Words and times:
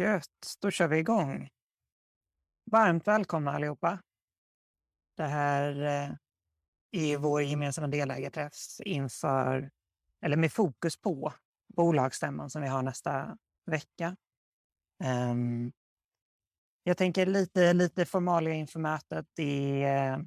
Gött, 0.00 0.56
då 0.60 0.70
kör 0.70 0.88
vi 0.88 0.98
igång. 0.98 1.48
Varmt 2.70 3.06
välkomna 3.06 3.52
allihopa. 3.52 4.02
Det 5.16 5.24
här 5.24 5.82
eh, 5.82 6.14
är 6.90 7.18
vår 7.18 7.42
gemensamma 7.42 7.88
delägarträff 7.88 8.52
inför, 8.84 9.70
eller 10.20 10.36
med 10.36 10.52
fokus 10.52 11.00
på, 11.00 11.32
bolagsstämman 11.76 12.50
som 12.50 12.62
vi 12.62 12.68
har 12.68 12.82
nästa 12.82 13.38
vecka. 13.66 14.16
Um, 15.04 15.72
jag 16.82 16.96
tänker 16.96 17.26
lite, 17.26 17.72
lite 17.72 18.06
formalia 18.06 18.54
inför 18.54 18.80
mötet. 18.80 19.26
Det 19.32 19.82
är, 19.82 20.26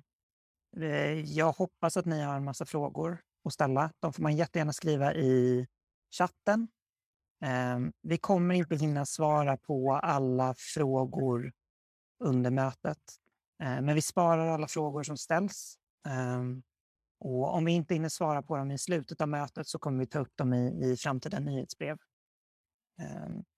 eh, 0.78 1.20
jag 1.20 1.52
hoppas 1.52 1.98
att 1.98 2.06
ni 2.06 2.22
har 2.22 2.36
en 2.36 2.44
massa 2.44 2.66
frågor 2.66 3.22
att 3.46 3.54
ställa. 3.54 3.92
De 4.00 4.14
får 4.14 4.24
man 4.24 4.36
jättegärna 4.36 4.74
skriva 4.74 5.14
i 5.14 5.68
chatten 6.18 6.68
Ehm, 7.44 7.94
vi 8.02 8.18
kommer 8.18 8.56
inte 8.56 8.76
hinna 8.76 9.06
svara 9.06 9.58
på 9.58 9.94
alla 9.94 10.56
frågor 10.58 11.52
under 12.20 12.52
mötet, 12.52 13.00
ehm, 13.64 13.86
men 13.86 13.96
vi 13.96 14.02
sparar 14.02 14.48
alla 14.48 14.68
frågor 14.68 15.04
som 15.04 15.18
ställs. 15.18 15.78
Ehm, 16.08 16.64
och 17.20 17.54
om 17.54 17.66
vi 17.66 17.72
inte 17.72 17.94
hinner 17.94 18.10
svara 18.10 18.42
på 18.42 18.58
dem 18.58 18.72
i 18.72 18.78
slutet 18.78 19.22
av 19.22 19.30
mötet 19.30 19.68
så 19.68 19.80
kommer 19.80 20.00
vi 20.00 20.08
ta 20.08 20.20
upp 20.20 20.38
dem 20.38 20.54
i, 20.54 20.92
i 20.92 20.98
framtida 20.98 21.40
nyhetsbrev. 21.40 21.98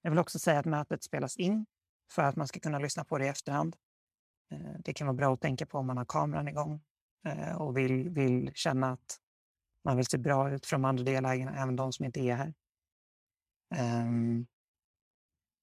Jag 0.02 0.12
vill 0.12 0.20
också 0.20 0.40
säga 0.40 0.59
att 0.59 0.65
mötet 0.65 1.04
spelas 1.04 1.38
in 1.38 1.65
för 2.12 2.23
att 2.23 2.35
man 2.35 2.48
ska 2.48 2.59
kunna 2.59 2.79
lyssna 2.79 3.04
på 3.04 3.17
det 3.17 3.26
i 3.26 3.27
efterhand. 3.27 3.76
Det 4.79 4.93
kan 4.93 5.07
vara 5.07 5.17
bra 5.17 5.34
att 5.34 5.41
tänka 5.41 5.65
på 5.65 5.77
om 5.77 5.88
man 5.88 5.98
har 5.98 6.05
kameran 6.05 6.48
igång 6.48 6.81
eh, 7.27 7.62
och 7.62 7.77
vill, 7.77 8.09
vill 8.09 8.52
känna 8.54 8.91
att 8.91 9.20
man 9.84 9.98
vill 9.98 10.05
se 10.05 10.17
bra 10.17 10.52
ut 10.52 10.65
för 10.65 10.76
de 10.76 10.85
andra 10.85 11.04
delägarna, 11.04 11.55
även 11.55 11.76
de 11.76 11.93
som 11.93 12.05
inte 12.05 12.20
är 12.20 12.35
här. 12.35 12.54
Um, 13.70 14.48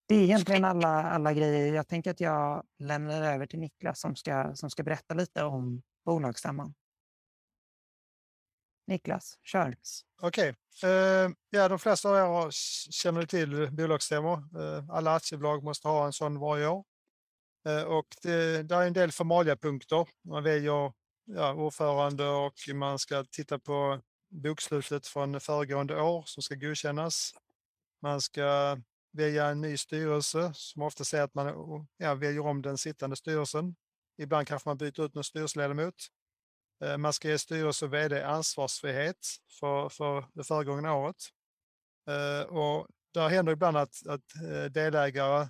det 0.09 0.15
är 0.15 0.23
egentligen 0.23 0.65
alla, 0.65 0.89
alla 0.89 1.33
grejer. 1.33 1.75
Jag 1.75 1.89
tänker 1.89 2.11
att 2.11 2.21
jag 2.21 2.65
lämnar 2.79 3.23
över 3.23 3.47
till 3.47 3.59
Niklas 3.59 4.01
som 4.01 4.17
ska, 4.17 4.55
som 4.55 4.71
ska 4.71 4.83
berätta 4.83 5.15
lite 5.15 5.45
om 5.45 5.83
bolagsstämman. 6.05 6.75
Niklas, 8.87 9.39
kör. 9.43 9.75
Okej. 10.23 10.55
Okay. 10.81 10.91
Uh, 10.91 11.31
ja, 11.51 11.69
de 11.69 11.79
flesta 11.79 12.09
av 12.09 12.47
er 12.47 12.51
känner 12.91 13.27
till 13.27 13.71
bolagsstämmor. 13.73 14.39
Uh, 14.39 14.91
alla 14.91 15.15
aktiebolag 15.15 15.65
måste 15.65 15.89
ha 15.89 16.07
en 16.07 16.13
sån 16.13 16.39
varje 16.39 16.67
år. 16.67 16.85
Uh, 17.69 17.83
och 17.83 18.07
det, 18.23 18.63
det 18.63 18.75
är 18.75 18.87
en 18.87 18.93
del 18.93 19.13
formaliapunkter. 19.13 20.09
Man 20.25 20.43
väljer 20.43 20.93
ja, 21.25 21.55
ordförande 21.55 22.29
och 22.29 22.55
man 22.75 22.99
ska 22.99 23.25
titta 23.25 23.59
på 23.59 24.01
bokslutet 24.31 25.07
från 25.07 25.41
föregående 25.41 26.03
år 26.03 26.23
som 26.27 26.43
ska 26.43 26.55
godkännas. 26.55 27.35
Man 28.03 28.21
ska 28.21 28.79
välja 29.13 29.47
en 29.47 29.61
ny 29.61 29.77
styrelse 29.77 30.53
som 30.55 30.83
ofta 30.83 31.05
säger 31.05 31.25
att 31.25 31.35
man 31.35 31.47
ja, 31.97 32.15
väljer 32.15 32.47
om 32.47 32.63
den 32.63 32.79
sittande 32.79 33.17
styrelsen. 33.17 33.77
Ibland 34.19 34.47
kanske 34.47 34.69
man 34.69 34.77
byter 34.77 35.05
ut 35.05 35.15
någon 35.15 35.25
styrelseledamot. 35.25 35.95
Eh, 36.85 36.99
man 36.99 37.13
ska 37.13 37.29
ge 37.29 37.39
styrelse 37.39 37.85
och 37.85 37.95
vd 37.95 38.23
ansvarsfrihet 38.23 39.27
för, 39.61 39.89
för 39.89 40.25
det 40.33 40.45
föregångna 40.45 40.95
året. 40.95 41.17
Eh, 42.09 42.47
och 42.47 42.87
där 43.15 43.29
händer 43.29 43.53
ibland 43.53 43.77
att, 43.77 44.07
att 44.07 44.35
eh, 44.51 44.65
delägare 44.65 45.49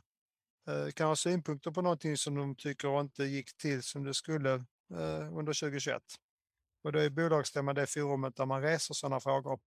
kan 0.94 1.06
ha 1.06 1.16
synpunkter 1.16 1.70
på 1.70 1.82
någonting 1.82 2.16
som 2.16 2.34
de 2.34 2.56
tycker 2.56 3.00
inte 3.00 3.24
gick 3.24 3.56
till 3.56 3.82
som 3.82 4.04
det 4.04 4.14
skulle 4.14 4.64
under 5.32 5.60
2021. 5.60 6.02
Och 6.84 6.92
då 6.92 6.98
är 6.98 7.10
bolagsstämman 7.10 7.74
det 7.74 7.86
forumet 7.86 8.36
där 8.36 8.46
man 8.46 8.62
reser 8.62 8.94
sådana 8.94 9.20
frågor 9.20 9.60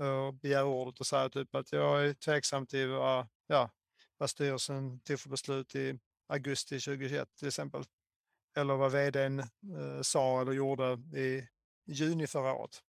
och 0.00 0.34
begär 0.34 0.64
ordet 0.64 1.00
och 1.00 1.06
säger 1.06 1.28
typ 1.28 1.54
att 1.54 1.72
jag 1.72 2.06
är 2.06 2.14
tveksam 2.14 2.66
till 2.66 2.88
vad, 2.88 3.28
ja, 3.46 3.70
vad 4.18 4.30
styrelsen 4.30 5.00
tog 5.00 5.20
för 5.20 5.28
beslut 5.28 5.74
i 5.74 5.98
augusti 6.28 6.80
2021 6.80 7.28
till 7.38 7.48
exempel. 7.48 7.84
Eller 8.56 8.76
vad 8.76 8.92
vdn 8.92 9.38
eh, 9.38 10.02
sa 10.02 10.40
eller 10.40 10.52
gjorde 10.52 10.92
i 11.18 11.48
juni 11.86 12.26
förra 12.26 12.54
året. 12.54 12.82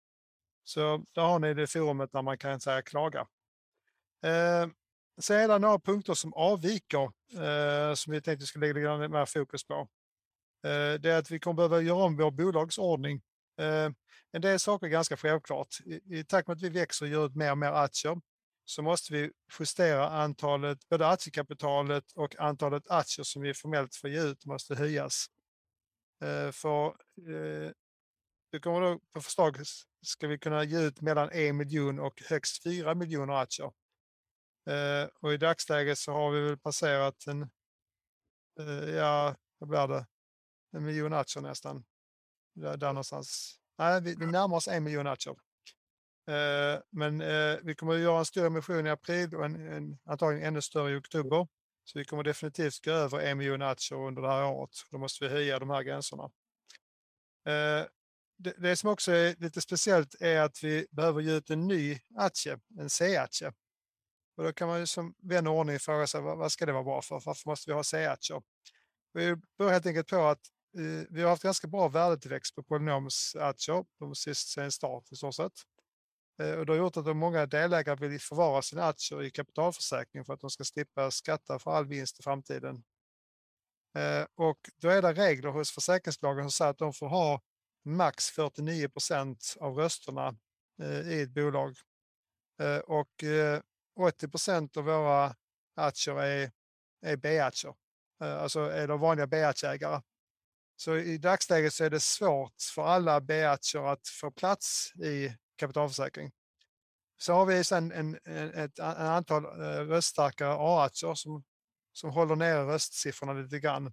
Så 0.64 1.04
där 1.12 1.22
har 1.22 1.38
ni 1.38 1.54
det 1.54 1.66
forumet 1.66 2.12
där 2.12 2.22
man 2.22 2.38
kan 2.38 2.60
säga 2.60 2.82
klaga. 2.82 3.26
Eh, 4.24 4.68
sedan 5.20 5.60
några 5.60 5.78
punkter 5.78 6.14
som 6.14 6.34
avviker 6.34 7.12
eh, 7.32 7.94
som 7.94 8.12
vi 8.12 8.20
tänkte 8.20 8.46
skulle 8.46 8.72
lägga 8.72 8.96
lite 8.96 9.08
mer 9.08 9.26
fokus 9.26 9.64
på. 9.64 9.74
Eh, 10.64 11.00
det 11.00 11.10
är 11.10 11.18
att 11.18 11.30
vi 11.30 11.40
kommer 11.40 11.56
behöva 11.56 11.80
göra 11.80 12.04
om 12.04 12.16
vår 12.16 12.30
bolagsordning 12.30 13.22
Eh, 13.62 13.90
en 14.32 14.42
del 14.42 14.58
saker 14.58 14.86
är 14.86 14.90
ganska 14.90 15.16
självklart. 15.16 15.80
I, 15.84 16.18
I 16.18 16.24
takt 16.24 16.48
med 16.48 16.54
att 16.54 16.62
vi 16.62 16.68
växer 16.68 17.06
och 17.06 17.12
gör 17.12 17.26
ut 17.26 17.36
mer 17.36 17.50
och 17.50 17.58
mer 17.58 17.72
aktier 17.72 18.20
så 18.64 18.82
måste 18.82 19.12
vi 19.12 19.30
justera 19.58 20.08
antalet, 20.08 20.88
både 20.88 21.08
aktiekapitalet 21.08 22.12
och 22.12 22.40
antalet 22.40 22.90
aktier 22.90 23.24
som 23.24 23.42
vi 23.42 23.54
formellt 23.54 23.96
får 23.96 24.10
ge 24.10 24.22
ut 24.22 24.46
måste 24.46 24.74
höjas. 24.74 25.26
Eh, 26.24 26.50
för 26.50 26.86
eh, 26.86 27.70
det 28.52 28.60
kommer 28.60 28.80
då 28.80 29.00
på 29.12 29.20
förslag 29.20 29.56
ska 30.02 30.26
vi 30.26 30.38
kunna 30.38 30.64
ge 30.64 30.80
ut 30.80 31.00
mellan 31.00 31.30
en 31.32 31.56
miljon 31.56 32.00
och 32.00 32.22
högst 32.28 32.62
fyra 32.62 32.94
miljoner 32.94 33.34
aktier. 33.34 33.72
Eh, 34.66 35.08
och 35.20 35.32
i 35.32 35.36
dagsläget 35.36 35.98
så 35.98 36.12
har 36.12 36.30
vi 36.30 36.40
väl 36.40 36.58
passerat 36.58 37.26
en, 37.26 37.42
eh, 38.60 38.94
ja, 38.94 39.36
vad 39.58 39.68
blir 39.68 39.88
det, 39.88 40.06
en 40.72 40.84
miljon 40.84 41.12
aktier 41.12 41.42
nästan 41.42 41.84
där, 42.54 42.76
där 42.76 42.88
någonstans. 42.88 43.58
Nej, 43.78 44.00
vi, 44.00 44.14
vi 44.14 44.26
närmar 44.26 44.56
oss 44.56 44.68
en 44.68 44.84
miljon 44.84 45.06
aktier. 45.06 45.36
Eh, 46.28 46.80
men 46.90 47.20
eh, 47.20 47.58
vi 47.62 47.74
kommer 47.74 47.94
att 47.94 48.00
göra 48.00 48.18
en 48.18 48.24
större 48.24 48.46
emission 48.46 48.86
i 48.86 48.90
april 48.90 49.34
och 49.34 49.44
en, 49.44 49.72
en, 49.72 49.98
antagligen 50.04 50.46
ännu 50.46 50.62
större 50.62 50.92
i 50.92 50.96
oktober. 50.96 51.48
Så 51.84 51.98
vi 51.98 52.04
kommer 52.04 52.22
definitivt 52.22 52.84
gå 52.84 52.90
över 52.90 53.20
en 53.20 53.38
miljon 53.38 53.62
aktier 53.62 53.98
under 53.98 54.22
det 54.22 54.28
här 54.28 54.44
året. 54.44 54.70
Då 54.90 54.98
måste 54.98 55.24
vi 55.24 55.30
höja 55.30 55.58
de 55.58 55.70
här 55.70 55.82
gränserna. 55.82 56.24
Eh, 57.46 57.86
det, 58.38 58.54
det, 58.58 58.76
som 58.76 58.90
också 58.90 59.12
är 59.12 59.36
lite 59.38 59.60
speciellt 59.60 60.14
är 60.20 60.40
att 60.40 60.64
vi 60.64 60.86
behöver 60.90 61.20
ge 61.20 61.32
ut 61.32 61.50
en 61.50 61.68
ny 61.68 61.98
aktie, 62.16 62.58
en 62.78 62.90
C-aktie. 62.90 63.52
Och 64.36 64.44
då 64.44 64.52
kan 64.52 64.68
man 64.68 64.80
ju 64.80 64.86
som 64.86 65.14
vän 65.22 65.46
och 65.46 65.54
ordning 65.54 65.78
fråga 65.78 66.06
sig 66.06 66.20
vad, 66.20 66.38
vad 66.38 66.52
ska 66.52 66.66
det 66.66 66.72
vara 66.72 66.84
bra 66.84 67.02
för? 67.02 67.22
Varför 67.24 67.50
måste 67.50 67.70
vi 67.70 67.74
ha 67.74 67.84
C-aktier? 67.84 68.42
Vi 69.12 69.36
beror 69.58 69.70
helt 69.70 69.86
enkelt 69.86 70.08
på 70.08 70.24
att 70.24 70.40
Eh, 70.78 71.06
vi 71.10 71.22
har 71.22 71.30
haft 71.30 71.42
ganska 71.42 71.66
bra 71.66 71.88
värdetillväxt 71.88 72.54
på 72.54 72.62
Polynoms 72.62 73.36
aktier 73.36 73.84
de 73.98 74.14
sist 74.14 74.48
sen 74.48 74.72
start 74.72 75.12
i 75.12 75.16
stort 75.16 75.34
sett. 75.34 75.52
Eh, 76.42 76.54
och 76.54 76.66
det 76.66 76.72
har 76.72 76.78
gjort 76.78 76.96
att 76.96 77.16
många 77.16 77.46
delägare 77.46 78.08
vill 78.08 78.20
förvara 78.20 78.62
sina 78.62 78.84
aktier 78.84 79.22
i 79.22 79.30
kapitalförsäkring 79.30 80.24
för 80.24 80.34
att 80.34 80.40
de 80.40 80.50
ska 80.50 80.64
slippa 80.64 81.10
skatta 81.10 81.58
för 81.58 81.70
all 81.70 81.86
vinst 81.86 82.20
i 82.20 82.22
framtiden. 82.22 82.84
Eh, 83.98 84.26
och 84.34 84.58
då 84.76 84.88
är 84.88 85.02
det 85.02 85.12
regler 85.12 85.50
hos 85.50 85.70
försäkringsbolagen 85.70 86.44
som 86.44 86.50
säger 86.50 86.70
att 86.70 86.78
de 86.78 86.92
får 86.92 87.08
ha 87.08 87.40
max 87.84 88.30
49 88.30 88.88
procent 88.88 89.56
av 89.60 89.76
rösterna 89.76 90.36
i 91.04 91.22
ett 91.22 91.30
bolag. 91.30 91.76
Och 92.84 93.24
80 94.00 94.28
procent 94.28 94.76
av 94.76 94.84
våra 94.84 95.36
aktier 95.76 96.22
är, 96.22 96.50
är 97.06 97.16
B-aktier, 97.16 97.74
alltså 98.18 98.60
är 98.60 98.88
de 98.88 99.00
vanliga 99.00 99.26
B-aktieägare. 99.26 100.00
Så 100.76 100.96
i 100.96 101.18
dagsläget 101.18 101.74
så 101.74 101.84
är 101.84 101.90
det 101.90 102.00
svårt 102.00 102.62
för 102.74 102.82
alla 102.82 103.20
B-aktier 103.20 103.92
att 103.92 104.08
få 104.08 104.30
plats 104.30 104.92
i 104.94 105.36
kapitalförsäkring. 105.56 106.30
Så 107.18 107.32
har 107.32 107.46
vi 107.46 107.64
sedan 107.64 107.92
en, 107.92 108.18
en, 108.24 108.54
ett 108.54 108.78
en 108.78 109.06
antal 109.06 109.44
eh, 109.44 109.48
röststarka 109.48 109.84
röststarkare 109.84 110.56
A-aktier 110.58 111.14
som, 111.14 111.44
som 111.92 112.10
håller 112.10 112.36
nere 112.36 112.66
röstsiffrorna 112.66 113.32
lite 113.32 113.58
grann. 113.58 113.92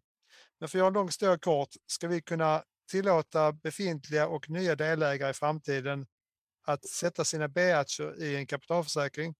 Men 0.60 0.70
för 0.70 0.78
att 0.78 0.80
göra 0.80 0.88
en 0.88 0.94
lång 0.94 1.08
historia 1.08 1.38
kort, 1.38 1.70
ska 1.88 2.08
vi 2.08 2.22
kunna 2.22 2.64
tillåta 2.92 3.52
befintliga 3.52 4.28
och 4.28 4.50
nya 4.50 4.76
delägare 4.76 5.30
i 5.30 5.34
framtiden 5.34 6.08
att 6.66 6.86
sätta 6.86 7.26
sina 7.26 7.48
B-aktier 7.48 8.24
i 8.24 8.36
en 8.36 8.48
kapitalförsäkring 8.48 9.36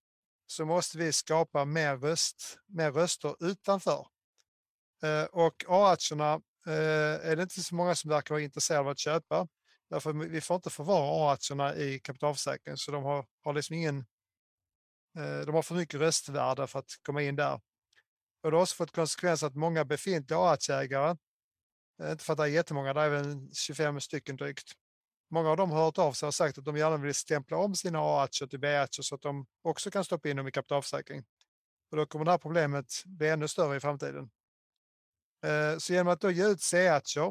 så 0.46 0.64
måste 0.64 0.98
vi 0.98 1.12
skapa 1.12 1.64
mer, 1.64 1.96
röst, 1.96 2.58
mer 2.66 2.92
röster 2.92 3.36
utanför. 3.40 4.06
Eh, 5.02 5.24
och 5.24 5.64
A-aktierna 5.68 6.40
Eh, 6.66 7.30
är 7.30 7.36
det 7.36 7.42
inte 7.42 7.62
så 7.62 7.74
många 7.74 7.94
som 7.94 8.10
verkar 8.10 8.34
vara 8.34 8.42
intresserade 8.42 8.80
av 8.80 8.88
att 8.88 8.98
köpa. 8.98 9.48
Därför 9.90 10.12
vi 10.12 10.40
får 10.40 10.56
inte 10.56 10.70
förvara 10.70 11.30
A-aktierna 11.30 11.76
i 11.76 11.98
kapitalförsäkringen 11.98 12.78
så 12.78 12.90
de 12.90 13.04
har, 13.04 13.26
har 13.44 13.52
liksom 13.54 13.76
ingen, 13.76 13.98
eh, 15.18 15.40
de 15.46 15.54
har 15.54 15.62
för 15.62 15.74
mycket 15.74 16.00
röstvärde 16.00 16.66
för 16.66 16.78
att 16.78 16.90
komma 17.02 17.22
in 17.22 17.36
där. 17.36 17.60
Och 18.42 18.50
det 18.50 18.56
har 18.56 18.62
också 18.62 18.76
fått 18.76 18.92
konsekvens 18.92 19.42
att 19.42 19.54
många 19.54 19.84
befintliga 19.84 20.38
A-aktieägare, 20.38 21.16
eh, 22.02 22.10
inte 22.10 22.24
för 22.24 22.32
att 22.32 22.36
det 22.36 22.44
är 22.44 22.46
jättemånga, 22.46 22.94
det 22.94 23.00
är 23.00 23.08
väl 23.08 23.54
25 23.54 24.00
stycken 24.00 24.36
drygt. 24.36 24.72
Många 25.30 25.50
av 25.50 25.56
dem 25.56 25.70
har 25.70 25.84
hört 25.84 25.98
av 25.98 26.12
sig 26.12 26.26
och 26.26 26.34
sagt 26.34 26.58
att 26.58 26.64
de 26.64 26.76
gärna 26.76 26.96
vill 26.96 27.14
stämpla 27.14 27.56
om 27.56 27.74
sina 27.74 27.98
A-aktier 27.98 28.48
till 28.48 28.60
B-aktier 28.60 29.02
så 29.02 29.14
att 29.14 29.22
de 29.22 29.46
också 29.62 29.90
kan 29.90 30.04
stoppa 30.04 30.28
in 30.28 30.36
dem 30.36 30.48
i 30.48 30.52
kapitalförsäkring. 30.52 31.24
Och 31.90 31.96
då 31.96 32.06
kommer 32.06 32.24
det 32.24 32.30
här 32.30 32.38
problemet 32.38 33.02
bli 33.04 33.28
ännu 33.28 33.48
större 33.48 33.76
i 33.76 33.80
framtiden. 33.80 34.30
Eh, 35.42 35.78
så 35.78 35.92
genom 35.92 36.12
att 36.12 36.20
då 36.20 36.30
ge 36.30 36.46
ut 36.46 36.60
C-aktier 36.62 37.26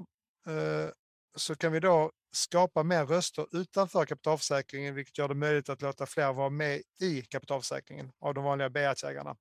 eh, 0.48 0.90
så 1.36 1.56
kan 1.56 1.72
vi 1.72 1.80
då 1.80 2.12
skapa 2.32 2.84
mer 2.84 3.06
röster 3.06 3.48
utanför 3.52 4.06
kapitalförsäkringen, 4.06 4.96
vilket 4.96 5.18
gör 5.18 5.28
det 5.28 5.36
möjligt 5.36 5.70
att 5.70 5.82
låta 5.82 6.06
fler 6.06 6.34
vara 6.34 6.50
med 6.50 6.82
i 7.02 7.22
kapitalförsäkringen 7.22 8.12
av 8.20 8.34
de 8.34 8.44
vanliga 8.44 8.70
B-aktieägarna. 8.70 9.36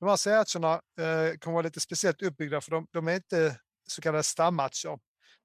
de 0.00 0.08
här 0.08 0.16
C-aktierna 0.16 0.72
eh, 0.74 1.38
kommer 1.38 1.52
vara 1.52 1.62
lite 1.62 1.80
speciellt 1.80 2.22
uppbyggda 2.22 2.60
för 2.60 2.70
de, 2.70 2.86
de 2.90 3.08
är 3.08 3.14
inte 3.14 3.60
så 3.88 4.02
kallade 4.02 4.22
stamaktier. 4.22 4.98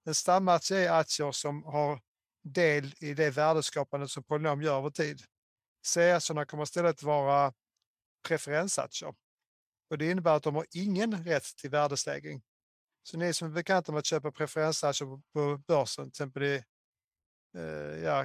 En 0.05 0.15
stamaktie 0.15 0.89
är 0.89 0.99
aktier 0.99 1.31
som 1.31 1.63
har 1.63 2.01
del 2.43 2.93
i 2.99 3.13
det 3.13 3.29
värdeskapande 3.29 4.07
som 4.07 4.23
Polynom 4.23 4.61
gör 4.61 4.77
över 4.77 4.89
tid. 4.89 5.21
C-aktierna 5.85 6.45
kommer 6.45 6.63
istället 6.63 7.03
vara 7.03 7.53
preferensaktier. 8.27 9.13
Och 9.89 9.97
det 9.97 10.11
innebär 10.11 10.35
att 10.35 10.43
de 10.43 10.55
har 10.55 10.65
ingen 10.71 11.23
rätt 11.23 11.55
till 11.55 11.69
värdestegring. 11.69 12.41
Så 13.03 13.17
ni 13.17 13.33
som 13.33 13.47
är 13.47 13.51
bekanta 13.51 13.91
med 13.91 13.99
att 13.99 14.05
köpa 14.05 14.31
preferensaktier 14.31 15.21
på 15.33 15.57
börsen, 15.67 16.03
till 16.03 16.09
exempel 16.09 16.43
i 16.43 16.63
eh, 17.57 18.03
ja, 18.03 18.23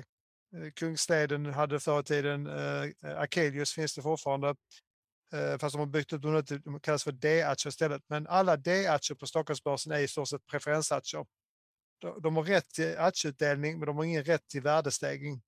eh, 0.57 0.71
Kungsleden 0.75 1.47
hade 1.47 1.81
förr 1.81 2.01
i 2.01 2.05
tiden, 2.05 2.47
eh, 2.47 3.19
Akelius 3.21 3.73
finns 3.73 3.95
det 3.95 4.03
fortfarande, 4.03 4.49
eh, 5.33 5.59
fast 5.59 5.75
de 5.75 5.79
har 5.79 5.87
byggt 5.87 6.13
upp 6.13 6.23
dem, 6.23 6.45
de 6.65 6.81
kallas 6.81 7.05
för 7.05 7.13
D-aktier 7.13 7.71
istället. 7.71 8.03
Men 8.07 8.27
alla 8.27 8.57
D-aktier 8.57 9.17
på 9.17 9.27
Stockholmsbörsen 9.27 9.93
är 9.93 9.99
i 9.99 10.09
stort 10.09 10.29
sett 10.29 10.47
preferensaktier. 10.47 11.27
De, 11.99 12.23
de 12.23 12.37
har 12.37 12.45
rätt 12.45 12.69
till 12.69 12.99
aktieutdelning, 12.99 13.79
men 13.79 13.87
de 13.87 13.97
har 13.97 14.05
ingen 14.05 14.25
rätt 14.25 14.49
till 14.49 14.63
värdestegring. 14.63 15.43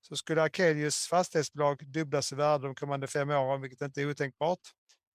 Så 0.00 0.16
skulle 0.16 0.42
Akelius 0.42 1.06
fastighetsbolag 1.06 1.86
dubblas 1.86 2.32
i 2.32 2.34
värde 2.34 2.66
de 2.66 2.74
kommande 2.74 3.06
fem 3.06 3.30
åren, 3.30 3.60
vilket 3.60 3.80
inte 3.80 4.02
är 4.02 4.10
otänkbart, 4.10 4.60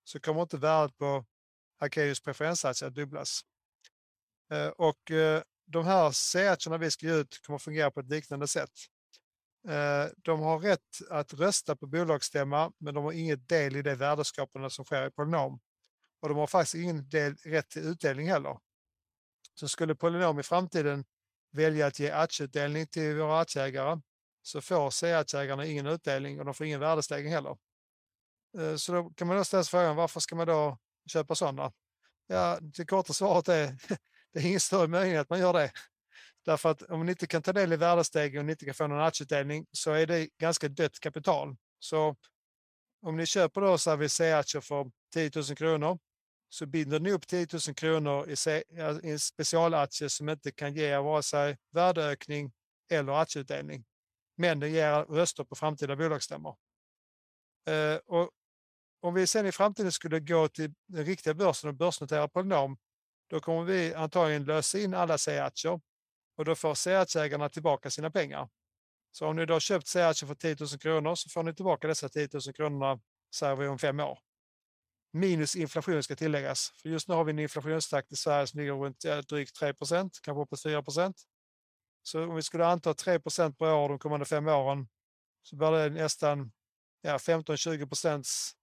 så 0.06 0.20
kommer 0.20 0.42
inte 0.42 0.58
värdet 0.58 0.98
på 0.98 1.26
Akelius 1.80 2.20
preferensaktier 2.20 2.90
att 2.90 2.96
dubblas. 2.96 3.42
Eh, 4.52 4.68
och 4.68 5.12
eh, 5.12 5.42
de 5.66 5.86
här 5.86 6.12
C-aktierna 6.12 6.78
vi 6.78 6.92
ska 6.92 7.06
ge 7.06 7.14
ut 7.14 7.42
kommer 7.42 7.60
fungera 7.60 7.92
på 7.92 8.00
ett 8.00 8.10
liknande 8.10 8.48
sätt. 8.48 8.72
Eh, 9.68 10.06
de 10.18 10.40
har 10.40 10.60
rätt 10.60 11.10
att 11.10 11.34
rösta 11.34 11.76
på 11.76 11.88
bolagsstämma, 11.88 12.72
men 12.78 12.94
de 12.94 13.04
har 13.04 13.12
inget 13.12 13.50
del 13.50 13.76
i 13.76 13.82
det 13.82 13.96
värdeskapande 13.96 14.70
som 14.70 14.86
sker 14.86 15.08
i 15.08 15.12
Polynom. 15.12 15.60
Och 16.22 16.30
de 16.30 16.38
har 16.38 16.48
faktiskt 16.48 16.76
ingen 16.76 17.10
del, 17.10 17.36
rätt 17.36 17.70
till 17.70 17.82
utdelning 17.82 18.28
heller. 18.28 18.58
Så 19.54 19.68
skulle 19.68 19.96
Polynom 19.96 20.40
i 20.40 20.44
framtiden 20.44 21.06
välja 21.52 21.88
att 21.88 22.00
ge 22.00 22.12
aktieutdelning 22.12 22.88
till 22.88 23.16
våra 23.16 23.40
aktieägare 23.40 24.02
så 24.42 24.62
får 24.62 24.90
C-aktieägarna 24.90 25.66
ingen 25.66 25.88
utdelning 25.88 26.40
och 26.40 26.46
de 26.46 26.54
får 26.54 26.66
ingen 26.66 26.80
värdestegring 26.80 27.32
heller. 27.32 27.58
Eh, 28.60 28.76
så 28.76 28.92
då 28.92 29.10
kan 29.10 29.28
man 29.28 29.38
då 29.38 29.44
ställa 29.44 29.64
sig 29.64 29.72
frågan 29.72 29.96
varför 29.96 30.20
ska 30.20 30.36
man 30.36 30.48
då 30.48 30.78
köpa 31.12 31.36
sådana? 31.36 31.72
Ja, 32.28 32.60
det 32.62 32.86
korta 32.86 33.14
svaret 33.14 33.48
är 33.48 33.76
det 34.34 34.40
är 34.40 34.46
ingen 34.46 34.60
större 34.60 34.88
möjlighet 34.88 35.22
att 35.22 35.30
man 35.30 35.40
gör 35.40 35.54
det. 35.54 35.72
Därför 36.46 36.72
att 36.72 36.82
om 36.82 37.00
man 37.00 37.10
inte 37.10 37.28
kan 37.28 37.42
ta 37.42 37.54
del 37.54 37.74
i 37.74 37.76
värdestegring 37.76 38.46
och 38.46 38.52
inte 38.52 38.66
kan 38.66 38.74
få 38.74 38.88
någon 38.88 39.02
aktieutdelning 39.02 39.66
så 39.72 39.92
är 39.92 40.08
det 40.08 40.30
ganska 40.38 40.68
dött 40.68 41.00
kapital. 41.00 41.56
Så 41.80 42.16
om 43.02 43.18
ni 43.18 43.26
köper 43.26 43.62
då 43.62 43.78
CVC-aktier 43.78 44.62
för 44.62 44.92
10 45.14 45.32
000 45.36 45.44
kronor 45.44 46.00
så 46.50 46.66
binder 46.66 47.00
ni 47.00 47.12
upp 47.12 47.28
10 47.28 47.48
000 47.68 47.76
kronor 47.76 48.30
i 48.30 48.64
en 49.04 49.20
specialaktie 49.20 50.10
som 50.10 50.30
inte 50.30 50.52
kan 50.52 50.74
ge 50.74 50.98
vare 50.98 51.24
sig 51.24 51.58
värdeökning 51.72 52.52
eller 52.92 53.22
aktieutdelning. 53.22 53.86
Men 54.38 54.60
den 54.60 54.72
ger 54.72 55.04
röster 55.04 55.44
på 55.44 55.56
framtida 55.56 55.96
bolagsstämmor. 55.96 56.56
Eh, 57.68 57.96
och 58.06 58.30
om 59.06 59.14
vi 59.14 59.28
sen 59.28 59.46
i 59.46 59.52
framtiden 59.52 59.92
skulle 59.92 60.20
gå 60.20 60.48
till 60.48 60.74
den 60.88 61.06
riktiga 61.06 61.34
börsen 61.34 61.70
och 61.70 61.76
börsnotera 61.76 62.28
Polynom 62.28 62.78
då 63.30 63.40
kommer 63.40 63.64
vi 63.64 63.94
antagligen 63.94 64.44
lösa 64.44 64.80
in 64.80 64.94
alla 64.94 65.18
C-aktier 65.18 65.82
och 66.38 66.46
då 66.46 66.56
får 66.56 66.76
C-aktieägarna 66.76 67.50
tillbaka 67.50 67.90
sina 67.90 68.12
pengar. 68.12 68.50
Så 69.12 69.28
om 69.28 69.36
ni 69.36 69.46
då 69.46 69.54
har 69.54 69.60
köpt 69.60 69.88
C-aktier 69.88 70.28
för 70.28 70.36
10 70.36 70.56
000 70.60 70.70
kronor 70.70 71.16
så 71.16 71.30
får 71.30 71.44
ni 71.44 71.54
tillbaka 71.54 71.88
dessa 71.88 72.10
10 72.10 72.30
000 72.34 72.42
kronorna 72.42 73.00
säger 73.36 73.56
vi 73.56 73.68
om 73.68 73.80
fem 73.80 74.00
år. 74.00 74.20
Minus 75.14 75.56
inflation 75.56 76.04
ska 76.04 76.16
tilläggas. 76.16 76.72
För 76.82 76.90
just 76.90 77.08
nu 77.08 77.16
har 77.16 77.24
vi 77.24 77.30
en 77.30 77.40
inflationstakt 77.40 78.12
i 78.12 78.16
Sverige 78.16 78.48
som 78.48 78.60
ligger 78.60 78.74
runt 78.74 79.28
drygt 79.30 79.56
3 79.56 79.74
procent, 79.74 80.20
kanske 80.22 80.42
uppåt 80.42 80.64
4 80.64 80.84
procent. 80.84 81.16
Så 82.04 82.24
om 82.24 82.36
vi 82.36 82.42
skulle 82.42 82.66
anta 82.66 82.94
3 82.94 83.20
procent 83.20 83.58
per 83.58 83.74
år 83.74 83.90
de 83.90 84.00
kommande 84.00 84.26
fem 84.26 84.48
åren 84.48 84.88
så 85.42 85.56
blir 85.56 85.72
det 85.72 85.90
nästan 85.90 86.52
ja, 87.02 87.18
15-20 87.18 87.88
procents 87.88 88.56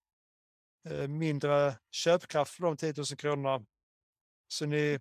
Eh, 0.84 1.08
mindre 1.08 1.78
köpkraft 1.90 2.54
för 2.54 2.62
de 2.62 2.76
10 2.76 2.94
000 2.96 3.06
kronorna 3.06 3.66
så 4.48 4.66
ni, 4.66 5.00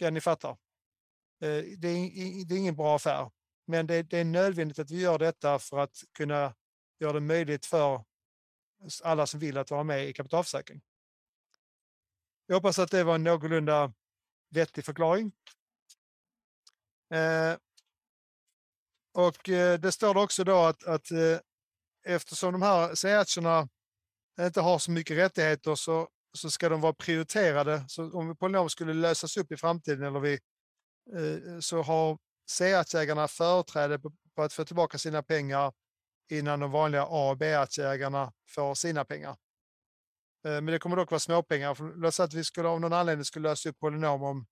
ja, 0.00 0.10
ni 0.10 0.20
fattar. 0.20 0.50
Eh, 0.50 1.64
det 1.78 1.88
är, 1.88 2.44
det 2.44 2.54
är 2.54 2.58
ingen 2.58 2.76
bra 2.76 2.96
affär, 2.96 3.30
men 3.66 3.86
det, 3.86 4.02
det 4.02 4.18
är 4.18 4.24
nödvändigt 4.24 4.78
att 4.78 4.90
vi 4.90 5.00
gör 5.00 5.18
detta 5.18 5.58
för 5.58 5.78
att 5.78 5.96
kunna 6.12 6.54
göra 7.00 7.12
det 7.12 7.20
möjligt 7.20 7.66
för 7.66 8.04
alla 9.02 9.26
som 9.26 9.40
vill 9.40 9.58
att 9.58 9.70
vara 9.70 9.84
med 9.84 10.08
i 10.08 10.12
kapitalförsäkring. 10.12 10.80
Jag 12.46 12.54
hoppas 12.54 12.78
att 12.78 12.90
det 12.90 13.04
var 13.04 13.14
en 13.14 13.24
någorlunda 13.24 13.92
vettig 14.50 14.84
förklaring. 14.84 15.32
Eh, 17.10 17.56
och 19.12 19.48
eh, 19.48 19.80
det 19.80 19.92
står 19.92 20.16
också 20.16 20.44
då 20.44 20.64
att, 20.64 20.84
att 20.84 21.10
eh, 21.10 21.38
eftersom 22.04 22.52
de 22.52 22.62
här 22.62 22.94
C-aktierna 22.94 23.68
inte 24.40 24.60
har 24.60 24.78
så 24.78 24.90
mycket 24.90 25.16
rättigheter 25.16 25.74
så 25.74 26.08
så 26.34 26.50
ska 26.50 26.68
de 26.68 26.80
vara 26.80 26.92
prioriterade. 26.92 27.84
Så 27.88 28.10
om 28.18 28.36
Polynom 28.36 28.70
skulle 28.70 28.94
lösas 28.94 29.36
upp 29.36 29.52
i 29.52 29.56
framtiden 29.56 30.02
eller 30.02 30.20
vi, 30.20 30.32
eh, 31.14 31.58
så 31.60 31.82
har 31.82 32.18
C-aktieägarna 32.50 33.28
företräde 33.28 33.98
på, 33.98 34.12
på 34.36 34.42
att 34.42 34.52
få 34.52 34.64
tillbaka 34.64 34.98
sina 34.98 35.22
pengar 35.22 35.72
innan 36.30 36.60
de 36.60 36.70
vanliga 36.70 37.02
A 37.02 37.30
och 37.30 37.36
B-aktieägarna 37.36 38.32
får 38.48 38.74
sina 38.74 39.04
pengar. 39.04 39.36
Eh, 40.46 40.52
men 40.52 40.66
det 40.66 40.78
kommer 40.78 40.96
dock 40.96 41.10
vara 41.10 41.20
småpengar. 41.20 41.96
Låt 41.96 42.14
säga 42.14 42.24
att 42.24 42.34
vi 42.34 42.44
skulle 42.44 42.68
av 42.68 42.80
någon 42.80 42.92
anledning 42.92 43.24
skulle 43.24 43.48
lösa 43.48 43.68
upp 43.68 43.78
Polynom 43.78 44.22
om, 44.22 44.46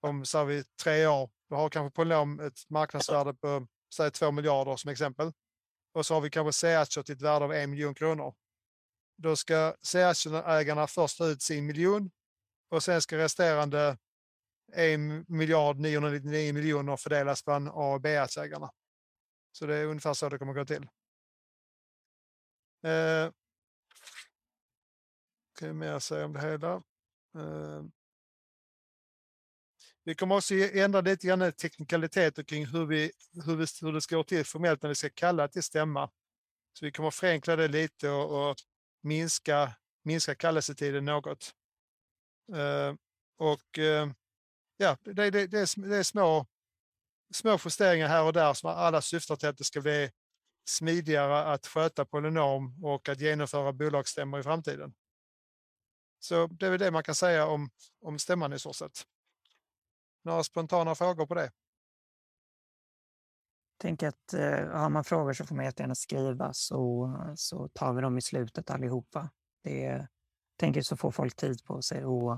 om 0.00 0.24
så 0.24 0.44
vi, 0.44 0.64
tre 0.82 1.06
år. 1.06 1.30
Då 1.50 1.56
har 1.56 1.70
kanske 1.70 1.94
Polynom 1.94 2.40
ett 2.40 2.70
marknadsvärde 2.70 3.34
på 3.34 3.66
säg 3.94 4.10
2 4.10 4.30
miljarder 4.30 4.76
som 4.76 4.90
exempel. 4.90 5.32
Och 5.94 6.06
så 6.06 6.14
har 6.14 6.20
vi 6.20 6.30
kanske 6.30 6.52
C-aktier 6.52 7.04
till 7.04 7.14
ett 7.14 7.22
värde 7.22 7.44
av 7.44 7.52
en 7.52 7.70
miljon 7.70 7.94
kronor. 7.94 8.34
Då 9.16 9.36
ska 9.36 9.76
C-aktieägarna 9.82 10.86
först 10.86 11.18
ta 11.18 11.26
ut 11.26 11.42
sin 11.42 11.66
miljon 11.66 12.10
och 12.68 12.82
sen 12.82 13.02
ska 13.02 13.18
resterande 13.18 13.98
1 14.72 15.00
miljard 15.28 15.78
999 15.78 16.54
miljoner 16.54 16.96
fördelas 16.96 17.44
bland 17.44 17.68
A 17.68 17.94
och 17.94 18.00
B-aktieägarna. 18.00 18.70
Så 19.52 19.66
det 19.66 19.76
är 19.76 19.86
ungefär 19.86 20.14
så 20.14 20.28
det 20.28 20.38
kommer 20.38 20.52
gå 20.52 20.64
till. 20.64 20.82
Eh, 22.84 23.32
kan 25.58 25.68
jag 25.68 25.76
mer 25.76 25.98
säga 25.98 26.24
om 26.24 26.32
det 26.32 26.40
hela? 26.40 26.74
Eh, 27.34 27.82
vi 30.04 30.14
kommer 30.14 30.36
också 30.36 30.54
ändra 30.54 31.00
lite 31.00 31.26
grann 31.26 31.52
teknikaliteter 31.52 32.42
kring 32.42 32.66
hur, 32.66 32.86
vi, 32.86 33.12
hur, 33.46 33.56
vi, 33.56 33.66
hur 33.80 33.92
det 33.92 34.00
ska 34.00 34.16
gå 34.16 34.24
till 34.24 34.44
formellt 34.44 34.82
när 34.82 34.88
vi 34.88 34.94
ska 34.94 35.10
kalla 35.10 35.48
till 35.48 35.62
stämma. 35.62 36.10
Så 36.72 36.84
vi 36.84 36.92
kommer 36.92 37.10
förenkla 37.10 37.56
det 37.56 37.68
lite 37.68 38.10
och, 38.10 38.50
och 38.50 38.56
minska, 39.02 39.74
minska 40.02 40.34
kallelsetiden 40.34 41.04
något. 41.04 41.54
Eh, 42.54 42.94
och 43.36 43.78
eh, 43.78 44.10
ja, 44.76 44.96
det, 45.02 45.12
det, 45.12 45.30
det, 45.30 45.58
är, 45.58 45.88
det 45.88 45.96
är 45.96 46.02
små, 46.02 46.46
små 47.34 47.58
justeringar 47.64 48.08
här 48.08 48.24
och 48.24 48.32
där 48.32 48.54
som 48.54 48.70
alla 48.70 49.02
syftar 49.02 49.36
till 49.36 49.48
att 49.48 49.58
det 49.58 49.64
ska 49.64 49.80
bli 49.80 50.10
smidigare 50.64 51.44
att 51.44 51.66
sköta 51.66 52.04
polynom 52.04 52.84
och 52.84 53.08
att 53.08 53.20
genomföra 53.20 53.72
bolagsstämmor 53.72 54.40
i 54.40 54.42
framtiden. 54.42 54.94
Så 56.18 56.46
det 56.46 56.66
är 56.66 56.70
väl 56.70 56.80
det 56.80 56.90
man 56.90 57.02
kan 57.02 57.14
säga 57.14 57.46
om, 57.46 57.70
om 58.00 58.18
stämman 58.18 58.52
i 58.52 58.58
så 58.58 58.72
sätt. 58.72 59.06
Några 60.24 60.44
spontana 60.44 60.94
frågor 60.94 61.26
på 61.26 61.34
det? 61.34 61.50
Tänker 63.82 64.08
att 64.08 64.32
eh, 64.32 64.68
har 64.68 64.88
man 64.88 65.04
frågor 65.04 65.32
så 65.32 65.46
får 65.46 65.54
man 65.54 65.64
jättegärna 65.64 65.94
skriva 65.94 66.52
så, 66.52 67.12
så 67.36 67.68
tar 67.68 67.92
vi 67.92 68.02
dem 68.02 68.18
i 68.18 68.22
slutet 68.22 68.70
allihopa. 68.70 69.30
Det 69.64 70.06
tänker 70.58 70.82
så 70.82 70.96
får 70.96 71.10
folk 71.10 71.36
tid 71.36 71.64
på 71.64 71.82
sig 71.82 72.04
och 72.04 72.32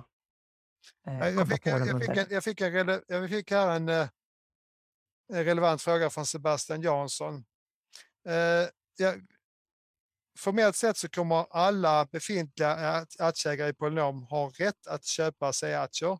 eh, 1.06 1.28
jag, 1.28 1.48
fick, 1.48 1.66
jag, 1.66 1.86
jag, 1.86 2.00
fick 2.00 2.16
en, 2.16 2.26
jag, 2.30 2.44
fick 2.44 2.60
en, 2.60 3.02
jag 3.06 3.30
fick 3.30 3.50
här 3.50 3.76
en, 3.76 3.88
eh, 3.88 4.08
en 5.32 5.44
relevant 5.44 5.82
fråga 5.82 6.10
från 6.10 6.26
Sebastian 6.26 6.82
Jansson. 6.82 7.44
Eh, 8.28 8.68
ja, 8.96 9.14
formellt 10.38 10.76
sett 10.76 10.96
så 10.96 11.08
kommer 11.08 11.46
alla 11.50 12.06
befintliga 12.12 13.06
aktieägare 13.18 13.68
i 13.68 13.74
Polynom 13.74 14.22
ha 14.22 14.50
rätt 14.58 14.86
att 14.86 15.04
köpa 15.04 15.52
C-aktier. 15.52 16.18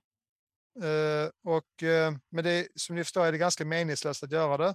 Uh, 0.83 1.31
och, 1.45 1.83
uh, 1.83 2.19
men 2.31 2.45
det, 2.45 2.69
som 2.75 2.97
ni 2.97 3.05
förstår 3.05 3.27
är 3.27 3.33
det 3.33 3.39
ganska 3.39 3.65
meningslöst 3.65 4.23
att 4.23 4.33
göra 4.33 4.57
det 4.57 4.75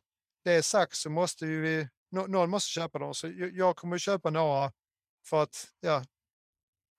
det 0.50 0.64
sagt 0.64 0.96
så 0.96 1.10
måste 1.10 1.46
vi, 1.46 1.88
någon 2.10 2.50
måste 2.50 2.70
köpa 2.70 3.00
dem. 3.00 3.14
Så 3.14 3.28
jag 3.54 3.76
kommer 3.76 3.96
att 3.96 4.02
köpa 4.02 4.30
några 4.30 4.72
för 5.26 5.44
att, 5.44 5.68
ja, 5.80 6.04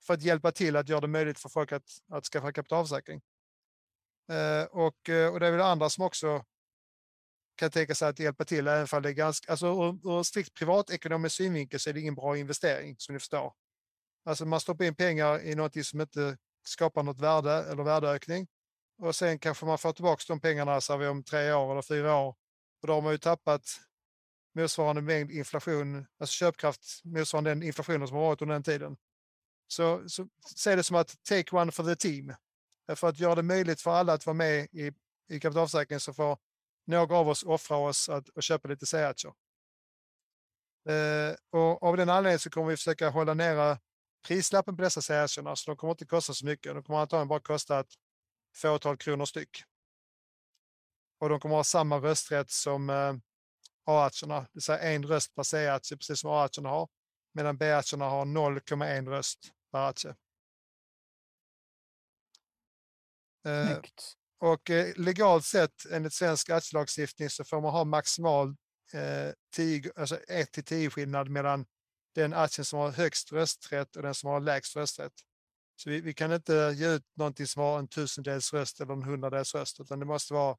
för 0.07 0.15
att 0.15 0.23
hjälpa 0.23 0.53
till 0.53 0.77
att 0.77 0.89
göra 0.89 1.01
det 1.01 1.07
möjligt 1.07 1.39
för 1.39 1.49
folk 1.49 1.73
att, 1.73 1.91
att 2.09 2.25
skaffa 2.25 2.53
kapitalförsäkring. 2.53 3.21
Eh, 4.31 4.65
och, 4.65 5.09
eh, 5.09 5.33
och 5.33 5.41
det 5.41 5.47
är 5.47 5.51
väl 5.51 5.61
andra 5.61 5.91
som 5.91 6.05
också 6.05 6.45
kan 7.57 7.71
tänka 7.71 7.95
sig 7.95 8.09
att 8.09 8.19
hjälpa 8.19 8.45
till, 8.45 8.69
även 8.69 8.87
om 8.93 9.03
det 9.03 9.09
är 9.09 9.13
ganska, 9.13 9.51
alltså 9.51 9.67
ur, 9.67 10.19
ur 10.19 10.23
strikt 10.23 10.55
privatekonomisk 10.55 11.37
synvinkel 11.37 11.81
så 11.81 11.91
är 11.91 11.95
det 11.95 12.01
ingen 12.01 12.15
bra 12.15 12.37
investering 12.37 12.97
som 12.99 13.13
ni 13.13 13.19
förstår. 13.19 13.53
Alltså 14.25 14.47
man 14.47 14.61
stoppar 14.61 14.85
in 14.85 14.95
pengar 14.95 15.41
i 15.41 15.55
något 15.55 15.87
som 15.87 16.01
inte 16.01 16.37
skapar 16.65 17.03
något 17.03 17.21
värde 17.21 17.53
eller 17.53 17.83
värdeökning. 17.83 18.49
Och 18.99 19.17
sen 19.17 19.39
kanske 19.39 19.67
man 19.67 19.79
får 19.79 19.93
tillbaka 19.93 20.25
de 20.29 20.41
pengarna 20.41 20.81
så 20.81 20.97
vi 20.97 21.07
om 21.07 21.25
tre 21.25 21.53
år 21.53 21.73
eller 21.73 21.83
fyra 21.83 22.17
år. 22.17 22.37
Och 22.81 22.87
då 22.87 22.95
har 22.95 23.03
man 23.03 23.13
ju 23.13 23.19
tappat 23.19 23.81
motsvarande 24.55 25.03
mängd 25.03 25.31
inflation, 25.31 26.07
alltså 26.19 26.33
köpkraft 26.33 27.05
motsvarande 27.05 27.51
den 27.51 27.63
inflationen 27.63 28.09
som 28.09 28.17
har 28.17 28.25
varit 28.25 28.43
under 28.43 28.55
den 28.55 28.63
tiden. 28.63 28.97
Så, 29.67 30.09
så 30.09 30.29
se 30.57 30.77
det 30.77 30.83
som 30.83 30.97
att 30.97 31.23
take 31.23 31.57
one 31.57 31.73
for 31.73 31.85
the 31.85 31.97
team. 31.97 32.35
Eh, 32.91 32.95
för 32.95 33.09
att 33.09 33.19
göra 33.19 33.35
det 33.35 33.43
möjligt 33.43 33.81
för 33.81 33.91
alla 33.91 34.13
att 34.13 34.27
vara 34.27 34.35
med 34.35 34.69
i, 34.73 34.93
i 35.29 35.41
kapitalförsäkringen 35.41 36.01
så 36.01 36.13
får 36.13 36.39
några 36.87 37.17
av 37.17 37.29
oss 37.29 37.43
offra 37.43 37.77
oss 37.77 38.09
att, 38.09 38.37
att 38.37 38.45
köpa 38.45 38.69
lite 38.69 38.87
C-aktier. 38.87 39.33
Eh, 40.89 41.35
och 41.51 41.83
av 41.83 41.97
den 41.97 42.09
anledningen 42.09 42.39
så 42.39 42.51
kommer 42.51 42.69
vi 42.69 42.77
försöka 42.77 43.11
hålla 43.11 43.35
nere 43.35 43.79
prislappen 44.29 44.77
på 44.77 44.83
dessa 44.83 45.03
C-aktierna 45.03 45.57
så 45.57 45.71
de 45.71 45.77
kommer 45.77 45.91
inte 45.91 46.07
kosta 46.07 46.35
så 46.35 46.47
mycket. 46.47 46.75
De 46.75 46.83
kommer 46.83 46.99
antagligen 46.99 47.29
bara 47.29 47.41
kosta 47.41 47.81
ett 47.81 47.95
fåtal 48.57 48.97
kronor 48.97 49.25
styck. 49.25 49.65
Och 51.21 51.29
de 51.29 51.41
kommer 51.41 51.55
ha 51.55 51.65
samma 51.65 51.97
rösträtt 51.97 52.51
som 52.51 52.91
eh, 52.91 53.15
A-aktierna, 53.85 54.41
det 54.41 54.49
vill 54.53 54.63
säga 54.63 54.79
en 54.79 55.07
röst 55.07 55.35
per 55.35 55.43
C-aktie, 55.43 55.97
precis 55.97 56.21
som 56.21 56.31
A-aktierna 56.31 56.69
har, 56.69 56.89
medan 57.35 57.57
B-aktierna 57.57 58.05
har 58.05 58.25
0,1 58.25 59.09
röst 59.09 59.39
per 59.73 59.89
aktie. 59.89 60.15
Eh, 63.47 63.79
och 64.41 64.71
eh, 64.71 64.97
legalt 64.97 65.45
sett 65.45 65.87
enligt 65.91 66.13
svensk 66.13 66.51
aktieslagstiftning 66.51 67.31
så 67.31 67.45
får 67.45 67.61
man 67.61 67.73
ha 67.73 67.85
maximal 67.85 68.49
eh, 68.93 69.33
10, 69.55 69.93
alltså 69.97 70.17
1 70.29 70.53
till 70.53 70.65
10 70.65 70.91
skillnad 70.91 71.29
mellan 71.29 71.67
den 72.15 72.35
aktien 72.35 72.65
som 72.65 72.79
har 72.79 72.91
högst 72.91 73.33
rösträtt 73.33 73.97
och 73.97 74.03
den 74.03 74.15
som 74.15 74.31
har 74.31 74.41
lägst 74.41 74.77
rösträtt. 74.77 75.13
Så 75.77 75.91
vi, 75.91 76.01
vi, 76.01 76.15
kan 76.15 76.33
inte 76.33 76.75
ge 76.77 76.89
ut 76.89 77.05
någonting 77.17 77.47
som 77.47 77.63
har 77.63 77.79
en 77.79 77.89
tusendels 77.89 78.53
röst 78.53 78.81
eller 78.81 78.93
en 78.93 79.03
hundradels 79.03 79.55
röst, 79.55 79.81
utan 79.81 79.99
det 79.99 80.07
måste 80.07 80.35
vara 80.35 80.57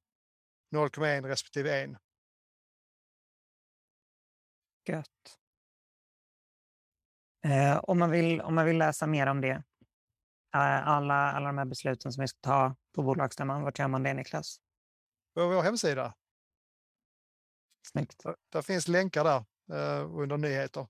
0,1 0.72 1.28
respektive 1.28 1.84
1. 1.84 1.98
Gött. 4.88 5.08
Eh, 7.44 7.78
om, 7.78 8.00
man 8.00 8.12
vill, 8.12 8.42
om 8.42 8.56
man 8.56 8.66
vill 8.66 8.78
läsa 8.78 9.08
mer 9.08 9.28
om 9.28 9.42
det, 9.42 9.50
eh, 10.54 10.88
alla, 10.88 11.32
alla 11.32 11.48
de 11.48 11.58
här 11.58 11.66
besluten 11.66 12.12
som 12.12 12.22
vi 12.22 12.28
ska 12.28 12.38
ta 12.42 12.76
på 12.96 13.04
bolagsstämman, 13.04 13.64
vart 13.64 13.80
gör 13.80 13.88
man 13.88 14.04
det 14.04 14.14
Niklas? 14.14 14.58
På 15.34 15.48
vår 15.48 15.62
hemsida. 15.62 16.14
Snyggt. 17.88 18.24
Där, 18.24 18.36
där 18.50 18.62
finns 18.62 18.88
länkar 18.88 19.24
där 19.24 19.46
eh, 19.74 20.16
under 20.16 20.38
nyheter. 20.38 20.88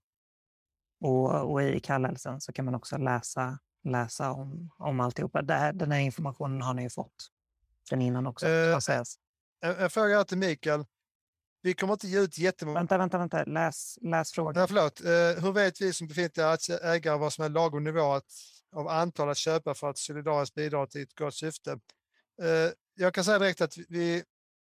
Och, 0.99 1.51
och, 1.51 1.63
i 1.63 1.79
kallelsen 1.79 2.41
så 2.41 2.53
kan 2.53 2.65
man 2.65 2.75
också 2.75 2.97
läsa, 2.97 3.59
läsa 3.83 4.31
om, 4.31 4.71
om 4.77 4.99
alltihopa. 4.99 5.41
Det 5.41 5.71
den 5.75 5.91
här 5.91 5.99
informationen 5.99 6.61
har 6.61 6.73
ni 6.73 6.83
ju 6.83 6.89
fått 6.89 7.31
sen 7.89 8.01
innan 8.01 8.27
också. 8.27 8.47
Eh, 8.47 8.79
en, 9.61 9.75
en 9.75 9.89
fråga 9.89 10.23
till 10.23 10.37
Mikael. 10.37 10.85
Vi 11.61 11.73
kommer 11.73 11.93
inte 11.93 12.07
ge 12.07 12.19
ut 12.19 12.37
jättemånga... 12.37 12.79
Vänta, 12.79 12.97
vänta, 12.97 13.17
vänta. 13.17 13.43
Läs, 13.43 13.97
läs 14.01 14.31
frågan. 14.31 14.61
Ja, 14.61 14.67
förlåt. 14.67 15.01
Eh, 15.01 15.43
hur 15.43 15.51
vet 15.51 15.81
vi 15.81 15.93
som 15.93 16.07
befintliga 16.07 16.57
ägare 16.81 17.17
vad 17.17 17.33
som 17.33 17.45
är 17.45 17.49
lagom 17.49 17.83
nivå 17.83 18.13
att, 18.13 18.25
av 18.75 18.87
antal 18.87 19.29
att 19.29 19.37
köpa 19.37 19.73
för 19.73 19.89
att 19.89 19.97
solidariskt 19.97 20.55
bidra 20.55 20.87
till 20.87 21.01
ett 21.01 21.15
gott 21.15 21.35
syfte? 21.35 21.71
Eh, 22.41 22.71
jag 22.95 23.13
kan 23.13 23.23
säga 23.23 23.39
direkt 23.39 23.61
att 23.61 23.77
vi, 23.89 24.23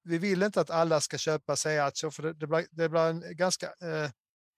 vi 0.03 0.17
vill 0.17 0.43
inte 0.43 0.62
att 0.62 0.69
alla 0.69 1.01
ska 1.01 1.17
köpa 1.17 1.55
C-aktier 1.55 2.10
för 2.10 2.24
det, 2.24 2.34
det, 2.34 2.48
blir, 2.48 2.65
det 2.72 2.89
blir 2.89 3.01
en 3.01 3.24
ganska... 3.36 3.65
Eh, 3.65 4.10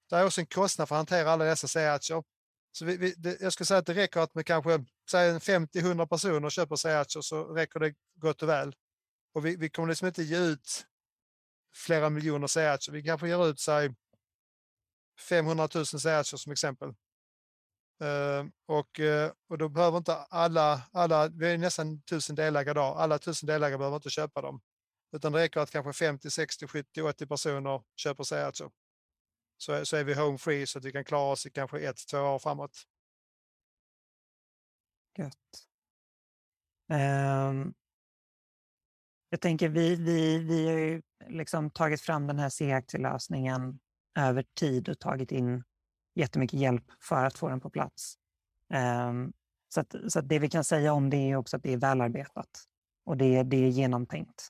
det 0.09 0.15
är 0.15 0.25
också 0.25 0.41
en 0.41 0.47
kostnad 0.47 0.87
för 0.87 0.95
att 0.95 0.99
hantera 0.99 1.31
alla 1.31 1.45
dessa 1.45 1.67
C-aktier. 1.67 2.23
Så 2.71 2.85
vi, 2.85 2.97
vi, 2.97 3.13
det, 3.17 3.41
jag 3.41 3.53
skulle 3.53 3.65
säga 3.65 3.77
att 3.77 3.85
det 3.85 3.93
räcker 3.93 4.19
att 4.19 4.35
med 4.35 4.45
kanske 4.45 4.85
50-100 5.11 6.07
personer 6.07 6.49
köper 6.49 6.75
C-aktier 6.75 7.21
så 7.21 7.43
räcker 7.43 7.79
det 7.79 7.93
gott 8.15 8.41
och 8.41 8.49
väl. 8.49 8.75
Och 9.33 9.45
vi, 9.45 9.55
vi 9.55 9.69
kommer 9.69 9.89
liksom 9.89 10.07
inte 10.07 10.23
ge 10.23 10.37
ut 10.37 10.85
flera 11.73 12.09
miljoner 12.09 12.47
C-aktier. 12.47 12.93
Vi 12.93 13.03
kanske 13.03 13.27
ger 13.27 13.49
ut 13.49 13.59
sig 13.59 13.95
500 15.19 15.69
000 15.75 15.85
C-aktier 15.85 16.37
som 16.37 16.51
exempel. 16.51 16.89
Uh, 18.03 18.49
och, 18.65 18.99
uh, 18.99 19.31
och 19.47 19.57
då 19.57 19.69
behöver 19.69 19.97
inte 19.97 20.15
alla, 20.15 20.81
alla, 20.91 21.27
vi 21.27 21.51
är 21.51 21.57
nästan 21.57 22.01
tusen 22.01 22.35
delägare 22.35 22.71
idag, 22.71 22.97
alla 22.97 23.19
tusen 23.19 23.47
delägare 23.47 23.77
behöver 23.77 23.95
inte 23.95 24.09
köpa 24.09 24.41
dem. 24.41 24.61
Utan 25.11 25.31
det 25.31 25.39
räcker 25.39 25.59
att 25.59 25.71
kanske 25.71 25.93
50, 25.93 26.31
60, 26.31 26.67
70, 26.67 27.01
80 27.01 27.27
personer 27.27 27.83
köper 27.95 28.23
sig 28.23 28.43
alltså. 28.43 28.71
Så, 29.57 29.85
så 29.85 29.97
är 29.97 30.03
vi 30.03 30.13
home 30.13 30.37
free 30.37 30.67
så 30.67 30.79
att 30.79 30.85
vi 30.85 30.91
kan 30.91 31.03
klara 31.03 31.31
oss 31.31 31.45
i 31.45 31.49
kanske 31.49 31.79
ett, 31.79 32.07
två 32.07 32.17
år 32.17 32.39
framåt. 32.39 32.87
Gött. 35.17 35.67
Um, 36.89 37.73
jag 39.31 39.41
tänker 39.41 39.69
vi, 39.69 39.95
vi, 39.95 40.37
vi 40.37 40.67
har 40.67 40.77
ju 40.77 41.01
liksom 41.27 41.69
tagit 41.69 42.01
fram 42.01 42.27
den 42.27 42.39
här 42.39 42.49
C-aktielösningen 42.49 43.79
över 44.19 44.45
tid 44.59 44.89
och 44.89 44.99
tagit 44.99 45.31
in 45.31 45.63
jättemycket 46.15 46.59
hjälp 46.59 46.83
för 46.99 47.25
att 47.25 47.37
få 47.37 47.49
den 47.49 47.59
på 47.59 47.69
plats. 47.69 48.15
Um, 49.09 49.33
så, 49.73 49.81
att, 49.81 49.95
så 50.07 50.19
att 50.19 50.29
det 50.29 50.39
vi 50.39 50.49
kan 50.49 50.63
säga 50.63 50.93
om 50.93 51.09
det 51.09 51.17
är 51.17 51.35
också 51.35 51.57
att 51.57 51.63
det 51.63 51.73
är 51.73 51.77
välarbetat 51.77 52.49
och 53.05 53.17
det, 53.17 53.43
det 53.43 53.57
är 53.57 53.67
genomtänkt, 53.67 54.47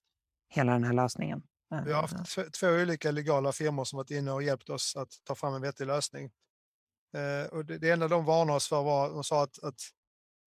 hela 0.50 0.71
den 0.71 0.83
här 0.83 0.93
lösningen. 0.93 1.43
Vi 1.85 1.93
har 1.93 2.01
haft 2.01 2.38
ehm. 2.38 2.51
två 2.59 2.67
olika 2.67 3.11
legala 3.11 3.51
firmor 3.51 3.83
som 3.83 3.97
varit 3.97 4.11
inne 4.11 4.31
och 4.31 4.43
hjälpt 4.43 4.69
oss 4.69 4.95
att 4.95 5.09
ta 5.23 5.35
fram 5.35 5.53
en 5.53 5.61
vettig 5.61 5.88
lösning. 5.88 6.31
Uh, 7.17 7.53
och 7.53 7.65
det, 7.65 7.77
det 7.77 7.91
enda 7.91 8.07
de 8.07 8.25
varnade 8.25 8.57
oss 8.57 8.67
för 8.67 8.83
var, 8.83 9.09
de 9.09 9.23
sa 9.23 9.43
att, 9.43 9.63
att 9.63 9.81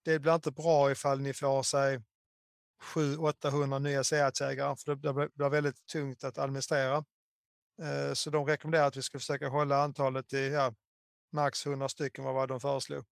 det 0.05 0.19
blir 0.19 0.35
inte 0.35 0.50
bra 0.50 0.91
ifall 0.91 1.21
ni 1.21 1.35
får 1.35 1.62
sig 1.62 2.03
700-800 2.83 3.78
nya 3.78 4.04
C-aktieägare, 4.04 4.76
för 4.76 4.95
det 4.95 5.12
blir 5.12 5.49
väldigt 5.49 5.87
tungt 5.87 6.25
att 6.25 6.38
administrera. 6.38 7.04
Eh, 7.83 8.12
så 8.14 8.31
de 8.31 8.47
rekommenderar 8.47 8.87
att 8.87 8.97
vi 8.97 9.02
ska 9.02 9.19
försöka 9.19 9.49
hålla 9.49 9.83
antalet 9.83 10.28
till 10.28 10.52
ja, 10.52 10.75
max 11.33 11.66
100 11.66 11.88
stycken 11.88 12.25
var 12.25 12.33
vad 12.33 12.49
de 12.49 12.61
föreslog. 12.61 13.04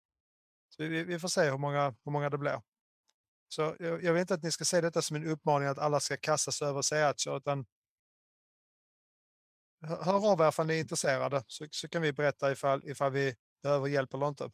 Så 0.70 0.84
vi, 0.84 1.03
vi, 1.03 1.20
får 1.20 1.27
se 1.27 1.50
hur 1.50 1.58
många, 1.58 1.96
hur 2.03 2.12
många 2.12 2.30
det 2.30 2.38
blir. 2.38 2.62
Så 3.48 3.75
jag, 3.80 4.03
jag 4.03 4.13
vill 4.13 4.22
inte 4.22 4.34
att 4.34 4.44
ni 4.44 4.51
ska 4.51 4.65
se 4.65 4.82
detta 4.82 5.01
som 5.01 5.15
en 5.15 5.27
uppmaning 5.27 5.68
att 5.68 5.77
alla 5.77 6.00
ska 6.00 6.18
kastas 6.18 6.62
över 6.62 6.82
C-aktier, 6.82 7.38
utan 7.38 7.65
hör 9.82 10.32
av 10.32 10.41
er 10.41 10.50
ifall 10.50 10.68
ni 10.68 10.74
är 10.75 10.80
intresserade 10.80 11.44
så, 11.48 11.68
så 11.72 11.88
kan 11.88 12.01
vi 12.01 12.13
berätta 12.13 12.51
ifall, 12.51 12.89
ifall 12.89 13.12
vi 13.12 13.36
behöver 13.63 13.88
hjälp 13.88 14.13
eller 14.13 14.27
inte. 14.27 14.51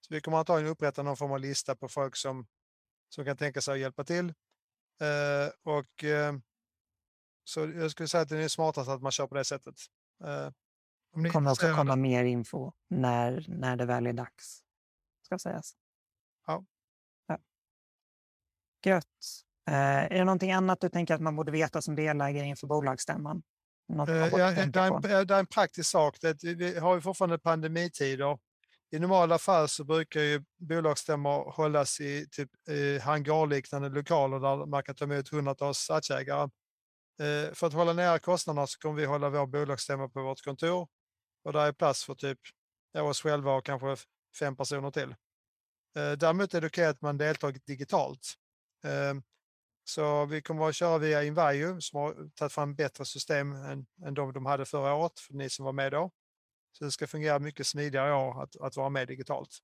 Så 0.00 0.14
vi 0.14 0.20
kommer 0.20 0.38
antagligen 0.38 0.72
upprätta 0.72 1.02
någon 1.02 1.16
form 1.16 1.32
av 1.32 1.40
lista 1.40 1.76
på 1.76 1.88
folk 1.88 2.16
som, 2.16 2.46
som 3.08 3.24
kan 3.24 3.36
tänka 3.36 3.60
sig 3.60 3.74
att 3.74 3.80
hjälpa 3.80 4.04
till 4.04 4.34
Eh, 5.00 5.50
och 5.62 6.04
eh, 6.04 6.34
så 7.44 7.60
jag 7.60 7.90
skulle 7.90 8.08
säga 8.08 8.22
att 8.22 8.28
det 8.28 8.44
är 8.44 8.48
smartast 8.48 8.90
att 8.90 9.02
man 9.02 9.12
kör 9.12 9.26
på 9.26 9.34
det 9.34 9.44
sättet. 9.44 9.74
Eh, 10.24 10.50
det 11.22 11.30
kommer 11.30 11.50
också 11.50 11.74
komma 11.74 11.96
mer 11.96 12.24
info 12.24 12.72
när, 12.88 13.44
när 13.48 13.76
det 13.76 13.84
väl 13.86 14.06
är 14.06 14.12
dags, 14.12 14.62
ska 15.22 15.38
sägas. 15.38 15.72
Ja. 16.46 16.64
ja. 17.26 17.38
Gött. 18.84 19.04
Eh, 19.68 19.74
är 19.74 20.08
det 20.08 20.24
någonting 20.24 20.52
annat 20.52 20.80
du 20.80 20.88
tänker 20.88 21.14
att 21.14 21.20
man 21.20 21.36
borde 21.36 21.52
veta 21.52 21.82
som 21.82 21.96
delägare 21.96 22.46
inför 22.46 22.66
bolagsstämman? 22.66 23.42
Något 23.88 24.08
ja, 24.08 24.14
det, 24.14 24.42
är 24.42 24.62
en, 24.62 25.02
det 25.02 25.34
är 25.34 25.38
en 25.38 25.46
praktisk 25.46 25.90
sak. 25.90 26.20
Det, 26.20 26.44
vi 26.44 26.78
har 26.78 26.94
ju 26.94 27.00
fortfarande 27.00 27.38
pandemitider 27.38 28.38
i 28.90 28.98
normala 28.98 29.38
fall 29.38 29.68
så 29.68 29.84
brukar 29.84 30.20
ju 30.20 30.44
bolagsstämmor 30.58 31.52
hållas 31.52 32.00
i 32.00 32.26
typ 32.30 32.68
i 32.68 32.98
hangarliknande 32.98 33.88
lokaler 33.88 34.40
där 34.40 34.66
man 34.66 34.82
kan 34.82 34.94
ta 34.94 35.04
emot 35.04 35.28
hundratals 35.28 35.90
aktieägare. 35.90 36.50
Eh, 37.20 37.52
för 37.54 37.66
att 37.66 37.72
hålla 37.72 37.92
nere 37.92 38.18
kostnaderna 38.18 38.66
så 38.66 38.78
kommer 38.78 39.00
vi 39.00 39.04
hålla 39.06 39.30
vår 39.30 39.46
bolagsstämma 39.46 40.08
på 40.08 40.22
vårt 40.22 40.44
kontor 40.44 40.88
och 41.44 41.52
där 41.52 41.66
är 41.66 41.72
plats 41.72 42.04
för 42.04 42.14
typ 42.14 42.38
oss 42.98 43.20
själva 43.20 43.52
och 43.54 43.64
kanske 43.64 43.96
fem 44.38 44.56
personer 44.56 44.90
till. 44.90 45.14
Eh, 45.96 46.12
däremot 46.12 46.54
är 46.54 46.60
det 46.60 46.66
okej 46.66 46.86
att 46.86 47.02
man 47.02 47.18
deltar 47.18 47.54
digitalt. 47.66 48.34
Så 49.84 50.26
vi 50.26 50.42
kommer 50.42 50.68
att 50.68 50.74
köra 50.74 50.98
via 50.98 51.24
Invajo 51.24 51.80
som 51.80 52.00
har 52.00 52.30
tagit 52.34 52.52
fram 52.52 52.74
bättre 52.74 53.04
system 53.04 53.52
än, 53.52 53.86
än 54.06 54.14
de 54.14 54.32
de 54.32 54.46
hade 54.46 54.64
förra 54.64 54.94
året, 54.94 55.20
för 55.20 55.34
ni 55.34 55.50
som 55.50 55.64
var 55.64 55.72
med 55.72 55.92
då. 55.92 56.10
Så 56.78 56.84
det 56.84 56.90
ska 56.92 57.06
fungera 57.06 57.38
mycket 57.38 57.66
smidigare 57.66 58.08
i 58.08 58.12
år 58.12 58.42
att, 58.42 58.56
att 58.56 58.76
vara 58.76 58.88
med 58.88 59.08
digitalt. 59.08 59.58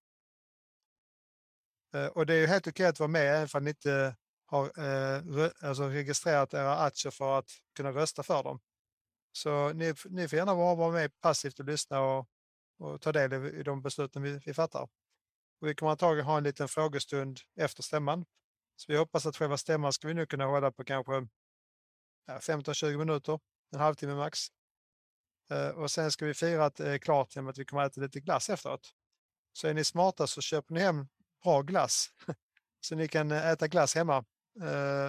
Eh, 1.94 2.06
och 2.06 2.26
det 2.26 2.34
är 2.34 2.38
ju 2.38 2.46
helt 2.46 2.66
okej 2.66 2.86
att 2.86 3.00
vara 3.00 3.08
med 3.08 3.36
även 3.36 3.48
om 3.54 3.64
ni 3.64 3.70
inte 3.70 4.16
har 4.46 4.64
eh, 4.64 5.50
alltså 5.60 5.88
registrerat 5.88 6.54
era 6.54 6.78
aktier 6.78 7.10
för 7.10 7.38
att 7.38 7.50
kunna 7.76 7.90
rösta 7.90 8.22
för 8.22 8.42
dem. 8.42 8.60
Så 9.32 9.72
ni, 9.72 9.94
ni 10.04 10.28
får 10.28 10.36
gärna 10.36 10.54
vara, 10.54 10.74
vara 10.74 10.92
med 10.92 11.20
passivt 11.20 11.58
och 11.58 11.64
lyssna 11.64 12.00
och, 12.00 12.28
och 12.78 13.00
ta 13.00 13.12
del 13.12 13.32
i, 13.32 13.60
i 13.60 13.62
de 13.62 13.82
besluten 13.82 14.22
vi, 14.22 14.40
vi 14.46 14.54
fattar. 14.54 14.88
Och 15.60 15.68
vi 15.68 15.74
kommer 15.74 15.92
antagligen 15.92 16.26
ha 16.26 16.36
en 16.36 16.44
liten 16.44 16.68
frågestund 16.68 17.40
efter 17.56 17.82
stämman. 17.82 18.24
Så 18.76 18.92
vi 18.92 18.98
hoppas 18.98 19.26
att 19.26 19.36
själva 19.36 19.56
stämman 19.56 19.92
ska 19.92 20.08
vi 20.08 20.14
nu 20.14 20.26
kunna 20.26 20.44
hålla 20.46 20.72
på 20.72 20.84
kanske 20.84 21.12
15-20 22.28 22.98
minuter, 22.98 23.40
en 23.72 23.80
halvtimme 23.80 24.14
max. 24.14 24.48
Eh, 25.50 25.68
och 25.68 25.90
sen 25.90 26.10
ska 26.10 26.26
vi 26.26 26.34
fira 26.34 26.64
att 26.64 26.76
det 26.76 26.90
är 26.90 26.98
klart 26.98 27.36
genom 27.36 27.50
att 27.50 27.58
vi 27.58 27.64
kommer 27.64 27.82
att 27.82 27.92
äta 27.92 28.00
lite 28.00 28.20
glass 28.20 28.50
efteråt. 28.50 28.90
Så 29.52 29.68
är 29.68 29.74
ni 29.74 29.84
smarta 29.84 30.26
så 30.26 30.40
köper 30.40 30.74
ni 30.74 30.80
hem 30.80 31.08
bra 31.42 31.62
glass. 31.62 32.10
Så 32.80 32.94
ni 32.94 33.08
kan 33.08 33.32
äta 33.32 33.68
glass 33.68 33.94
hemma 33.94 34.24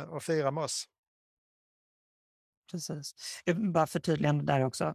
och 0.07 0.23
fira 0.23 0.51
med 0.51 0.63
oss. 0.63 0.87
Precis. 2.71 3.15
Bara 3.73 3.87
förtydligande 3.87 4.43
där 4.43 4.65
också. 4.65 4.85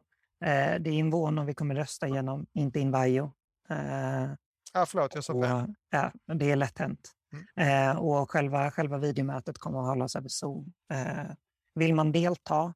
Eh, 0.45 0.81
det 0.81 0.91
är 0.91 0.93
Invono 0.93 1.45
vi 1.45 1.55
kommer 1.55 1.75
rösta 1.75 2.09
igenom, 2.09 2.47
inte 2.53 2.81
Invajo. 2.81 3.33
Eh, 3.71 4.31
ah, 4.73 4.87
förlåt, 4.87 5.15
jag 5.15 5.25
sa 5.25 5.33
fel. 5.33 5.75
Ja, 5.91 6.13
det 6.35 6.51
är 6.51 6.57
lätt 6.57 6.79
hänt. 6.79 7.13
Mm. 7.57 7.91
Eh, 7.91 7.99
och 7.99 8.31
själva, 8.31 8.71
själva 8.71 8.99
videomötet 8.99 9.59
kommer 9.59 9.81
att 9.81 9.87
hållas 9.87 10.17
över 10.17 10.29
Zoom. 10.29 10.73
Eh, 10.93 11.35
vill 11.75 11.95
man 11.95 12.13
delta 12.13 12.75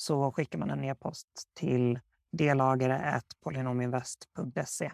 så 0.00 0.32
skickar 0.32 0.58
man 0.58 0.70
en 0.70 0.84
e-post 0.84 1.28
till 1.54 2.00
delagare.polynominvest.se 2.32 4.92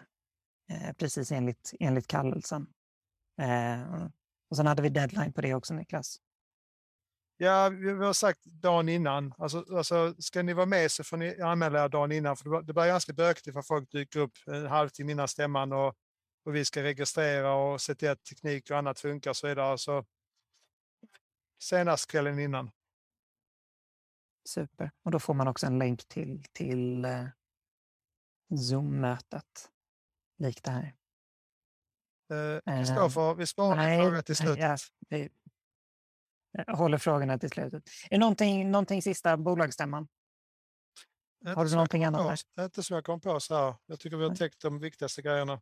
eh, 0.71 0.93
precis 0.97 1.31
enligt, 1.31 1.73
enligt 1.79 2.07
kallelsen. 2.07 2.67
Eh, 3.41 4.05
och 4.49 4.57
sen 4.57 4.67
hade 4.67 4.81
vi 4.81 4.89
deadline 4.89 5.33
på 5.33 5.41
det 5.41 5.53
också, 5.53 5.73
Niklas. 5.73 6.17
Ja, 7.37 7.69
vi 7.69 7.91
har 7.91 8.13
sagt 8.13 8.45
dagen 8.45 8.89
innan. 8.89 9.33
Alltså, 9.37 9.65
alltså, 9.77 10.15
ska 10.19 10.43
ni 10.43 10.53
vara 10.53 10.65
med 10.65 10.91
så 10.91 11.03
får 11.03 11.17
ni 11.17 11.41
anmäla 11.41 11.83
er 11.83 11.89
dagen 11.89 12.11
innan. 12.11 12.37
För 12.37 12.61
det 12.61 12.73
blir 12.73 12.87
ganska 12.87 13.13
bökigt 13.13 13.47
ifall 13.47 13.63
folk 13.63 13.91
dyker 13.91 14.19
upp 14.19 14.33
en 14.45 14.65
halvtimme 14.65 15.11
innan 15.11 15.27
stämman 15.27 15.73
och, 15.73 15.95
och 16.45 16.55
vi 16.55 16.65
ska 16.65 16.83
registrera 16.83 17.53
och 17.53 17.81
se 17.81 17.95
till 17.95 18.09
att 18.09 18.23
teknik 18.23 18.71
och 18.71 18.77
annat 18.77 18.99
funkar 18.99 19.29
och 19.29 19.37
så 19.37 19.47
vidare. 19.47 19.65
alltså 19.65 20.05
senast 21.59 22.11
kvällen 22.11 22.39
innan. 22.39 22.71
Super. 24.47 24.91
Och 25.03 25.11
då 25.11 25.19
får 25.19 25.33
man 25.33 25.47
också 25.47 25.65
en 25.65 25.79
länk 25.79 26.07
till, 26.07 26.43
till 26.51 27.05
eh, 27.05 27.25
Zoom-mötet. 28.69 29.71
Likt 30.37 30.63
det 30.63 30.71
här. 30.71 30.95
Kristoffer, 32.77 33.31
uh, 33.31 33.37
vi 33.37 33.47
sparar 33.47 33.87
en 33.87 34.01
fråga 34.01 34.21
till 34.21 34.35
slutet. 34.35 34.79
Ja, 35.09 35.27
jag 36.51 36.75
håller 36.75 36.97
frågorna 36.97 37.39
till 37.39 37.49
slutet. 37.49 37.83
Är 38.09 38.09
det 38.09 38.17
någonting, 38.17 38.71
någonting 38.71 39.01
sista 39.01 39.37
bolagsstämman? 39.37 40.07
Har 41.45 41.65
du 41.65 41.71
någonting 41.71 42.03
annat? 42.03 42.45
Där? 42.55 42.63
Inte 42.63 42.83
som 42.83 42.95
jag 42.95 43.05
kom 43.05 43.21
på 43.21 43.39
så 43.39 43.55
här. 43.55 43.75
Jag 43.85 43.99
tycker 43.99 44.17
vi 44.17 44.23
har 44.23 44.35
täckt 44.35 44.61
de 44.61 44.79
viktigaste 44.79 45.21
grejerna. 45.21 45.61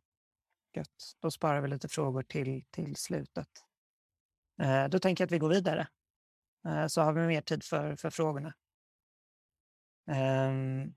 Gött. 0.72 1.14
Då 1.20 1.30
sparar 1.30 1.60
vi 1.60 1.68
lite 1.68 1.88
frågor 1.88 2.22
till, 2.22 2.64
till 2.70 2.96
slutet. 2.96 3.48
Eh, 4.62 4.88
då 4.88 4.98
tänker 4.98 5.22
jag 5.22 5.26
att 5.26 5.32
vi 5.32 5.38
går 5.38 5.48
vidare. 5.48 5.88
Eh, 6.68 6.86
så 6.86 7.00
har 7.00 7.12
vi 7.12 7.26
mer 7.26 7.40
tid 7.40 7.64
för, 7.64 7.96
för 7.96 8.10
frågorna. 8.10 8.54
Um, 10.06 10.94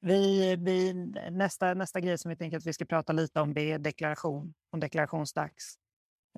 vi, 0.00 0.56
vi, 0.56 0.94
nästa, 1.30 1.74
nästa 1.74 2.00
grej 2.00 2.18
som 2.18 2.28
vi 2.28 2.36
tänker 2.36 2.56
att 2.56 2.66
vi 2.66 2.72
ska 2.72 2.84
prata 2.84 3.12
lite 3.12 3.40
om 3.40 3.54
det 3.54 3.72
är 3.72 3.78
deklaration 3.78 4.54
och 4.72 4.78
deklarationsdags. 4.78 5.78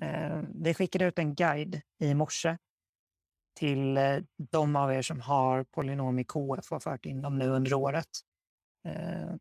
Uh, 0.03 0.43
vi 0.55 0.73
skickade 0.73 1.05
ut 1.05 1.19
en 1.19 1.35
guide 1.35 1.81
i 1.99 2.13
morse 2.13 2.57
till 3.55 3.97
eh, 3.97 4.17
de 4.51 4.75
av 4.75 4.93
er 4.93 5.01
som 5.01 5.21
har 5.21 5.63
polynom 5.63 6.19
i 6.19 6.23
KF 6.23 6.71
och 6.71 6.83
fört 6.83 7.05
in 7.05 7.21
dem 7.21 7.37
nu 7.39 7.49
under 7.49 7.73
året. 7.73 8.07
Uh, 8.87 9.35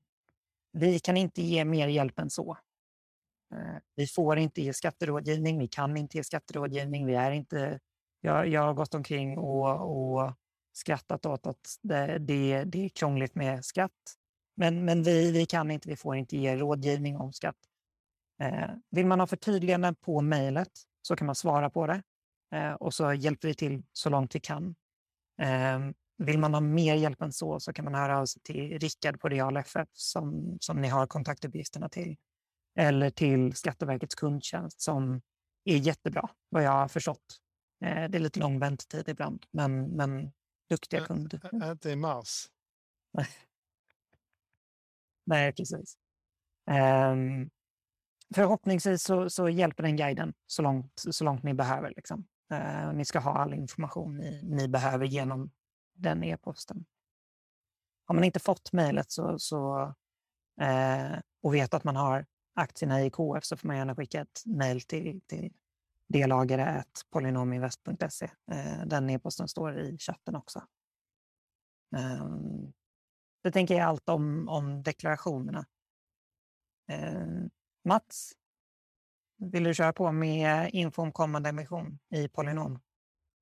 vi 0.73 0.99
kan 0.99 1.17
inte 1.17 1.43
ge 1.43 1.65
mer 1.65 1.89
hjälp 1.89 2.19
än 2.19 2.31
så. 2.31 2.59
Vi 3.95 4.07
får 4.07 4.39
inte 4.39 4.63
ge 4.63 4.73
skatterådgivning, 4.73 5.59
vi 5.59 5.69
kan 5.69 5.97
inte 5.97 6.17
ge 6.17 6.25
skatterådgivning. 6.25 7.07
Vi 7.07 7.15
är 7.15 7.31
inte, 7.31 7.81
jag, 8.21 8.49
jag 8.49 8.61
har 8.61 8.75
gått 8.75 8.95
omkring 8.95 9.39
och, 9.39 10.21
och 10.21 10.33
skrattat 10.73 11.27
åt 11.27 11.47
att 11.47 11.79
det, 11.83 12.19
det, 12.19 12.65
det 12.65 12.85
är 12.85 12.89
krångligt 12.89 13.35
med 13.35 13.65
skatt. 13.65 14.17
Men, 14.57 14.85
men 14.85 15.03
vi, 15.03 15.33
vi 15.33 15.47
kan 15.47 15.71
inte, 15.71 15.89
vi 15.89 15.97
får 15.97 16.17
inte 16.17 16.37
ge 16.37 16.57
rådgivning 16.57 17.17
om 17.17 17.33
skatt. 17.33 17.57
Eh, 18.43 18.71
vill 18.91 19.07
man 19.07 19.21
ha 19.21 19.27
förtydliganden 19.27 19.95
på 19.95 20.21
mejlet 20.21 20.73
så 21.03 21.17
kan 21.17 21.27
man 21.27 21.35
svara 21.35 21.71
på 21.71 21.87
det 21.87 22.03
eh, 22.55 22.73
och 22.73 22.95
så 22.95 23.13
hjälper 23.13 23.49
vi 23.49 23.55
till 23.55 23.83
så 23.93 24.11
långt 24.11 24.35
vi 24.35 24.41
kan. 24.41 24.75
Eh, 25.43 25.79
vill 26.19 26.39
man 26.39 26.55
ha 26.55 26.61
mer 26.61 26.95
hjälp 26.95 27.23
än 27.23 27.33
så 27.33 27.61
så 27.61 27.73
kan 27.73 27.85
man 27.85 27.95
höra 27.95 28.19
av 28.19 28.27
sig 28.27 28.43
till 28.43 28.79
Rickard 28.79 29.21
på 29.21 29.29
Real 29.29 29.57
FF 29.57 29.89
som, 29.93 30.57
som 30.61 30.81
ni 30.81 30.89
har 30.89 31.07
kontaktuppgifterna 31.07 31.89
till. 31.89 32.17
Eller 32.79 33.11
till 33.11 33.53
Skatteverkets 33.55 34.15
kundtjänst 34.15 34.81
som 34.81 35.21
är 35.65 35.77
jättebra 35.77 36.31
vad 36.49 36.63
jag 36.63 36.71
har 36.71 36.89
förstått. 36.89 37.39
Eh, 37.85 38.11
det 38.11 38.19
är 38.19 38.21
lite 38.21 38.41
lång 38.41 38.59
väntetid 38.59 39.09
ibland, 39.09 39.47
men, 39.51 39.83
men 39.85 40.33
duktiga 40.69 41.05
kunder. 41.05 41.71
Inte 41.71 41.91
i 41.91 41.97
mars. 41.97 42.49
Nej, 45.25 45.53
precis. 45.53 45.99
Um, 46.71 47.51
förhoppningsvis 48.35 49.03
så, 49.03 49.31
så, 49.31 49.49
hjälper 49.49 49.83
den 49.83 49.97
guiden 49.97 50.35
så 50.47 50.63
långt, 50.63 50.93
så 50.95 51.25
långt 51.25 51.43
ni 51.43 51.55
behöver. 51.55 51.93
Liksom. 51.97 52.27
Uh, 52.53 52.93
ni 52.93 53.05
ska 53.05 53.19
ha 53.19 53.39
all 53.39 53.55
information 53.55 54.17
ni, 54.17 54.43
ni 54.43 54.69
behöver 54.69 55.07
genom 55.07 55.51
den 55.95 56.25
e-posten. 56.25 56.85
Har 58.05 58.15
man 58.15 58.25
inte 58.25 58.41
fått 58.41 58.73
mejlet 58.73 59.11
så, 59.11 59.39
så, 59.39 59.83
uh, 60.63 61.19
och 61.43 61.55
vet 61.55 61.75
att 61.75 61.85
man 61.85 61.97
har 61.97 62.27
aktierna 62.55 63.03
i 63.03 63.11
KF 63.11 63.45
så 63.45 63.57
får 63.57 63.69
man 63.69 63.77
gärna 63.77 63.97
skicka 63.97 64.21
ett 64.21 64.43
mejl 64.47 64.81
till, 64.81 65.21
till 65.27 65.53
delagerare.polynominvest.se. 66.13 67.05
polynominvest.se. 67.11 68.25
Eh, 68.53 68.87
den 68.87 69.11
e-posten 69.11 69.49
står 69.49 69.79
i 69.79 69.99
chatten 69.99 70.37
också. 70.37 70.63
Ehm, 71.97 72.73
det 73.43 73.51
tänker 73.51 73.75
jag 73.75 73.85
allt 73.85 74.09
om, 74.09 74.49
om 74.49 74.83
deklarationerna. 74.83 75.67
Ehm, 76.89 77.51
Mats, 77.85 78.33
vill 79.39 79.65
du 79.65 79.75
köra 79.75 79.93
på 79.93 80.13
med 80.13 80.71
info 80.73 81.03
om 81.03 81.13
kommande 81.13 81.49
emission 81.49 81.99
i 82.15 82.29
Polynom? 82.29 82.81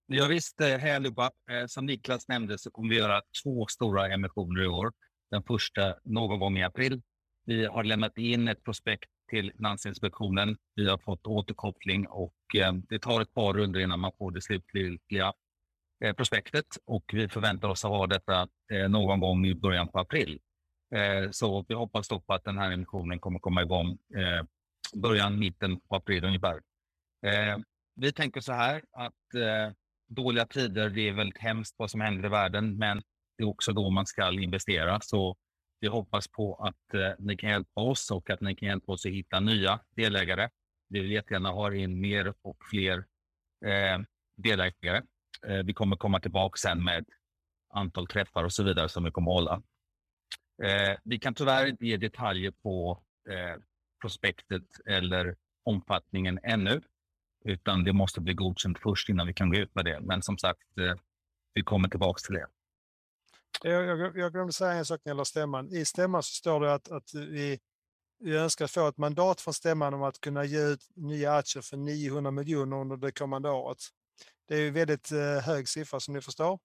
Ja, 0.06 0.26
visst, 0.26 0.60
eh, 0.60 0.78
hej 0.78 0.94
allihopa. 0.94 1.30
Eh, 1.50 1.66
som 1.66 1.86
Niklas 1.86 2.28
nämnde 2.28 2.58
så 2.58 2.70
kommer 2.70 2.88
vi 2.88 2.96
göra 2.96 3.20
två 3.42 3.66
stora 3.66 4.08
emissioner 4.08 4.62
i 4.64 4.66
år. 4.66 4.92
Den 5.30 5.42
första 5.42 5.94
någon 6.04 6.40
gång 6.40 6.58
i 6.58 6.64
april. 6.64 7.02
Vi 7.44 7.66
har 7.66 7.84
lämnat 7.84 8.18
in 8.18 8.48
ett 8.48 8.64
prospekt 8.64 9.10
till 9.30 9.52
Finansinspektionen. 9.56 10.56
Vi 10.74 10.88
har 10.88 10.98
fått 10.98 11.26
återkoppling 11.26 12.06
och 12.06 12.34
eh, 12.56 12.72
det 12.72 12.98
tar 12.98 13.20
ett 13.20 13.34
par 13.34 13.52
runder 13.52 13.80
innan 13.80 14.00
man 14.00 14.12
får 14.18 14.30
det 14.30 14.40
slutliga 14.42 15.32
eh, 16.04 16.14
prospektet 16.14 16.66
och 16.84 17.04
vi 17.12 17.28
förväntar 17.28 17.68
oss 17.68 17.84
att 17.84 17.90
ha 17.90 18.06
detta 18.06 18.48
eh, 18.72 18.88
någon 18.88 19.20
gång 19.20 19.46
i 19.46 19.54
början 19.54 19.88
på 19.88 19.98
april. 19.98 20.40
Eh, 20.94 21.30
så 21.30 21.64
vi 21.68 21.74
hoppas 21.74 22.08
då 22.08 22.20
på 22.20 22.34
att 22.34 22.44
den 22.44 22.58
här 22.58 22.72
emissionen 22.72 23.18
kommer 23.18 23.38
komma 23.38 23.62
igång 23.62 23.98
eh, 24.14 24.44
början, 24.94 25.38
mitten 25.38 25.80
på 25.80 25.96
april 25.96 26.24
ungefär. 26.24 26.60
Eh, 27.26 27.58
vi 27.94 28.12
tänker 28.12 28.40
så 28.40 28.52
här 28.52 28.82
att 28.92 29.34
eh, 29.34 29.74
dåliga 30.08 30.46
tider, 30.46 30.90
det 30.90 31.08
är 31.08 31.12
väldigt 31.12 31.38
hemskt 31.38 31.74
vad 31.78 31.90
som 31.90 32.00
händer 32.00 32.26
i 32.26 32.28
världen, 32.28 32.76
men 32.78 33.02
det 33.38 33.44
är 33.44 33.48
också 33.48 33.72
då 33.72 33.90
man 33.90 34.06
ska 34.06 34.32
investera. 34.32 35.00
Så 35.00 35.36
vi 35.80 35.88
hoppas 35.88 36.28
på 36.28 36.54
att 36.54 36.94
eh, 36.94 37.12
ni 37.18 37.36
kan 37.36 37.50
hjälpa 37.50 37.80
oss 37.80 38.10
och 38.10 38.30
att 38.30 38.40
ni 38.40 38.54
kan 38.54 38.68
hjälpa 38.68 38.92
oss 38.92 39.06
att 39.06 39.12
hitta 39.12 39.40
nya 39.40 39.80
delägare. 39.96 40.48
Vi 40.88 41.00
vill 41.00 41.10
jättegärna 41.10 41.50
ha 41.50 41.74
in 41.74 42.00
mer 42.00 42.34
och 42.42 42.56
fler 42.70 43.04
eh, 43.64 44.00
delägare. 44.36 45.02
Eh, 45.46 45.62
vi 45.64 45.72
kommer 45.72 45.96
komma 45.96 46.20
tillbaka 46.20 46.56
sen 46.56 46.84
med 46.84 47.04
antal 47.70 48.06
träffar 48.06 48.44
och 48.44 48.52
så 48.52 48.62
vidare 48.62 48.88
som 48.88 49.04
vi 49.04 49.10
kommer 49.10 49.30
hålla. 49.30 49.62
Eh, 50.62 50.96
vi 51.04 51.18
kan 51.18 51.34
tyvärr 51.34 51.66
inte 51.66 51.86
ge 51.86 51.96
detaljer 51.96 52.50
på 52.50 53.02
eh, 53.28 53.62
prospektet 54.00 54.80
eller 54.86 55.36
omfattningen 55.64 56.38
ännu, 56.42 56.80
utan 57.44 57.84
det 57.84 57.92
måste 57.92 58.20
bli 58.20 58.34
godkänt 58.34 58.78
först 58.78 59.08
innan 59.08 59.26
vi 59.26 59.34
kan 59.34 59.50
gå 59.50 59.56
ut 59.56 59.74
med 59.74 59.84
det. 59.84 60.00
Men 60.00 60.22
som 60.22 60.38
sagt, 60.38 60.78
eh, 60.78 60.94
vi 61.54 61.62
kommer 61.62 61.88
tillbaka 61.88 62.18
till 62.18 62.34
det. 62.34 62.46
Jag, 63.62 63.84
jag, 63.84 64.16
jag 64.16 64.32
glömde 64.32 64.52
säga 64.52 64.72
en 64.72 64.84
sak 64.84 65.00
när 65.04 65.10
det 65.10 65.14
gäller 65.14 65.24
stämman. 65.24 65.72
I 65.72 65.84
stämman 65.84 66.22
så 66.22 66.34
står 66.34 66.60
det 66.60 66.74
att, 66.74 66.90
att 66.90 67.14
vi, 67.14 67.60
vi 68.18 68.36
önskar 68.36 68.66
få 68.66 68.88
ett 68.88 68.98
mandat 68.98 69.40
från 69.40 69.54
stämman 69.54 69.94
om 69.94 70.02
att 70.02 70.20
kunna 70.20 70.44
ge 70.44 70.60
ut 70.60 70.86
nya 70.96 71.34
aktier 71.34 71.62
för 71.62 71.76
900 71.76 72.30
miljoner 72.30 72.76
under 72.76 72.96
det 72.96 73.12
kommande 73.12 73.50
året. 73.50 73.78
Det 74.48 74.54
är 74.54 74.60
ju 74.60 74.70
väldigt 74.70 75.12
eh, 75.12 75.38
hög 75.38 75.68
siffra 75.68 76.00
som 76.00 76.14
ni 76.14 76.20
förstår. 76.20 76.58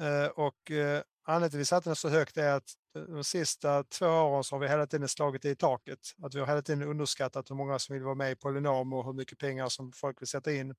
Eh, 0.00 0.26
och 0.26 0.70
eh, 0.70 1.02
Anledningen 1.30 1.50
till 1.50 1.58
att 1.58 1.60
vi 1.60 1.64
satte 1.64 1.88
den 1.88 1.96
så 1.96 2.08
högt 2.08 2.36
är 2.36 2.52
att 2.52 2.72
de 2.92 3.24
sista 3.24 3.84
två 3.84 4.06
åren 4.06 4.44
så 4.44 4.54
har 4.54 4.60
vi 4.60 4.68
hela 4.68 4.86
tiden 4.86 5.08
slagit 5.08 5.44
i 5.44 5.56
taket. 5.56 5.98
Att 6.22 6.34
vi 6.34 6.40
har 6.40 6.46
hela 6.46 6.62
tiden 6.62 6.82
underskattat 6.82 7.50
hur 7.50 7.56
många 7.56 7.78
som 7.78 7.94
vill 7.94 8.02
vara 8.02 8.14
med 8.14 8.32
i 8.32 8.36
Polynom 8.36 8.92
och 8.92 9.04
hur 9.04 9.12
mycket 9.12 9.38
pengar 9.38 9.68
som 9.68 9.92
folk 9.92 10.22
vill 10.22 10.28
sätta 10.28 10.52
in. 10.52 10.74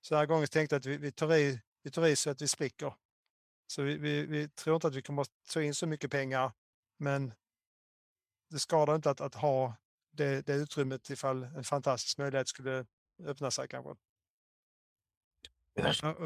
Så 0.00 0.14
den 0.14 0.18
här 0.18 0.26
gången 0.26 0.46
tänkte 0.46 0.74
jag 0.74 0.80
att 0.80 0.86
vi, 0.86 0.96
vi, 0.96 1.12
tar 1.12 1.34
i, 1.36 1.60
vi 1.82 1.90
tar 1.90 2.06
i 2.06 2.16
så 2.16 2.30
att 2.30 2.42
vi 2.42 2.48
spricker. 2.48 2.94
Så 3.66 3.82
vi, 3.82 3.96
vi, 3.96 4.26
vi 4.26 4.48
tror 4.48 4.74
inte 4.74 4.86
att 4.86 4.94
vi 4.94 5.02
kommer 5.02 5.22
att 5.22 5.30
ta 5.52 5.62
in 5.62 5.74
så 5.74 5.86
mycket 5.86 6.10
pengar, 6.10 6.52
men 6.98 7.34
det 8.50 8.58
skadar 8.58 8.94
inte 8.94 9.10
att, 9.10 9.20
att 9.20 9.34
ha 9.34 9.76
det, 10.12 10.46
det 10.46 10.54
utrymmet 10.54 11.10
ifall 11.10 11.42
en 11.42 11.64
fantastisk 11.64 12.18
möjlighet 12.18 12.48
skulle 12.48 12.86
öppna 13.24 13.50
sig 13.50 13.68
kanske. 13.68 13.94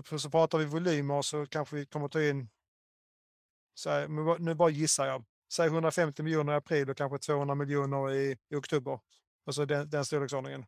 Så, 0.04 0.18
så 0.18 0.30
pratar 0.30 0.58
vi 0.58 0.64
volymer 0.64 1.22
så 1.22 1.46
kanske 1.46 1.76
vi 1.76 1.86
kommer 1.86 2.06
att 2.06 2.12
ta 2.12 2.22
in 2.22 2.48
så 3.74 4.06
nu 4.38 4.54
bara 4.54 4.70
gissar 4.70 5.06
jag. 5.06 5.24
Säg 5.52 5.66
150 5.66 6.22
miljoner 6.22 6.52
i 6.52 6.56
april 6.56 6.90
och 6.90 6.96
kanske 6.96 7.18
200 7.18 7.54
miljoner 7.54 8.12
i, 8.12 8.36
i 8.48 8.54
oktober. 8.54 9.00
Alltså 9.46 9.66
den, 9.66 9.90
den 9.90 10.04
storleksordningen. 10.04 10.66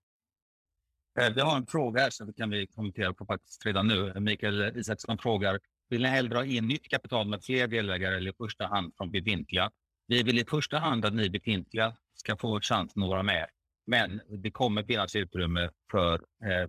Vi 1.14 1.40
har 1.40 1.56
en 1.56 1.66
fråga 1.66 2.00
här 2.00 2.10
som 2.10 2.26
vi 2.26 2.32
kan 2.32 2.50
vi 2.50 2.66
kommentera 2.66 3.14
på 3.14 3.26
faktiskt 3.26 3.66
redan 3.66 3.86
nu. 3.86 4.20
Mikael 4.20 4.76
Isaksson 4.78 5.18
frågar, 5.18 5.60
vill 5.92 6.02
ni 6.02 6.08
hellre 6.08 6.38
ha 6.38 6.44
in 6.44 6.68
nytt 6.68 6.88
kapital 6.88 7.28
med 7.28 7.44
fler 7.44 7.66
delägare 7.66 8.16
eller 8.16 8.30
i 8.30 8.34
första 8.34 8.66
hand 8.66 8.92
från 8.96 9.10
befintliga? 9.10 9.70
Vi 10.06 10.22
vill 10.22 10.38
i 10.38 10.44
första 10.44 10.78
hand 10.78 11.04
att 11.04 11.14
ni 11.14 11.30
befintliga 11.30 11.96
ska 12.14 12.36
få 12.36 12.60
chansen 12.60 13.02
att 13.02 13.08
vara 13.08 13.22
med. 13.22 13.46
Men 13.86 14.20
det 14.42 14.50
kommer 14.50 14.84
finnas 14.84 15.16
utrymme 15.16 15.70
för 15.90 16.14
eh, 16.14 16.68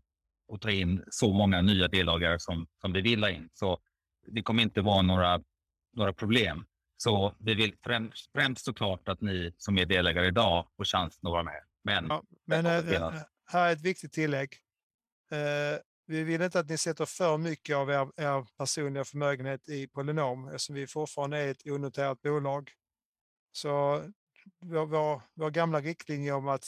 att 0.54 0.62
ta 0.62 0.72
in 0.72 1.04
så 1.10 1.34
många 1.34 1.62
nya 1.62 1.88
delägare 1.88 2.40
som, 2.40 2.68
som 2.82 2.94
vi 2.94 3.02
vill 3.02 3.24
ha 3.24 3.30
in. 3.30 3.50
Så 3.54 3.80
det 4.28 4.42
kommer 4.42 4.64
inte 4.64 4.82
vara 4.82 5.02
några, 5.02 5.42
några 5.94 6.14
problem. 6.14 6.66
Så 6.98 7.36
vi 7.40 7.54
vill 7.54 7.76
främst, 7.84 8.32
främst 8.32 8.66
såklart 8.66 9.08
att 9.08 9.22
ni 9.22 9.54
som 9.58 9.78
är 9.78 9.86
delägare 9.86 10.28
idag 10.28 10.68
får 10.78 10.86
chansen 10.86 11.28
att 11.28 11.32
vara 11.32 11.44
med. 11.44 11.64
Men, 11.84 12.06
ja, 12.10 12.24
men 12.46 12.66
äh, 12.66 13.14
här 13.52 13.70
är 13.70 13.74
ett 13.74 13.86
viktigt 13.86 14.14
tillägg. 14.14 14.50
Uh, 15.34 15.80
vi 16.14 16.24
vill 16.24 16.42
inte 16.42 16.60
att 16.60 16.70
ni 16.70 16.78
sätter 16.78 17.06
för 17.06 17.38
mycket 17.38 17.76
av 17.76 17.90
er, 17.90 18.22
er 18.22 18.48
personliga 18.58 19.06
förmögenhet 19.06 19.70
i 19.70 19.88
Polynom 19.88 20.48
eftersom 20.48 20.76
vi 20.76 20.88
fortfarande 20.88 21.38
är 21.38 21.52
ett 21.52 21.68
onoterat 21.68 22.22
bolag. 22.22 22.72
Så 23.52 24.04
vår, 24.60 24.86
vår, 24.86 25.22
vår 25.34 25.50
gamla 25.50 25.82
riktlinje 25.82 26.34
om 26.34 26.48
att 26.48 26.66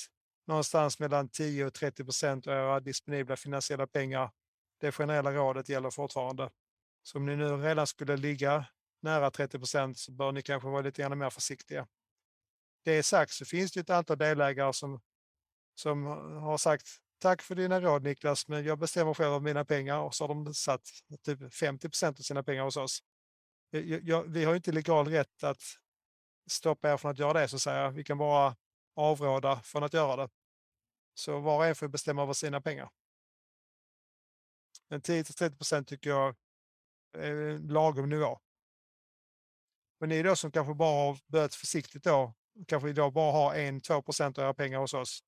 någonstans 0.48 1.00
mellan 1.00 1.30
10 1.30 1.66
och 1.66 1.74
30 1.74 2.04
procent 2.04 2.48
av 2.48 2.54
era 2.54 2.80
disponibla 2.80 3.36
finansiella 3.36 3.88
pengar, 3.88 4.32
det 4.80 4.92
generella 4.92 5.32
rådet 5.32 5.70
gäller 5.70 5.90
fortfarande. 5.90 6.50
Så 7.04 7.18
om 7.18 7.26
ni 7.26 7.36
nu 7.36 7.58
redan 7.58 7.88
skulle 7.88 8.18
ligga 8.18 8.66
nära 9.02 9.32
30 9.32 9.60
procent 9.60 9.98
så 9.98 10.12
bör 10.12 10.32
ni 10.32 10.42
kanske 10.42 10.70
vara 10.70 10.82
lite 10.82 11.02
grann 11.02 11.18
mer 11.18 11.30
försiktiga. 11.30 11.88
Det 12.84 13.04
sagt 13.04 13.32
så 13.32 13.46
finns 13.46 13.72
det 13.72 13.80
ett 13.80 13.90
antal 13.90 14.18
delägare 14.18 14.74
som, 14.74 15.02
som 15.76 16.06
har 16.42 16.58
sagt 16.58 16.88
tack 17.26 17.42
för 17.42 17.56
dina 17.56 17.82
råd 17.82 18.04
Niklas, 18.04 18.48
men 18.48 18.66
jag 18.66 18.80
bestämmer 18.80 19.14
själv 19.14 19.34
om 19.34 19.44
mina 19.44 19.66
pengar 19.66 20.00
och 20.00 20.16
så 20.16 20.24
har 20.24 20.28
de 20.28 20.54
satt 20.54 20.82
typ 21.22 21.54
50 21.54 21.90
procent 21.90 22.20
av 22.20 22.24
sina 22.24 22.44
pengar 22.44 22.64
hos 22.64 22.78
oss. 22.78 23.04
Jag, 23.70 24.04
jag, 24.04 24.24
vi 24.24 24.46
har 24.46 24.56
inte 24.56 24.72
legal 24.72 25.08
rätt 25.08 25.44
att 25.44 25.62
stoppa 26.50 26.94
er 26.94 26.98
från 26.98 27.12
att 27.12 27.20
göra 27.20 27.34
det 27.40 27.48
så 27.48 27.56
att 27.56 27.62
säga. 27.62 27.90
Vi 27.90 28.04
kan 28.04 28.18
bara 28.18 28.56
avråda 28.96 29.62
från 29.62 29.84
att 29.84 29.94
göra 29.94 30.16
det. 30.16 30.30
Så 31.14 31.40
var 31.40 31.58
och 31.58 31.66
en 31.66 31.76
får 31.76 31.88
bestämma 31.88 32.22
över 32.24 32.34
sina 32.34 32.62
pengar. 32.62 32.90
Men 34.90 35.02
10-30 35.02 35.58
procent 35.58 35.88
tycker 35.88 36.10
jag 36.10 36.36
är 37.18 37.32
en 37.32 37.68
lagom 37.68 38.10
nivå. 38.10 38.40
Men 40.00 40.10
ni 40.10 40.24
då 40.24 40.36
som 40.36 40.52
kanske 40.52 40.74
bara 40.74 41.06
har 41.06 41.20
börjat 41.28 41.56
försiktigt 41.56 42.04
då, 42.04 42.34
kanske 42.68 42.90
idag 42.90 43.14
bara 43.14 43.32
har 43.32 43.56
1-2 43.56 44.02
procent 44.02 44.38
av 44.38 44.44
era 44.44 44.54
pengar 44.54 44.80
hos 44.80 44.94
oss. 44.94 45.24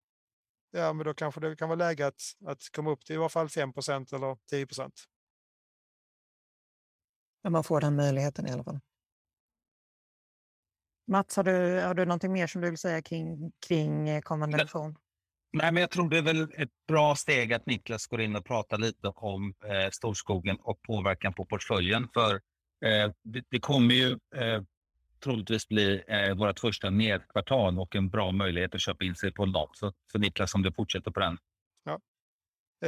Ja, 0.78 0.94
men 0.94 1.06
då 1.06 1.14
kanske 1.14 1.42
det 1.42 1.56
kan 1.56 1.70
vara 1.70 1.78
läge 1.78 2.08
att, 2.08 2.22
att 2.46 2.70
komma 2.76 2.92
upp 2.92 3.06
till 3.06 3.16
i 3.16 3.18
alla 3.18 3.30
fall 3.30 3.50
5 3.50 3.74
procent 3.74 4.14
eller 4.14 4.38
10 4.50 4.66
procent. 4.66 5.04
Ja, 7.42 7.50
man 7.50 7.64
får 7.64 7.82
den 7.82 7.96
möjligheten 7.96 8.48
i 8.48 8.52
alla 8.52 8.64
fall. 8.64 8.80
Mats, 11.08 11.36
har 11.36 11.44
du, 11.44 11.82
har 11.82 11.94
du 11.94 12.06
någonting 12.06 12.32
mer 12.32 12.48
som 12.48 12.62
du 12.62 12.70
vill 12.70 12.78
säga 12.78 13.02
kring, 13.02 13.52
kring 13.68 14.10
eh, 14.10 14.22
kommande 14.22 14.58
emission? 14.58 14.96
Nej, 15.54 15.72
men 15.72 15.82
jag 15.82 15.92
tror 15.92 16.10
det 16.10 16.18
är 16.18 16.22
väl 16.22 16.42
ett 16.42 16.70
bra 16.88 17.16
steg 17.16 17.54
att 17.54 17.66
Niklas 17.66 18.08
går 18.08 18.22
in 18.22 18.36
och 18.36 18.46
pratar 18.46 18.78
lite 18.78 19.08
om 19.08 19.54
eh, 19.66 19.90
storskogen 19.92 20.58
och 20.62 20.82
påverkan 20.82 21.34
på 21.34 21.46
portföljen. 21.46 22.08
För 22.14 22.36
eh, 22.86 23.12
det, 23.24 23.44
det, 23.50 23.60
kommer 23.60 23.96
ju 23.96 24.12
eh, 24.12 24.64
troligtvis 25.20 25.68
bli 25.68 26.04
eh, 26.08 26.36
vårt 26.36 26.60
första 26.60 26.90
nedkvartal 26.90 27.80
och 27.80 27.96
en 27.96 28.10
bra 28.10 28.32
möjlighet 28.32 28.76
att 28.76 28.82
köpa 28.82 29.06
in 29.06 29.16
sig 29.16 29.32
på 29.32 29.46
något. 29.46 29.78
Så, 29.78 29.94
så 30.12 30.18
Niklas, 30.18 30.56
om 30.56 30.62
du 30.62 30.72
fortsätter 30.72 31.12
på 31.12 31.20
den. 31.20 31.38
Ja. 31.84 32.00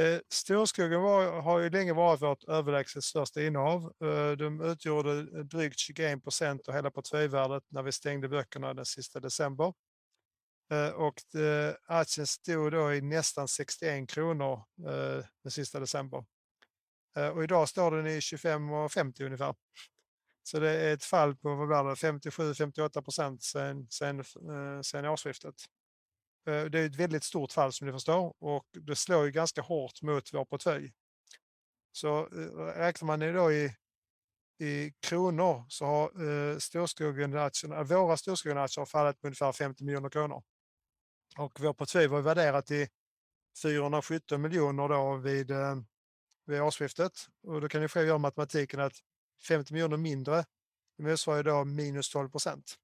Eh, 0.02 0.20
Storskogen 0.28 1.02
var, 1.02 1.40
har 1.40 1.58
ju 1.58 1.70
länge 1.70 1.92
varit 1.92 2.22
vårt 2.22 2.44
överlägset 2.44 3.04
största 3.04 3.42
innehav. 3.42 3.92
Eh, 4.04 4.30
de 4.30 4.60
utgjorde 4.60 5.42
drygt 5.44 5.78
21 5.78 6.22
procent 6.22 6.68
av 6.68 6.74
hela 6.74 6.90
portföljvärdet 6.90 7.62
när 7.68 7.82
vi 7.82 7.92
stängde 7.92 8.28
böckerna 8.28 8.74
den 8.74 8.86
sista 8.86 9.20
december. 9.20 9.72
Eh, 10.72 10.88
och 10.88 11.14
det, 11.32 11.76
aktien 11.84 12.26
stod 12.26 12.72
då 12.72 12.94
i 12.94 13.00
nästan 13.00 13.48
61 13.48 14.10
kronor 14.10 14.64
eh, 14.86 15.24
den 15.42 15.50
sista 15.50 15.80
december. 15.80 16.24
Eh, 17.16 17.28
och 17.28 17.44
idag 17.44 17.68
står 17.68 17.90
den 17.90 18.06
i 18.06 18.20
25,50 18.20 19.24
ungefär. 19.24 19.54
Så 20.42 20.58
det 20.58 20.70
är 20.70 20.94
ett 20.94 21.04
fall 21.04 21.36
på 21.36 21.48
57-58 21.48 23.02
procent 23.02 23.42
sen, 23.42 23.86
sen, 23.90 24.20
eh, 24.20 24.80
sen 24.82 25.04
årsskiftet. 25.04 25.54
Eh, 26.46 26.64
det 26.64 26.78
är 26.80 26.86
ett 26.86 26.96
väldigt 26.96 27.24
stort 27.24 27.52
fall 27.52 27.72
som 27.72 27.86
ni 27.86 27.92
förstår 27.92 28.34
och 28.38 28.66
det 28.72 28.96
slår 28.96 29.24
ju 29.24 29.30
ganska 29.30 29.62
hårt 29.62 30.02
mot 30.02 30.32
vår 30.32 30.44
portfölj. 30.44 30.92
Så 31.92 32.18
eh, 32.18 32.64
räknar 32.76 33.06
man 33.06 33.34
då 33.34 33.52
i, 33.52 33.76
i 34.58 34.92
kronor 35.00 35.64
så 35.68 35.84
har 35.84 36.04
eh, 36.52 36.58
storskogen 36.58 37.32
våra 37.86 38.16
storskogenaktier 38.16 38.84
fallit 38.84 39.22
med 39.22 39.28
ungefär 39.28 39.52
50 39.52 39.84
miljoner 39.84 40.08
kronor. 40.08 40.42
Och 41.38 41.60
vår 41.60 41.72
portfölj 41.72 42.06
var 42.06 42.20
värderat 42.20 42.66
till 42.66 42.88
417 43.62 44.42
miljoner 44.42 44.88
då 44.88 45.16
vid, 45.16 45.50
eh, 45.50 45.76
vid 46.46 46.62
årsskiftet. 46.62 47.12
Och 47.42 47.60
då 47.60 47.68
kan 47.68 47.80
ni 47.80 47.88
själv 47.88 48.08
göra 48.08 48.18
matematiken 48.18 48.80
att 48.80 49.00
50 49.40 49.72
miljoner 49.72 49.96
mindre 49.96 50.44
det 51.02 51.10
motsvarar 51.10 51.42
då 51.42 51.64
minus 51.64 52.10
12 52.10 52.30
procent. 52.30 52.74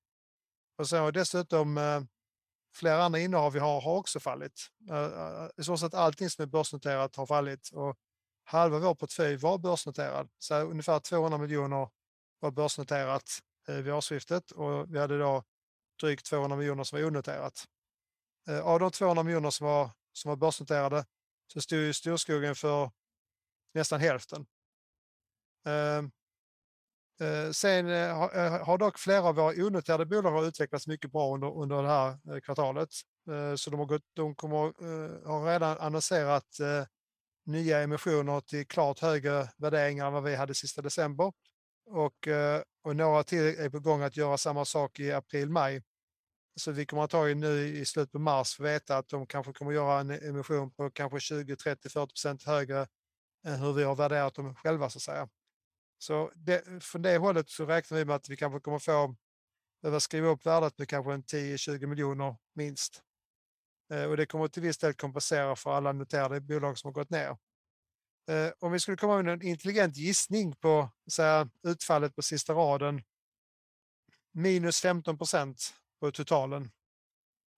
Och 0.79 0.88
sen 0.88 1.01
har 1.01 1.12
dessutom 1.12 1.79
eh, 1.79 2.01
flera 2.75 3.05
andra 3.05 3.19
innehav 3.19 3.53
vi 3.53 3.59
har 3.59 3.81
har 3.81 3.97
också 3.97 4.21
fallit. 4.21 4.66
Eh, 4.90 5.05
eh, 5.05 5.49
I 5.57 5.64
så 5.64 5.77
sätt 5.77 5.95
allting 5.95 6.31
som 6.31 6.42
är 6.42 6.47
börsnoterat 6.47 7.16
har 7.16 7.27
fallit 7.27 7.71
och 7.73 7.97
halva 8.45 8.79
vår 8.79 8.95
portfölj 8.95 9.37
var 9.37 9.59
börsnoterad. 9.59 10.29
Så 10.38 10.55
ungefär 10.55 11.01
200 11.01 11.38
miljoner 11.38 11.88
var 12.40 12.51
börsnoterat 12.51 13.38
vid 13.66 13.92
årsskiftet 13.92 14.51
och 14.51 14.95
vi 14.95 14.99
hade 14.99 15.19
då 15.19 15.45
drygt 16.01 16.27
200 16.27 16.57
miljoner 16.57 16.85
som 16.85 16.99
var 16.99 17.07
onoterat. 17.07 17.64
Av 18.62 18.81
de 18.81 18.90
200 18.90 19.23
miljoner 19.23 19.51
som 19.51 19.66
var, 19.66 19.90
som 20.12 20.29
var 20.29 20.37
börsnoterade 20.37 21.05
så 21.53 21.61
stod 21.61 21.79
ju 21.79 21.92
Storskogen 21.92 22.55
för 22.55 22.90
nästan 23.75 24.01
hälften. 24.01 24.47
Eh, 27.21 27.51
sen 27.51 27.89
eh, 27.89 28.23
eh, 28.23 28.65
har 28.65 28.79
dock 28.79 28.99
flera 28.99 29.23
av 29.23 29.35
våra 29.35 29.67
onoterade 29.67 30.07
bolag 30.07 30.47
utvecklats 30.47 30.87
mycket 30.87 31.13
bra 31.13 31.35
under, 31.35 31.59
under 31.59 31.83
det 31.83 31.89
här 31.89 32.41
kvartalet. 32.41 32.89
Så 33.57 33.71
de, 33.71 33.79
har 33.79 33.87
gått, 33.87 34.03
de 34.15 34.35
kommer, 34.35 34.59
har 35.27 35.47
redan 35.47 35.79
annonserat 35.79 36.47
nya 37.47 37.83
emissioner 37.83 38.41
till 38.41 38.67
klart 38.67 39.01
högre 39.01 39.49
värderingar 39.57 40.07
än 40.07 40.13
vad 40.13 40.23
vi 40.23 40.35
hade 40.35 40.55
sista 40.55 40.83
december. 40.83 41.33
Och, 41.87 42.29
och 42.85 42.97
några 42.97 43.23
till 43.23 43.45
är 43.45 43.71
på 43.71 43.81
gång 43.81 44.03
att 44.03 44.17
göra 44.17 44.39
samma 44.39 44.65
sak 44.65 45.01
i 45.01 45.13
april-maj. 45.13 45.83
Så 46.57 46.73
vi 46.73 46.87
kommer 46.87 47.03
antagligen 47.03 47.41
nu 47.41 47.67
i 47.67 47.85
slutet 47.85 48.13
på 48.13 48.19
mars 48.19 48.61
veta 48.61 48.97
att 48.97 49.09
de 49.09 49.27
kanske 49.27 49.53
kommer 49.53 49.73
göra 49.73 50.01
en 50.01 50.11
emission 50.11 50.71
på 50.71 50.91
kanske 50.91 51.21
20, 51.21 51.57
30, 51.57 51.89
40 51.89 52.13
procent 52.13 52.43
högre 52.43 52.87
än 53.47 53.61
hur 53.61 53.73
vi 53.73 53.85
har 53.85 53.95
värderat 53.95 54.35
dem 54.35 54.55
själva 54.55 54.91
så 54.91 54.99
att 54.99 55.03
säga. 55.03 55.29
Så 55.99 56.33
det, 56.35 56.85
från 56.85 57.03
det 57.03 57.19
hållet 57.19 57.51
så 57.51 57.67
räknar 57.67 57.99
vi 57.99 58.05
med 58.05 58.17
att 58.17 58.29
vi 58.29 58.37
kanske 58.37 58.61
kommer 58.61 58.79
få 58.79 59.17
behöva 59.83 60.01
skriva 60.01 60.29
upp 60.29 60.47
värdet 60.47 60.79
med 60.79 60.89
kanske 60.89 61.13
en 61.13 61.23
10-20 61.23 61.87
miljoner 61.87 62.37
minst. 62.55 63.03
Eh, 63.93 64.05
och 64.05 64.17
det 64.17 64.27
kommer 64.27 64.49
till 64.49 64.63
viss 64.63 64.79
del 64.79 64.95
kompensera 64.95 65.57
för 65.57 65.73
alla 65.73 65.93
noterade 65.93 66.41
bolag 66.41 66.79
som 66.79 66.89
har 66.89 66.93
gått 66.93 67.11
ner. 67.11 67.37
Eh, 68.31 68.53
om 68.59 68.73
vi 68.73 68.81
skulle 68.81 68.97
komma 68.97 69.23
med 69.23 69.33
en 69.33 69.43
intelligent 69.43 69.97
gissning 69.97 70.57
på 70.57 70.91
så 71.07 71.49
utfallet 71.63 72.17
på 72.17 72.23
sista 72.23 72.53
raden 72.53 73.03
minus 74.33 74.81
15 74.81 75.19
procent 75.19 75.75
på 76.01 76.11
totalen. 76.13 76.63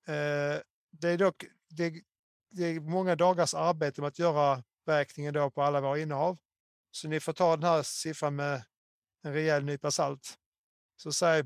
Eh, 0.07 0.61
det 0.91 1.09
är 1.09 1.19
dock 1.19 1.45
det, 1.69 2.03
det 2.51 2.65
är 2.65 2.81
många 2.81 3.17
dagars 3.17 3.55
arbete 3.55 4.01
med 4.01 4.09
att 4.09 4.19
göra 4.19 4.63
beräkningen 4.87 5.35
då 5.35 5.51
på 5.51 5.63
alla 5.63 5.81
våra 5.81 5.99
innehav. 5.99 6.39
Så 6.99 7.09
ni 7.09 7.21
får 7.21 7.33
ta 7.33 7.57
den 7.57 7.65
här 7.65 7.83
siffran 7.83 8.37
med 8.37 8.65
en 9.23 9.33
rejäl 9.33 9.65
nypa 9.65 9.91
salt. 9.91 10.39
Så 10.97 11.13
säg 11.13 11.43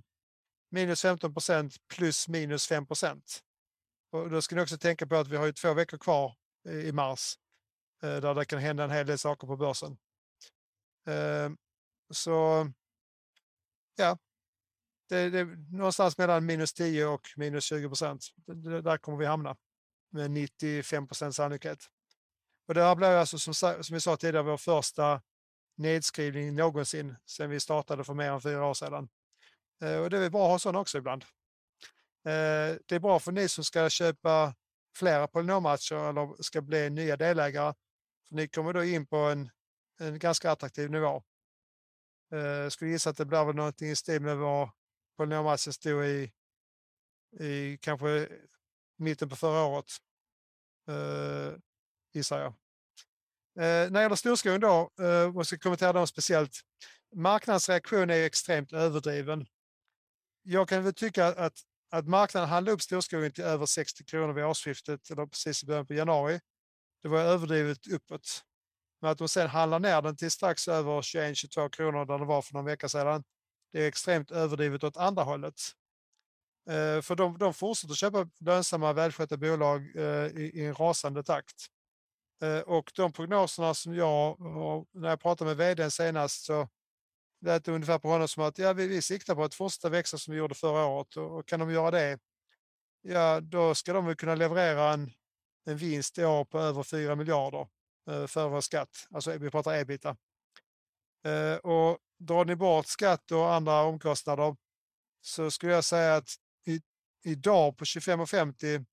minus 0.70 1.02
15 1.02 1.34
procent 1.34 1.76
plus 1.88 2.28
minus 2.28 2.66
5 2.66 2.86
procent. 2.86 3.40
Och 4.10 4.30
då 4.30 4.42
ska 4.42 4.56
ni 4.56 4.62
också 4.62 4.78
tänka 4.78 5.06
på 5.06 5.16
att 5.16 5.28
vi 5.28 5.36
har 5.36 5.46
ju 5.46 5.52
två 5.52 5.74
veckor 5.74 5.98
kvar 5.98 6.36
eh, 6.68 6.74
i 6.74 6.92
mars 6.92 7.38
eh, 8.02 8.16
där 8.16 8.34
det 8.34 8.44
kan 8.44 8.58
hända 8.58 8.84
en 8.84 8.90
hel 8.90 9.06
del 9.06 9.18
saker 9.18 9.46
på 9.46 9.56
börsen. 9.56 9.98
Eh, 11.06 11.50
så 12.10 12.68
ja, 13.96 14.18
det, 15.08 15.16
är 15.16 15.72
någonstans 15.76 16.18
mellan 16.18 16.46
minus 16.46 16.72
10 16.72 17.06
och 17.06 17.28
minus 17.36 17.64
20 17.64 17.88
procent. 17.88 18.24
Där 18.82 18.98
kommer 18.98 19.18
vi 19.18 19.26
hamna 19.26 19.56
med 20.10 20.30
95 20.30 21.06
procents 21.06 21.36
sannolikhet. 21.36 21.78
Och 22.68 22.74
det 22.74 22.82
här 22.82 22.94
blir 22.94 23.08
alltså 23.08 23.38
som, 23.38 23.54
som 23.54 23.94
vi 23.94 24.00
sa 24.00 24.16
tidigare 24.16 24.44
vår 24.44 24.56
första 24.56 25.22
nedskrivning 25.74 26.54
någonsin 26.54 27.16
sedan 27.26 27.50
vi 27.50 27.60
startade 27.60 28.04
för 28.04 28.14
mer 28.14 28.30
än 28.30 28.40
fyra 28.40 28.66
år 28.66 28.74
sedan. 28.74 29.08
Eh, 29.82 29.96
och 29.96 30.10
det 30.10 30.18
är 30.18 30.30
bra 30.30 30.44
att 30.44 30.50
ha 30.50 30.58
sådana 30.58 30.78
också 30.78 30.98
ibland. 30.98 31.24
Eh, 32.24 32.76
det 32.86 32.92
är 32.92 32.98
bra 32.98 33.18
för 33.18 33.32
ni 33.32 33.48
som 33.48 33.64
ska 33.64 33.90
köpa 33.90 34.54
flera 34.96 35.26
polynommatcher 35.28 36.08
eller 36.08 36.42
ska 36.42 36.60
bli 36.60 36.90
nya 36.90 37.16
delägare. 37.16 37.74
För 38.28 38.34
ni 38.34 38.48
kommer 38.48 38.72
då 38.72 38.84
in 38.84 39.06
på 39.06 39.16
en, 39.16 39.50
en 39.98 40.18
ganska 40.18 40.50
attraktiv 40.50 40.90
nivå. 40.90 41.22
Jag 42.28 42.72
skulle 42.72 42.90
gissa 42.90 43.10
att 43.10 43.16
det 43.16 43.24
blir 43.24 43.44
väl 43.44 43.54
någonting 43.54 43.90
i 43.90 43.96
stil 43.96 44.22
med 44.22 44.36
vad 44.36 44.70
polynomaktien 45.16 45.72
stod 45.72 46.04
i, 46.04 46.32
i 47.40 47.78
kanske 47.80 48.28
mitten 48.96 49.28
på 49.28 49.36
förra 49.36 49.64
året. 49.64 49.86
Gissar 52.12 52.40
jag. 52.40 52.61
Eh, 53.56 53.62
när 53.64 53.90
det 53.90 54.02
gäller 54.02 54.16
storskogen 54.16 54.60
då, 54.60 54.90
eh, 55.00 55.24
om 55.24 55.36
jag 55.36 55.46
ska 55.46 55.58
kommentera 55.58 55.92
dem 55.92 56.06
speciellt. 56.06 56.60
Marknadens 57.14 57.68
reaktion 57.68 58.10
är 58.10 58.24
extremt 58.24 58.72
överdriven. 58.72 59.46
Jag 60.42 60.68
kan 60.68 60.84
väl 60.84 60.94
tycka 60.94 61.26
att, 61.26 61.58
att 61.90 62.08
marknaden 62.08 62.48
handlade 62.48 62.74
upp 62.74 62.82
storskogen 62.82 63.32
till 63.32 63.44
över 63.44 63.66
60 63.66 64.04
kronor 64.04 64.32
vid 64.32 64.44
årsskiftet 64.44 65.10
eller 65.10 65.26
precis 65.26 65.62
i 65.62 65.66
början 65.66 65.86
på 65.86 65.94
januari. 65.94 66.40
Det 67.02 67.08
var 67.08 67.20
överdrivet 67.20 67.86
uppåt. 67.86 68.42
Men 69.00 69.10
att 69.10 69.18
de 69.18 69.28
sen 69.28 69.48
handlar 69.48 69.78
ner 69.78 70.02
den 70.02 70.16
till 70.16 70.30
strax 70.30 70.68
över 70.68 71.02
21-22 71.02 71.70
kronor 71.70 72.04
där 72.04 72.18
det 72.18 72.24
var 72.24 72.42
för 72.42 72.54
någon 72.54 72.64
vecka 72.64 72.88
sedan. 72.88 73.24
Det 73.72 73.82
är 73.82 73.88
extremt 73.88 74.30
överdrivet 74.30 74.84
åt 74.84 74.96
andra 74.96 75.22
hållet. 75.22 75.60
Eh, 76.68 77.02
för 77.02 77.14
de, 77.14 77.38
de 77.38 77.54
fortsätter 77.54 77.94
köpa 77.94 78.28
lönsamma 78.40 78.92
välskötta 78.92 79.36
bolag 79.36 79.82
i, 79.86 80.50
i 80.54 80.64
en 80.66 80.74
rasande 80.74 81.22
takt. 81.22 81.68
Eh, 82.42 82.60
och 82.60 82.92
de 82.94 83.12
prognoserna 83.12 83.74
som 83.74 83.94
jag, 83.94 84.36
när 84.92 85.08
jag 85.08 85.20
pratade 85.20 85.48
med 85.48 85.56
vdn 85.56 85.90
senast 85.90 86.44
så 86.44 86.68
lät 87.40 87.64
det 87.64 87.72
ungefär 87.72 87.98
på 87.98 88.08
honom 88.08 88.28
som 88.28 88.42
att 88.42 88.58
ja, 88.58 88.72
vi, 88.72 88.86
vi 88.86 89.02
siktar 89.02 89.34
på 89.34 89.44
att 89.44 89.54
fortsätta 89.54 89.88
växa 89.88 90.18
som 90.18 90.32
vi 90.32 90.38
gjorde 90.38 90.54
förra 90.54 90.86
året 90.86 91.16
och, 91.16 91.38
och 91.38 91.48
kan 91.48 91.60
de 91.60 91.70
göra 91.70 91.90
det, 91.90 92.18
ja 93.02 93.40
då 93.40 93.74
ska 93.74 93.92
de 93.92 94.06
väl 94.06 94.16
kunna 94.16 94.34
leverera 94.34 94.92
en, 94.92 95.10
en 95.66 95.76
vinst 95.76 96.18
i 96.18 96.24
år 96.24 96.44
på 96.44 96.58
över 96.58 96.82
4 96.82 97.16
miljarder 97.16 97.68
eh, 98.10 98.26
före 98.26 98.62
skatt, 98.62 99.06
alltså 99.10 99.38
vi 99.38 99.50
pratar 99.50 99.74
ebita. 99.74 100.16
Eh, 101.24 101.56
och 101.56 101.98
drar 102.18 102.44
ni 102.44 102.56
bort 102.56 102.86
skatt 102.86 103.30
och 103.30 103.54
andra 103.54 103.82
omkostnader 103.82 104.56
så 105.20 105.50
skulle 105.50 105.72
jag 105.72 105.84
säga 105.84 106.14
att 106.14 106.28
i, 106.66 106.80
idag 107.24 107.76
på 107.76 107.84
25,50 107.84 108.84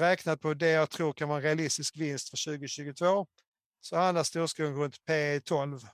räknat 0.00 0.40
på 0.40 0.54
det 0.54 0.70
jag 0.70 0.90
tror 0.90 1.12
kan 1.12 1.28
vara 1.28 1.38
en 1.38 1.42
realistisk 1.42 1.96
vinst 1.96 2.30
för 2.30 2.44
2022 2.44 3.26
så 3.80 3.96
handlar 3.96 4.22
storskogen 4.22 4.74
runt 4.74 4.96
P12 5.08 5.86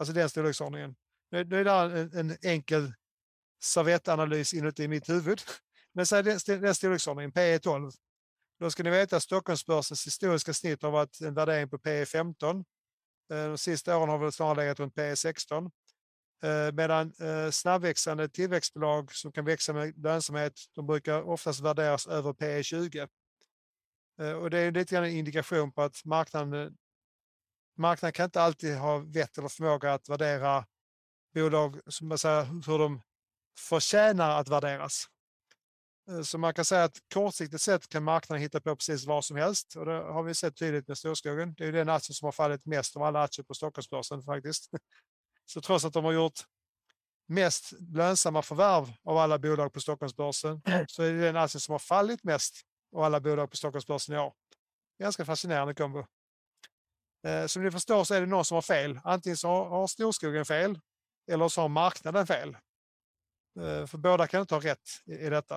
Alltså 0.00 0.12
den 0.12 0.28
storleksordningen. 0.28 0.96
Nu, 1.30 1.44
nu 1.44 1.60
är 1.60 1.64
det 1.64 2.00
en, 2.00 2.12
en 2.12 2.36
enkel 2.42 2.92
servettanalys 3.62 4.54
inuti 4.54 4.88
mitt 4.88 5.08
huvud. 5.08 5.40
Men 5.92 6.06
så 6.06 6.16
är 6.16 6.22
den, 6.22 6.60
den 6.60 6.74
storleksordningen, 6.74 7.32
P 7.32 7.58
12. 7.58 7.90
Då 8.60 8.70
ska 8.70 8.82
ni 8.82 8.90
veta 8.90 9.16
att 9.16 9.22
Stockholmsbörsens 9.22 10.06
historiska 10.06 10.54
snitt 10.54 10.82
har 10.82 10.90
varit 10.90 11.20
en 11.20 11.34
värdering 11.34 11.68
på 11.70 11.78
P 11.78 12.06
15. 12.06 12.56
Eh, 13.32 13.48
de 13.48 13.58
sista 13.58 13.96
åren 13.96 14.08
har 14.08 14.18
vi 14.18 14.32
snarare 14.32 14.56
legat 14.56 14.80
runt 14.80 14.94
P 14.94 15.16
16. 15.16 15.70
Eh, 16.42 16.72
medan 16.72 17.12
eh, 17.20 17.50
snabbväxande 17.50 18.28
tillväxtbolag 18.28 19.12
som 19.12 19.32
kan 19.32 19.44
växa 19.44 19.72
med 19.72 19.98
lönsamhet, 19.98 20.52
de 20.74 20.86
brukar 20.86 21.22
oftast 21.22 21.60
värderas 21.60 22.06
över 22.06 22.32
P 22.32 22.62
20. 22.62 23.08
Och 24.20 24.50
det 24.50 24.58
är 24.58 24.72
lite 24.72 24.94
grann 24.94 25.04
en 25.04 25.10
indikation 25.10 25.72
på 25.72 25.82
att 25.82 26.04
marknaden 26.04 26.76
marknaden 27.80 28.12
kan 28.12 28.24
inte 28.24 28.42
alltid 28.42 28.76
ha 28.76 28.98
vett 28.98 29.38
eller 29.38 29.48
förmåga 29.48 29.94
att 29.94 30.08
värdera 30.08 30.66
bolag 31.34 31.80
som 31.86 32.08
man 32.08 32.18
säger, 32.18 32.44
hur 32.44 32.78
de 32.78 33.02
förtjänar 33.58 34.40
att 34.40 34.48
värderas. 34.48 35.06
Eh, 36.10 36.22
så 36.22 36.38
man 36.38 36.54
kan 36.54 36.64
säga 36.64 36.84
att 36.84 36.98
kortsiktigt 37.14 37.62
sett 37.62 37.88
kan 37.88 38.04
marknaden 38.04 38.42
hitta 38.42 38.60
på 38.60 38.76
precis 38.76 39.06
vad 39.06 39.24
som 39.24 39.36
helst 39.36 39.76
och 39.76 39.86
det 39.86 39.92
har 39.92 40.22
vi 40.22 40.34
sett 40.34 40.56
tydligt 40.56 40.88
med 40.88 40.98
Storskogen. 40.98 41.54
Det 41.54 41.64
är 41.66 41.72
den 41.72 41.88
aktien 41.88 42.14
som 42.14 42.24
har 42.26 42.32
fallit 42.32 42.66
mest 42.66 42.96
av 42.96 43.02
alla 43.02 43.22
aktier 43.22 43.44
på 43.44 43.54
Stockholmsbörsen 43.54 44.22
faktiskt. 44.22 44.70
Så 45.44 45.60
trots 45.60 45.84
att 45.84 45.92
de 45.92 46.04
har 46.04 46.12
gjort 46.12 46.40
mest 47.26 47.72
lönsamma 47.94 48.42
förvärv 48.42 48.92
av 49.04 49.16
alla 49.16 49.38
bolag 49.38 49.72
på 49.72 49.80
Stockholmsbörsen 49.80 50.62
så 50.88 51.02
är 51.02 51.12
det 51.12 51.20
den 51.20 51.36
aktien 51.36 51.60
som 51.60 51.72
har 51.72 51.78
fallit 51.78 52.24
mest 52.24 52.66
och 52.92 53.06
alla 53.06 53.20
bolag 53.20 53.50
på 53.50 53.56
Stockholmsbörsen 53.56 54.14
i 54.14 54.18
år. 54.18 54.34
Ganska 54.98 55.24
fascinerande 55.24 55.74
kombo. 55.74 56.06
Eh, 57.26 57.46
som 57.46 57.62
ni 57.62 57.70
förstår 57.70 58.04
så 58.04 58.14
är 58.14 58.20
det 58.20 58.26
någon 58.26 58.44
som 58.44 58.54
har 58.54 58.62
fel. 58.62 59.00
Antingen 59.04 59.36
så 59.36 59.64
har 59.64 59.86
storskogen 59.86 60.44
fel 60.44 60.80
eller 61.30 61.48
så 61.48 61.60
har 61.60 61.68
marknaden 61.68 62.26
fel. 62.26 62.56
Eh, 63.60 63.86
för 63.86 63.98
båda 63.98 64.26
kan 64.26 64.40
inte 64.40 64.54
ha 64.54 64.62
rätt 64.62 64.88
i 65.06 65.28
detta. 65.28 65.56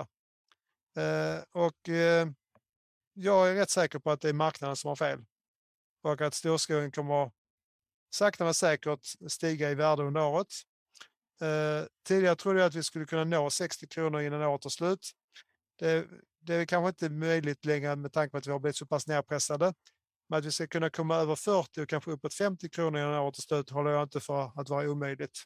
Eh, 0.96 1.42
och 1.52 1.88
eh, 1.88 2.28
jag 3.12 3.50
är 3.50 3.54
rätt 3.54 3.70
säker 3.70 3.98
på 3.98 4.10
att 4.10 4.20
det 4.20 4.28
är 4.28 4.32
marknaden 4.32 4.76
som 4.76 4.88
har 4.88 4.96
fel. 4.96 5.24
Och 6.02 6.20
att 6.20 6.34
storskogen 6.34 6.92
kommer 6.92 7.30
sakta 8.14 8.44
men 8.44 8.54
säkert 8.54 9.06
stiga 9.28 9.70
i 9.70 9.74
värde 9.74 10.02
under 10.02 10.26
året. 10.26 10.52
Eh, 11.40 11.86
tidigare 12.06 12.36
trodde 12.36 12.58
jag 12.60 12.66
att 12.66 12.74
vi 12.74 12.82
skulle 12.82 13.04
kunna 13.04 13.24
nå 13.24 13.50
60 13.50 13.86
kronor 13.86 14.20
innan 14.20 14.42
året 14.42 14.62
tar 14.62 14.70
slut. 14.70 15.10
Det, 15.78 16.06
det 16.46 16.54
är 16.54 16.64
kanske 16.64 16.88
inte 16.88 17.08
möjligt 17.08 17.64
längre 17.64 17.96
med 17.96 18.12
tanke 18.12 18.30
på 18.30 18.36
att 18.36 18.46
vi 18.46 18.50
har 18.50 18.58
blivit 18.58 18.76
så 18.76 18.86
pass 18.86 19.06
nedpressade. 19.06 19.74
Men 20.28 20.38
att 20.38 20.44
vi 20.44 20.52
ska 20.52 20.66
kunna 20.66 20.90
komma 20.90 21.16
över 21.16 21.36
40 21.36 21.80
och 21.82 21.88
kanske 21.88 22.10
uppåt 22.10 22.34
50 22.34 22.68
kronor 22.68 23.00
innan 23.00 23.14
året 23.14 23.38
är 23.38 23.42
slut 23.42 23.70
håller 23.70 23.90
jag 23.90 24.02
inte 24.02 24.20
för 24.20 24.60
att 24.60 24.68
vara 24.68 24.90
omöjligt. 24.90 25.44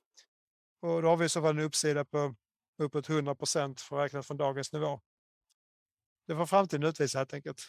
Och 0.80 1.02
då 1.02 1.08
har 1.08 1.16
vi 1.16 1.24
i 1.24 1.28
så 1.28 1.40
fall 1.40 1.58
en 1.58 1.64
uppsida 1.64 2.04
på 2.04 2.34
uppåt 2.78 3.08
100 3.08 3.34
procent 3.34 3.88
räknat 3.90 4.26
från 4.26 4.36
dagens 4.36 4.72
nivå. 4.72 5.00
Det 6.26 6.36
får 6.36 6.46
framtiden 6.46 6.88
utvisa 6.88 7.18
helt 7.18 7.34
enkelt. 7.34 7.62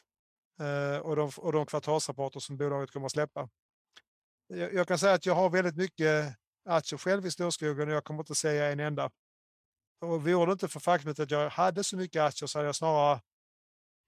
Eh, 0.60 0.98
och, 0.98 1.15
de, 1.15 1.32
och 1.38 1.54
de 1.54 1.65
kvartalsrapporter 1.65 2.39
som 2.39 2.58
bolaget 2.58 2.92
kommer 2.92 3.06
att 3.06 3.12
släppa. 3.12 3.50
Jag, 4.48 4.74
jag, 4.74 4.88
kan 4.88 5.00
säga 5.00 5.13
att 5.13 5.26
jag 5.26 5.36
har 5.36 5.50
väldigt 5.50 5.76
mycket 5.76 6.36
aktier 6.65 6.98
själv 6.98 7.26
i 7.26 7.32
storskogen 7.32 7.88
och 7.89 7.96
jag 7.96 8.04
kommer 8.04 8.20
inte 8.20 8.36
säga 8.36 8.72
en 8.72 8.80
enda. 8.80 9.12
Och 9.99 10.23
vore 10.23 10.45
det 10.45 10.51
inte 10.51 10.67
för 10.67 10.79
faktumet 10.79 11.19
att 11.19 11.31
jag 11.31 11.49
hade 11.49 11.83
så 11.83 11.97
mycket 11.97 12.21
aktier 12.21 12.47
så 12.47 12.59
hade 12.59 12.67
jag 12.67 12.75
snarare 12.75 13.21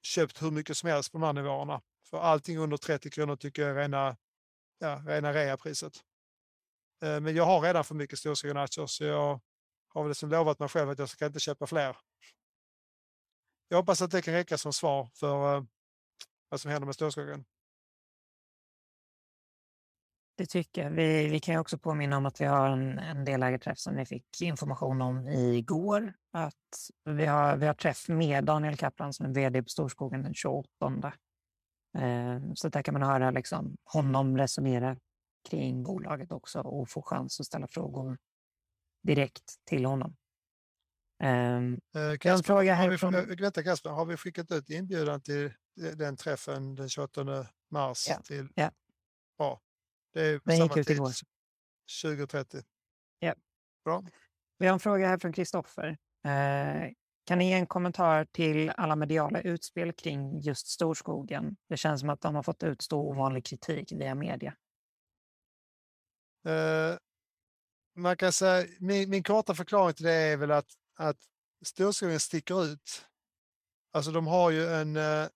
köpt 0.01 0.41
hur 0.41 0.51
mycket 0.51 0.77
som 0.77 0.89
helst 0.89 1.11
på 1.11 1.17
de 1.17 1.25
här 1.25 1.33
nivåerna. 1.33 1.81
För 2.09 2.19
allting 2.19 2.57
under 2.57 2.77
30 2.77 3.09
kronor 3.09 3.35
tycker 3.35 3.61
jag 3.61 3.71
är 3.71 3.75
rena, 3.75 4.17
ja, 4.79 5.01
rena 5.05 5.33
reapriset. 5.33 5.93
Eh, 7.03 7.19
men 7.19 7.35
jag 7.35 7.45
har 7.45 7.61
redan 7.61 7.83
för 7.83 7.95
mycket 7.95 8.19
storskogen 8.19 8.67
så 8.67 9.03
jag 9.03 9.39
har 9.87 10.03
väl 10.03 10.09
liksom 10.09 10.29
lovat 10.29 10.59
mig 10.59 10.69
själv 10.69 10.89
att 10.89 10.99
jag 10.99 11.09
ska 11.09 11.25
inte 11.25 11.39
köpa 11.39 11.67
fler. 11.67 11.97
Jag 13.67 13.77
hoppas 13.77 14.01
att 14.01 14.11
det 14.11 14.21
kan 14.21 14.33
räcka 14.33 14.57
som 14.57 14.73
svar 14.73 15.09
för 15.13 15.55
eh, 15.55 15.63
vad 16.49 16.61
som 16.61 16.71
händer 16.71 16.85
med 16.85 16.95
storskogen. 16.95 17.45
Det 20.41 20.47
tycker 20.47 20.83
jag. 20.83 20.91
Vi, 20.91 21.27
vi 21.27 21.39
kan 21.39 21.57
också 21.57 21.77
påminna 21.77 22.17
om 22.17 22.25
att 22.25 22.41
vi 22.41 22.45
har 22.45 22.69
en, 22.69 22.99
en 22.99 23.25
delägarträff 23.25 23.77
som 23.77 23.95
vi 23.95 24.05
fick 24.05 24.41
information 24.41 25.01
om 25.01 25.27
igår. 25.27 26.13
Att 26.31 26.89
vi 27.05 27.25
har, 27.25 27.57
vi 27.57 27.67
har 27.67 27.73
träff 27.73 28.09
med 28.09 28.43
Daniel 28.43 28.77
Kaplan 28.77 29.13
som 29.13 29.25
är 29.25 29.29
vd 29.29 29.63
på 29.63 29.69
Storskogen 29.69 30.23
den 30.23 30.33
28. 30.33 30.67
Eh, 31.97 32.39
så 32.53 32.69
där 32.69 32.81
kan 32.81 32.93
man 32.93 33.03
höra 33.03 33.31
liksom 33.31 33.77
honom 33.83 34.37
resonera 34.37 34.97
kring 35.49 35.83
bolaget 35.83 36.31
också 36.31 36.59
och 36.59 36.89
få 36.89 37.01
chans 37.01 37.39
att 37.39 37.45
ställa 37.45 37.67
frågor 37.67 38.17
direkt 39.03 39.55
till 39.65 39.85
honom. 39.85 40.15
Um, 41.23 41.79
Kasper, 42.19 42.43
fråga 42.43 42.73
här 42.73 42.97
från... 42.97 43.13
vänta, 43.13 43.63
Kasper, 43.63 43.89
har 43.89 44.05
vi 44.05 44.17
skickat 44.17 44.51
ut 44.51 44.69
inbjudan 44.69 45.21
till 45.21 45.53
den 45.95 46.17
träffen 46.17 46.75
den 46.75 46.89
28 46.89 47.25
mars? 47.71 48.07
Ja. 48.09 48.21
Till... 48.23 48.47
ja. 48.55 48.71
Bra. 49.37 49.61
Det 50.13 50.21
är 50.21 50.41
den 50.43 50.57
gick 50.57 50.77
ut 50.77 50.89
igår. 50.89 51.11
20.30. 52.03 52.63
Ja. 53.19 53.35
Bra. 53.85 54.03
Vi 54.57 54.67
har 54.67 54.73
en 54.73 54.79
fråga 54.79 55.07
här 55.07 55.17
från 55.17 55.33
Kristoffer. 55.33 55.97
Eh, 56.25 56.91
kan 57.25 57.37
ni 57.37 57.49
ge 57.49 57.53
en 57.53 57.67
kommentar 57.67 58.25
till 58.25 58.69
alla 58.69 58.95
mediala 58.95 59.41
utspel 59.41 59.93
kring 59.93 60.39
just 60.39 60.67
Storskogen? 60.67 61.57
Det 61.69 61.77
känns 61.77 61.99
som 61.99 62.09
att 62.09 62.21
de 62.21 62.35
har 62.35 62.43
fått 62.43 62.63
utstå 62.63 62.99
ovanlig 62.99 63.45
kritik 63.45 63.91
via 63.91 64.15
media. 64.15 64.55
Uh, 66.47 66.97
man 67.95 68.17
kan 68.17 68.31
säga, 68.31 68.67
min, 68.79 69.09
min 69.09 69.23
korta 69.23 69.55
förklaring 69.55 69.93
till 69.93 70.05
det 70.05 70.13
är 70.13 70.37
väl 70.37 70.51
att, 70.51 70.73
att 70.95 71.17
Storskogen 71.65 72.19
sticker 72.19 72.65
ut. 72.65 73.05
Alltså 73.91 74.11
de 74.11 74.27
har 74.27 74.51
ju 74.51 74.67
en, 74.67 74.95
uh, 74.95 75.27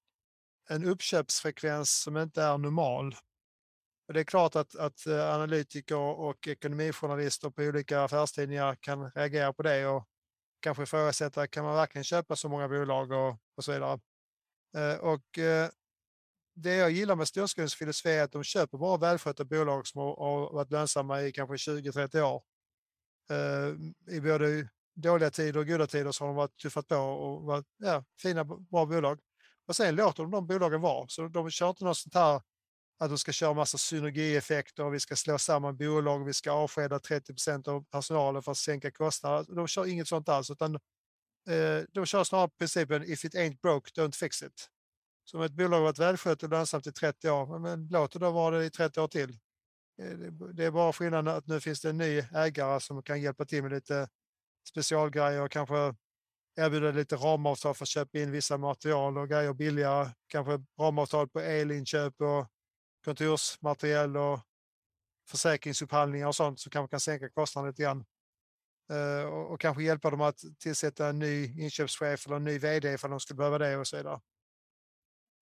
en 0.70 0.84
uppköpsfrekvens 0.84 2.02
som 2.02 2.18
inte 2.18 2.44
är 2.44 2.58
normal. 2.58 3.16
Det 4.14 4.20
är 4.20 4.24
klart 4.24 4.56
att, 4.56 4.76
att 4.76 5.08
eh, 5.08 5.34
analytiker 5.34 5.98
och 5.98 6.48
ekonomijournalister 6.48 7.50
på 7.50 7.62
olika 7.62 8.02
affärstidningar 8.02 8.76
kan 8.76 9.12
reagera 9.12 9.54
på 9.54 9.64
det 9.64 9.88
och 9.88 10.08
kanske 10.60 10.84
ifrågasätta, 10.84 11.48
kan 11.48 11.66
man 11.66 11.76
verkligen 11.76 12.04
köpa 12.04 12.36
så 12.36 12.50
många 12.50 12.68
bolag 12.68 13.12
och, 13.12 13.38
och 13.56 13.64
så 13.64 13.72
vidare. 13.72 14.00
Eh, 14.78 15.00
och 15.00 15.38
eh, 15.38 15.70
det 16.56 16.76
jag 16.76 16.92
gillar 16.92 17.16
med 17.16 17.28
Storskogens 17.28 17.76
filosofi 17.76 18.10
är 18.10 18.24
att 18.24 18.32
de 18.32 18.44
köper 18.44 18.78
bara 18.78 18.98
välskötta 18.98 19.46
bolag 19.46 19.88
som 19.88 20.02
har, 20.02 20.16
har 20.16 20.54
varit 20.54 20.72
lönsamma 20.72 21.22
i 21.22 21.32
kanske 21.32 21.72
20-30 21.72 22.22
år. 22.22 22.44
I 24.10 24.22
både 24.22 24.70
dåliga 24.96 25.32
tider 25.32 25.60
och 25.60 25.68
goda 25.68 25.88
tider 25.88 26.12
så 26.12 26.24
har 26.24 26.28
de 26.28 26.36
varit 26.36 26.58
tuffat 26.58 26.88
på 26.88 26.96
och 26.96 27.44
varit 27.44 27.66
ja, 27.78 28.04
fina, 28.22 28.44
bra 28.44 28.86
bolag. 28.86 29.20
Och 29.68 29.76
sen 29.76 29.96
låter 29.96 30.24
de 30.24 30.32
de 30.32 30.48
bolagen 30.48 30.82
vara. 30.82 31.08
Så 31.08 31.28
de 31.28 31.50
kör 31.50 31.70
inte 31.70 31.84
något 31.84 31.98
sånt 31.98 32.16
här 32.16 32.42
att 32.98 33.10
de 33.10 33.18
ska 33.18 33.32
köra 33.32 33.54
massa 33.54 33.78
synergieffekter 33.78 34.84
och 34.84 34.94
vi 34.94 35.00
ska 35.00 35.16
slå 35.16 35.38
samman 35.38 35.78
bolag 35.78 36.22
och 36.22 36.28
vi 36.28 36.34
ska 36.34 36.52
avskeda 36.52 37.00
30 37.00 37.34
procent 37.34 37.68
av 37.68 37.86
personalen 37.86 38.44
för 38.44 38.52
att 38.52 38.58
sänka 38.58 38.92
kostnader. 38.92 39.56
De 39.56 39.68
kör 39.68 39.86
inget 39.86 40.08
sånt 40.08 40.30
alls, 40.30 40.52
utan 40.52 40.76
eh, 41.50 41.84
de 41.92 42.06
kör 42.06 42.24
snarare 42.24 42.50
principen 42.58 43.04
if 43.04 43.26
it 43.26 43.36
ain't 43.36 43.60
broke, 43.62 44.02
don't 44.02 44.16
fix 44.16 44.44
it. 44.44 44.70
Så 45.24 45.38
om 45.38 45.44
ett 45.44 45.52
bolag 45.52 45.78
har 45.78 45.84
varit 45.84 46.00
välskött 46.00 46.44
och 46.44 46.50
lönsamt 46.50 46.88
i 46.88 46.92
30 46.92 47.30
år, 47.30 47.60
men 47.60 47.88
låt 47.88 48.12
det 48.12 48.20
då 48.20 48.32
vara 48.32 48.58
det 48.58 48.66
i 48.66 48.70
30 48.70 49.02
år 49.02 49.08
till. 49.08 49.30
Eh, 50.02 50.18
det 50.54 50.66
är 50.66 50.72
bara 50.72 50.94
skillnaden 50.94 51.36
att 51.36 51.48
nu 51.48 51.60
finns 51.60 51.82
det 51.82 51.90
en 51.90 51.98
ny 51.98 52.24
ägare 52.36 52.80
som 52.80 53.04
kan 53.04 53.22
hjälpa 53.22 53.46
till 53.46 53.64
med 53.64 53.72
lite 53.72 54.10
specialgrejer 54.70 55.42
och 55.42 55.52
kanske 55.52 55.96
erbjuda 56.58 56.92
lite 56.92 57.16
ramavtal 57.16 57.76
för 57.76 57.84
att 57.84 57.90
köpa 57.90 58.18
in 58.18 58.32
vissa 58.32 58.58
material 58.58 59.18
och 59.18 59.30
grejer 59.30 59.54
billigare. 59.54 60.10
Kanske 60.28 60.64
ramavtal 60.80 61.28
på 61.28 61.40
elinköp 61.40 62.22
och 62.22 62.48
kontorsmateriel 63.06 64.18
och 64.18 64.40
försäkringsupphandlingar 65.30 66.28
och 66.28 66.36
sånt 66.36 66.60
som 66.60 66.70
kanske 66.70 66.92
kan 66.92 67.00
sänka 67.00 67.30
kostnaden 67.30 67.70
lite 67.70 67.82
grann. 67.82 68.06
Eh, 68.90 69.26
och, 69.26 69.52
och, 69.52 69.62
kanske 69.62 69.84
hjälpa 69.84 70.10
dem 70.10 70.22
att 70.22 70.44
tillsätta 70.60 71.08
en 71.08 71.20
ny 71.20 71.62
inköpschef 71.62 72.26
eller 72.26 72.36
en 72.36 72.44
ny 72.44 72.60
vd 72.60 72.94
ifall 72.94 73.10
de 73.10 73.20
skulle 73.20 73.38
behöva 73.38 73.58
det 73.58 73.78
och 73.78 73.88
så 73.88 73.98
vidare. 73.98 74.22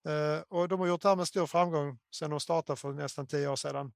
Eh, 0.08 0.44
och 0.50 0.68
de 0.68 0.80
har 0.80 0.88
gjort 0.88 1.02
det 1.02 1.10
här 1.10 1.16
med 1.16 1.28
stor 1.28 1.48
framgång 1.48 2.00
sedan 2.16 2.30
de 2.30 2.40
startade 2.40 2.78
för 2.78 2.94
nästan 2.94 3.28
tio 3.28 3.48
år 3.48 3.56
sedan. 3.56 3.94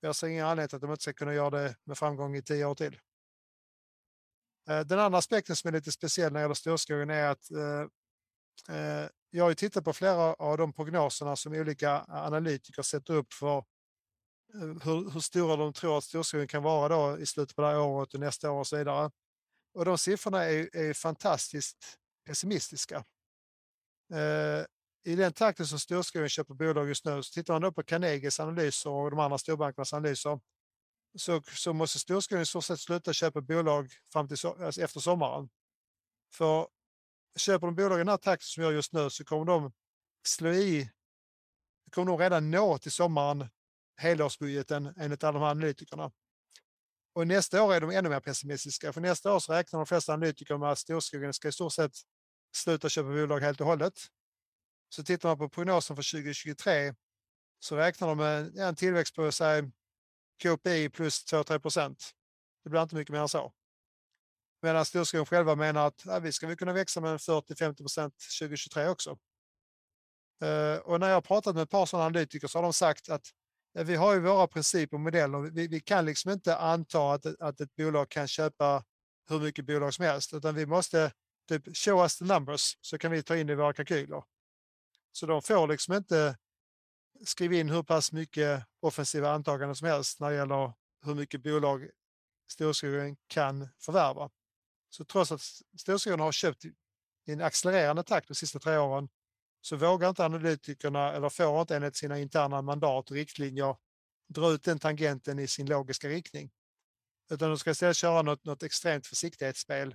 Jag 0.00 0.16
ser 0.16 0.26
ingen 0.26 0.46
anledning 0.46 0.68
till 0.68 0.76
att 0.76 0.82
de 0.82 0.90
inte 0.90 1.02
ska 1.02 1.12
kunna 1.12 1.34
göra 1.34 1.50
det 1.50 1.76
med 1.84 1.98
framgång 1.98 2.36
i 2.36 2.42
tio 2.42 2.64
år 2.64 2.74
till. 2.74 3.00
Eh, 4.68 4.80
den 4.80 4.98
andra 4.98 5.18
aspekten 5.18 5.56
som 5.56 5.68
är 5.68 5.72
lite 5.72 5.92
speciell 5.92 6.32
när 6.32 6.40
det 6.40 6.44
gäller 6.44 6.54
storskogen 6.54 7.10
är 7.10 7.28
att 7.28 7.50
jag 9.34 9.44
har 9.44 9.54
tittat 9.54 9.84
på 9.84 9.92
flera 9.92 10.34
av 10.34 10.58
de 10.58 10.72
prognoserna 10.72 11.36
som 11.36 11.52
olika 11.52 12.04
analytiker 12.08 12.82
sätter 12.82 13.14
upp 13.14 13.32
för 13.32 13.56
eh, 13.58 13.64
hur, 14.60 15.10
hur 15.10 15.20
stora 15.20 15.56
de 15.56 15.72
tror 15.72 15.98
att 15.98 16.04
storskogen 16.04 16.48
kan 16.48 16.62
vara 16.62 16.88
då 16.88 17.18
i 17.18 17.26
slutet 17.26 17.56
på 17.56 17.62
det 17.62 17.68
här 17.68 17.80
året 17.80 18.14
och 18.14 18.20
nästa 18.20 18.50
år 18.50 18.58
och 18.58 18.66
så 18.66 18.76
vidare. 18.76 19.10
Och 19.74 19.84
de 19.84 19.98
siffrorna 19.98 20.44
är, 20.44 20.76
är 20.76 20.94
fantastiskt 20.94 21.98
pessimistiska. 22.26 23.04
Eh, 24.12 24.64
I 25.04 25.16
den 25.16 25.32
takten 25.32 25.66
som 25.66 25.78
storskogen 25.78 26.28
köper 26.28 26.54
bolag 26.54 26.88
just 26.88 27.04
nu, 27.04 27.22
så 27.22 27.32
tittar 27.32 27.54
man 27.54 27.62
då 27.62 27.72
på 27.72 27.82
Carnegies 27.82 28.40
analyser 28.40 28.90
och 28.90 29.10
de 29.10 29.20
andra 29.20 29.38
storbankernas 29.38 29.92
analyser, 29.92 30.40
så, 31.18 31.42
så 31.42 31.72
måste 31.72 31.98
storskogen 31.98 32.42
i 32.42 32.46
stort 32.46 32.64
sett 32.64 32.80
sluta 32.80 33.12
köpa 33.12 33.40
bolag 33.40 33.90
fram 34.12 34.28
till 34.28 34.46
alltså 34.46 34.82
efter 34.82 35.00
sommaren. 35.00 35.48
För 36.34 36.68
köper 37.36 37.66
de 37.66 37.74
bolagen 37.74 37.96
i 37.96 37.98
den 37.98 38.08
här 38.08 38.16
takten 38.16 38.46
som 38.46 38.62
jag 38.62 38.72
just 38.72 38.92
nu 38.92 39.10
så 39.10 39.24
kommer 39.24 39.44
de 39.44 39.72
slå 40.26 40.50
i, 40.50 40.90
kommer 41.90 42.12
de 42.12 42.18
redan 42.18 42.50
nå 42.50 42.78
till 42.78 42.92
sommaren 42.92 43.48
helårsbudgeten 43.96 44.94
enligt 44.96 45.24
alla 45.24 45.38
de 45.38 45.44
här 45.44 45.50
analytikerna. 45.50 46.12
Och 47.14 47.26
nästa 47.26 47.62
år 47.62 47.74
är 47.74 47.80
de 47.80 47.90
ännu 47.90 48.08
mer 48.08 48.20
pessimistiska, 48.20 48.92
för 48.92 49.00
nästa 49.00 49.34
år 49.34 49.38
så 49.38 49.52
räknar 49.52 49.80
de 49.80 49.86
flesta 49.86 50.12
analytiker 50.12 50.58
med 50.58 50.70
att 50.70 50.78
storskogen 50.78 51.34
ska 51.34 51.48
i 51.48 51.52
stort 51.52 51.72
sett 51.72 51.92
sluta 52.56 52.88
köpa 52.88 53.08
bolag 53.08 53.40
helt 53.40 53.60
och 53.60 53.66
hållet. 53.66 53.94
Så 54.88 55.04
tittar 55.04 55.28
man 55.28 55.38
på 55.38 55.48
prognosen 55.48 55.96
för 55.96 56.12
2023 56.12 56.94
så 57.58 57.76
räknar 57.76 58.08
de 58.08 58.18
med 58.18 58.56
en 58.56 58.76
tillväxt 58.76 59.14
på 59.14 59.32
sig 59.32 59.70
KPI 60.42 60.88
plus 60.88 61.24
2-3 61.32 61.58
procent. 61.58 62.10
Det 62.64 62.70
blir 62.70 62.82
inte 62.82 62.94
mycket 62.94 63.12
mer 63.12 63.20
än 63.20 63.28
så. 63.28 63.52
Medan 64.62 64.84
storskogen 64.84 65.26
själva 65.26 65.54
menar 65.54 65.86
att 65.86 66.02
ja, 66.04 66.18
vi 66.18 66.32
ska 66.32 66.46
väl 66.46 66.56
kunna 66.56 66.72
växa 66.72 67.00
med 67.00 67.16
40-50 67.16 67.76
procent 67.76 68.14
2023 68.40 68.88
också. 68.88 69.10
Uh, 70.44 70.76
och 70.76 71.00
när 71.00 71.08
jag 71.08 71.16
har 71.16 71.20
pratat 71.20 71.54
med 71.54 71.62
ett 71.62 71.70
par 71.70 71.86
sådana 71.86 72.06
analytiker 72.06 72.48
så 72.48 72.58
har 72.58 72.62
de 72.62 72.72
sagt 72.72 73.08
att 73.08 73.26
vi 73.74 73.96
har 73.96 74.14
ju 74.14 74.20
våra 74.20 74.46
principer 74.46 74.96
och 74.96 75.00
modeller. 75.00 75.38
Vi, 75.38 75.68
vi 75.68 75.80
kan 75.80 76.04
liksom 76.04 76.30
inte 76.30 76.56
anta 76.56 77.12
att, 77.12 77.26
att 77.40 77.60
ett 77.60 77.76
bolag 77.76 78.08
kan 78.08 78.28
köpa 78.28 78.84
hur 79.28 79.40
mycket 79.40 79.66
bolag 79.66 79.94
som 79.94 80.04
helst, 80.04 80.34
utan 80.34 80.54
vi 80.54 80.66
måste 80.66 81.12
typ 81.48 81.76
show 81.76 82.02
us 82.02 82.18
the 82.18 82.24
numbers 82.24 82.78
så 82.80 82.98
kan 82.98 83.10
vi 83.10 83.22
ta 83.22 83.36
in 83.36 83.46
det 83.46 83.52
i 83.52 83.56
våra 83.56 83.72
kalkyler. 83.72 84.24
Så 85.12 85.26
de 85.26 85.42
får 85.42 85.68
liksom 85.68 85.94
inte 85.94 86.36
skriva 87.24 87.54
in 87.54 87.70
hur 87.70 87.82
pass 87.82 88.12
mycket 88.12 88.64
offensiva 88.80 89.30
antaganden 89.30 89.76
som 89.76 89.88
helst 89.88 90.20
när 90.20 90.30
det 90.30 90.36
gäller 90.36 90.72
hur 91.04 91.14
mycket 91.14 91.42
bolag 91.42 91.88
storskogen 92.50 93.16
kan 93.26 93.68
förvärva. 93.78 94.30
Så 94.94 95.04
trots 95.04 95.32
att 95.32 95.40
storskogarna 95.78 96.24
har 96.24 96.32
köpt 96.32 96.64
i 96.64 96.72
en 97.26 97.40
accelererande 97.40 98.02
takt 98.02 98.28
de 98.28 98.34
sista 98.34 98.58
tre 98.58 98.76
åren 98.76 99.08
så 99.60 99.76
vågar 99.76 100.08
inte 100.08 100.24
analytikerna 100.24 101.12
eller 101.12 101.28
får 101.28 101.60
inte 101.60 101.76
enligt 101.76 101.96
sina 101.96 102.18
interna 102.18 102.62
mandat 102.62 103.10
och 103.10 103.16
riktlinjer 103.16 103.76
dra 104.28 104.52
ut 104.52 104.62
den 104.62 104.78
tangenten 104.78 105.38
i 105.38 105.48
sin 105.48 105.66
logiska 105.66 106.08
riktning. 106.08 106.50
Utan 107.30 107.48
de 107.48 107.58
ska 107.58 107.70
istället 107.70 107.96
köra 107.96 108.22
något, 108.22 108.44
något 108.44 108.62
extremt 108.62 109.06
försiktighetsspel 109.06 109.94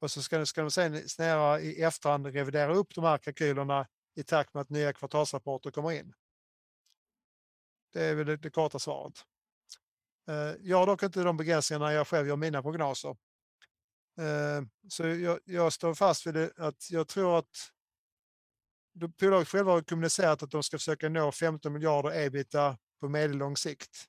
och 0.00 0.10
så 0.10 0.22
ska, 0.22 0.46
ska 0.46 0.60
de 0.60 0.70
sen 0.70 1.08
snarare 1.08 1.60
i 1.60 1.82
efterhand 1.82 2.26
revidera 2.26 2.74
upp 2.74 2.94
de 2.94 3.04
här 3.04 3.18
kalkylerna 3.18 3.86
i 4.14 4.22
takt 4.22 4.54
med 4.54 4.60
att 4.60 4.70
nya 4.70 4.92
kvartalsrapporter 4.92 5.70
kommer 5.70 5.92
in. 5.92 6.12
Det 7.92 8.04
är 8.04 8.14
väl 8.14 8.26
det, 8.26 8.36
det 8.36 8.50
korta 8.50 8.78
svaret. 8.78 9.24
Eh, 10.28 10.54
jag 10.60 10.78
har 10.78 10.86
dock 10.86 11.02
inte 11.02 11.22
de 11.22 11.36
begränsningarna 11.36 11.86
när 11.86 11.92
jag 11.92 12.08
själv 12.08 12.28
gör 12.28 12.36
mina 12.36 12.62
prognoser. 12.62 13.16
Eh, 14.20 14.62
så 14.88 15.06
jag, 15.06 15.38
jag 15.44 15.72
står 15.72 15.94
fast 15.94 16.26
vid 16.26 16.34
det, 16.34 16.52
att 16.56 16.90
jag 16.90 17.08
tror 17.08 17.38
att 17.38 17.70
bolaget 19.20 19.48
själva 19.48 19.72
har 19.72 19.82
kommunicerat 19.82 20.42
att 20.42 20.50
de 20.50 20.62
ska 20.62 20.78
försöka 20.78 21.08
nå 21.08 21.32
15 21.32 21.72
miljarder 21.72 22.26
ebita 22.26 22.78
på 23.00 23.08
medellång 23.08 23.56
sikt. 23.56 24.06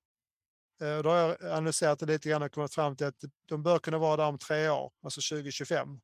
Eh, 0.81 0.99
då 0.99 1.09
har 1.09 1.17
jag 1.17 1.43
analyserat 1.43 1.99
det 1.99 2.05
lite 2.05 2.29
grann 2.29 2.43
och 2.43 2.51
kommit 2.51 2.73
fram 2.73 2.95
till 2.95 3.07
att 3.07 3.23
de 3.47 3.63
bör 3.63 3.79
kunna 3.79 3.97
vara 3.97 4.17
där 4.17 4.27
om 4.27 4.37
tre 4.37 4.69
år, 4.69 4.91
alltså 5.03 5.35
2025. 5.35 5.99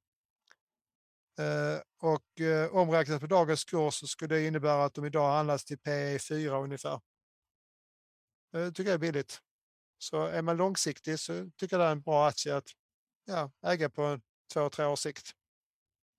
Eh, 1.40 1.80
och 2.00 2.42
omräknat 2.72 3.22
på 3.22 3.28
dagens 3.28 3.64
kurs 3.64 3.94
så 3.94 4.08
skulle 4.08 4.36
det 4.36 4.48
innebära 4.48 4.86
att 4.86 4.94
de 4.94 5.06
idag 5.06 5.32
handlas 5.32 5.66
till 5.66 5.78
PE4 5.78 6.64
ungefär. 6.64 7.02
Det 8.52 8.72
tycker 8.72 8.90
jag 8.90 8.94
är 8.94 9.12
billigt. 9.12 9.42
Så 9.98 10.26
är 10.26 10.42
man 10.42 10.58
långsiktig 10.58 11.20
så 11.20 11.50
tycker 11.58 11.78
jag 11.78 11.86
det 11.86 11.88
är 11.88 11.92
en 11.92 12.02
bra 12.02 12.28
aktie 12.28 12.56
att 12.56 12.68
ja, 13.28 13.52
äga 13.62 13.90
på 13.90 14.20
två, 14.54 14.70
tre 14.70 14.86
års 14.86 15.00
sikt. 15.00 15.32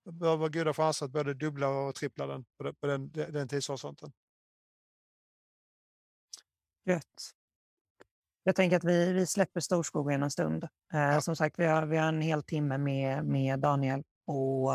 Det 0.05 0.11
bör 0.11 0.37
vara 0.37 0.49
goda 0.49 0.73
chanser 0.73 1.05
att 1.05 1.11
både 1.11 1.33
dubbla 1.33 1.69
och 1.69 1.95
trippla 1.95 2.27
den 2.27 2.45
på 2.57 2.87
den, 2.87 3.11
den, 3.11 3.33
den 3.33 3.47
tidshorisonten. 3.47 4.11
Gött. 6.85 7.33
Jag 8.43 8.55
tänker 8.55 8.77
att 8.77 8.83
vi, 8.83 9.13
vi 9.13 9.25
släpper 9.25 9.59
storskogen 9.59 10.23
en 10.23 10.31
stund. 10.31 10.63
Eh, 10.63 10.99
ja. 10.99 11.21
Som 11.21 11.35
sagt, 11.35 11.59
vi 11.59 11.65
har, 11.65 11.85
vi 11.85 11.97
har 11.97 12.07
en 12.07 12.21
hel 12.21 12.43
timme 12.43 12.77
med, 12.77 13.25
med 13.25 13.59
Daniel 13.59 14.03
och, 14.27 14.73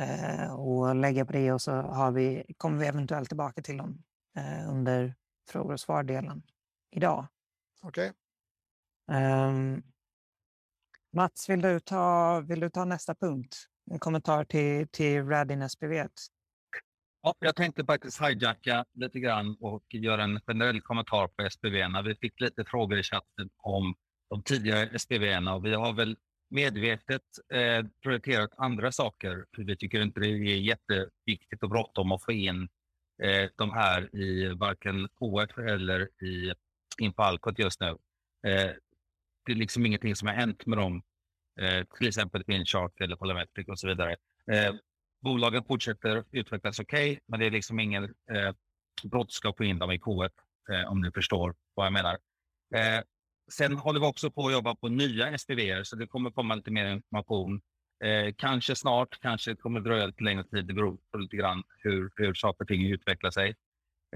eh, 0.00 0.54
och 0.54 0.96
lägga 0.96 1.26
på 1.26 1.32
det 1.32 1.52
och 1.52 1.62
så 1.62 1.72
har 1.72 2.12
vi, 2.12 2.54
kommer 2.56 2.78
vi 2.78 2.86
eventuellt 2.86 3.28
tillbaka 3.28 3.62
till 3.62 3.76
dem 3.76 4.02
eh, 4.36 4.70
under 4.70 5.14
frågor 5.48 5.72
och 5.72 5.80
svar-delen 5.80 6.42
idag. 6.90 7.26
Okej. 7.82 8.12
Okay. 9.08 9.22
Um, 9.22 9.74
ehm, 9.74 9.82
Mats, 11.16 11.48
vill 11.48 11.60
du 11.60 11.80
ta, 11.80 12.40
vill 12.40 12.60
du 12.60 12.70
ta 12.70 12.84
nästa 12.84 13.14
punkt? 13.14 13.56
En 13.90 13.98
kommentar 13.98 14.44
till, 14.44 14.88
till 14.88 15.24
Radin 15.24 15.68
SPV. 15.68 15.92
Ja, 17.22 17.34
jag 17.38 17.56
tänkte 17.56 17.84
faktiskt 17.84 18.22
hijacka 18.22 18.84
lite 18.94 19.20
grann 19.20 19.56
och 19.60 19.84
göra 19.94 20.24
en 20.24 20.40
generell 20.40 20.80
kommentar 20.80 21.28
på 21.28 21.50
SPV. 21.50 22.02
Vi 22.04 22.14
fick 22.14 22.40
lite 22.40 22.64
frågor 22.64 22.98
i 22.98 23.02
chatten 23.02 23.50
om 23.56 23.94
de 24.30 24.42
tidigare 24.42 24.98
SPV 24.98 25.48
och 25.54 25.64
vi 25.64 25.74
har 25.74 25.92
väl 25.92 26.16
medvetet 26.50 27.22
eh, 27.54 27.86
prioriterat 28.02 28.50
andra 28.56 28.92
saker. 28.92 29.44
För 29.56 29.62
vi 29.62 29.76
tycker 29.76 30.02
inte 30.02 30.20
det 30.20 30.28
är 30.28 30.56
jätteviktigt 30.56 31.62
och 31.62 31.70
bråttom 31.70 32.12
att 32.12 32.24
få 32.24 32.32
in 32.32 32.68
eh, 33.22 33.50
de 33.56 33.70
här 33.70 34.16
i 34.16 34.48
varken 34.48 35.08
KF 35.08 35.58
eller 35.58 36.24
i 36.24 36.52
Impalcot 37.00 37.58
just 37.58 37.80
nu. 37.80 37.96
Eh, 38.46 38.70
det 39.46 39.52
är 39.52 39.56
liksom 39.56 39.86
ingenting 39.86 40.16
som 40.16 40.28
har 40.28 40.34
hänt 40.34 40.66
med 40.66 40.78
dem, 40.78 41.02
eh, 41.60 41.84
till 41.98 42.08
exempel 42.08 42.44
Finchark 42.44 43.00
eller 43.00 43.16
Polymetric 43.16 43.68
och 43.68 43.78
så 43.78 43.88
vidare. 43.88 44.16
Eh, 44.52 44.74
bolagen 45.22 45.64
fortsätter 45.64 46.24
utvecklas 46.30 46.80
okej, 46.80 47.10
okay, 47.10 47.20
men 47.26 47.40
det 47.40 47.46
är 47.46 47.50
liksom 47.50 47.80
ingen 47.80 48.04
eh, 48.04 48.54
brådska 49.04 49.48
att 49.48 49.56
få 49.56 49.64
in 49.64 49.78
dem 49.78 49.90
i 49.90 49.98
K1, 49.98 50.30
eh, 50.70 50.90
om 50.90 51.00
ni 51.00 51.10
förstår 51.10 51.54
vad 51.74 51.86
jag 51.86 51.92
menar. 51.92 52.18
Eh, 52.74 53.02
sen 53.52 53.76
håller 53.76 54.00
vi 54.00 54.06
också 54.06 54.30
på 54.30 54.46
att 54.46 54.52
jobba 54.52 54.74
på 54.74 54.88
nya 54.88 55.38
SPV, 55.38 55.84
så 55.84 55.96
det 55.96 56.06
kommer 56.06 56.30
komma 56.30 56.54
lite 56.54 56.70
mer 56.70 56.86
information. 56.86 57.60
Eh, 58.04 58.34
kanske 58.36 58.76
snart, 58.76 59.20
kanske 59.20 59.56
kommer 59.56 59.80
dröja 59.80 60.06
lite 60.06 60.24
längre 60.24 60.44
tid. 60.44 60.66
Det 60.66 60.74
beror 60.74 60.98
på 61.12 61.18
lite 61.18 61.36
grann 61.36 61.62
hur, 61.78 62.10
hur 62.16 62.34
saker 62.34 62.64
och 62.64 62.68
ting 62.68 62.86
utvecklar 62.86 63.30
sig. 63.30 63.48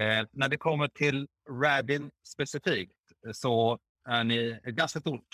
Eh, 0.01 0.26
när 0.33 0.49
det 0.49 0.57
kommer 0.57 0.89
till 0.89 1.28
Radin 1.51 2.11
specifikt 2.26 2.97
eh, 3.26 3.33
så 3.33 3.78
är 4.09 4.25
ni 4.25 4.61
ett 4.65 4.75
ganska 4.75 5.01
stort 5.01 5.29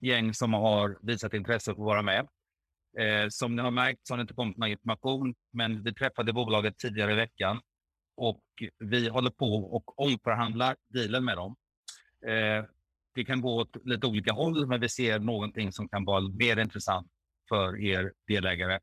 gäng 0.00 0.34
som 0.34 0.52
har 0.52 0.98
visat 1.02 1.34
intresse 1.34 1.64
för 1.64 1.72
att 1.72 1.86
vara 1.86 2.02
med. 2.02 2.28
Eh, 2.98 3.28
som 3.28 3.56
ni 3.56 3.62
har 3.62 3.70
märkt 3.70 4.00
så 4.02 4.12
har 4.12 4.18
det 4.18 4.22
inte 4.22 4.34
kommit 4.34 4.56
någon 4.56 4.68
information, 4.68 5.34
men 5.52 5.82
vi 5.82 5.94
träffade 5.94 6.32
bolaget 6.32 6.78
tidigare 6.78 7.12
i 7.12 7.16
veckan 7.16 7.60
och 8.16 8.42
vi 8.78 9.08
håller 9.08 9.30
på 9.30 9.54
och 9.54 10.00
omförhandlar 10.00 10.76
dealen 10.94 11.24
med 11.24 11.36
dem. 11.36 11.56
Eh, 12.26 12.64
det 13.14 13.24
kan 13.24 13.40
gå 13.40 13.60
åt 13.60 13.76
lite 13.84 14.06
olika 14.06 14.32
håll, 14.32 14.66
men 14.66 14.80
vi 14.80 14.88
ser 14.88 15.18
någonting 15.18 15.72
som 15.72 15.88
kan 15.88 16.04
vara 16.04 16.20
mer 16.20 16.58
intressant 16.58 17.10
för 17.48 17.80
er 17.84 18.12
delägare. 18.28 18.74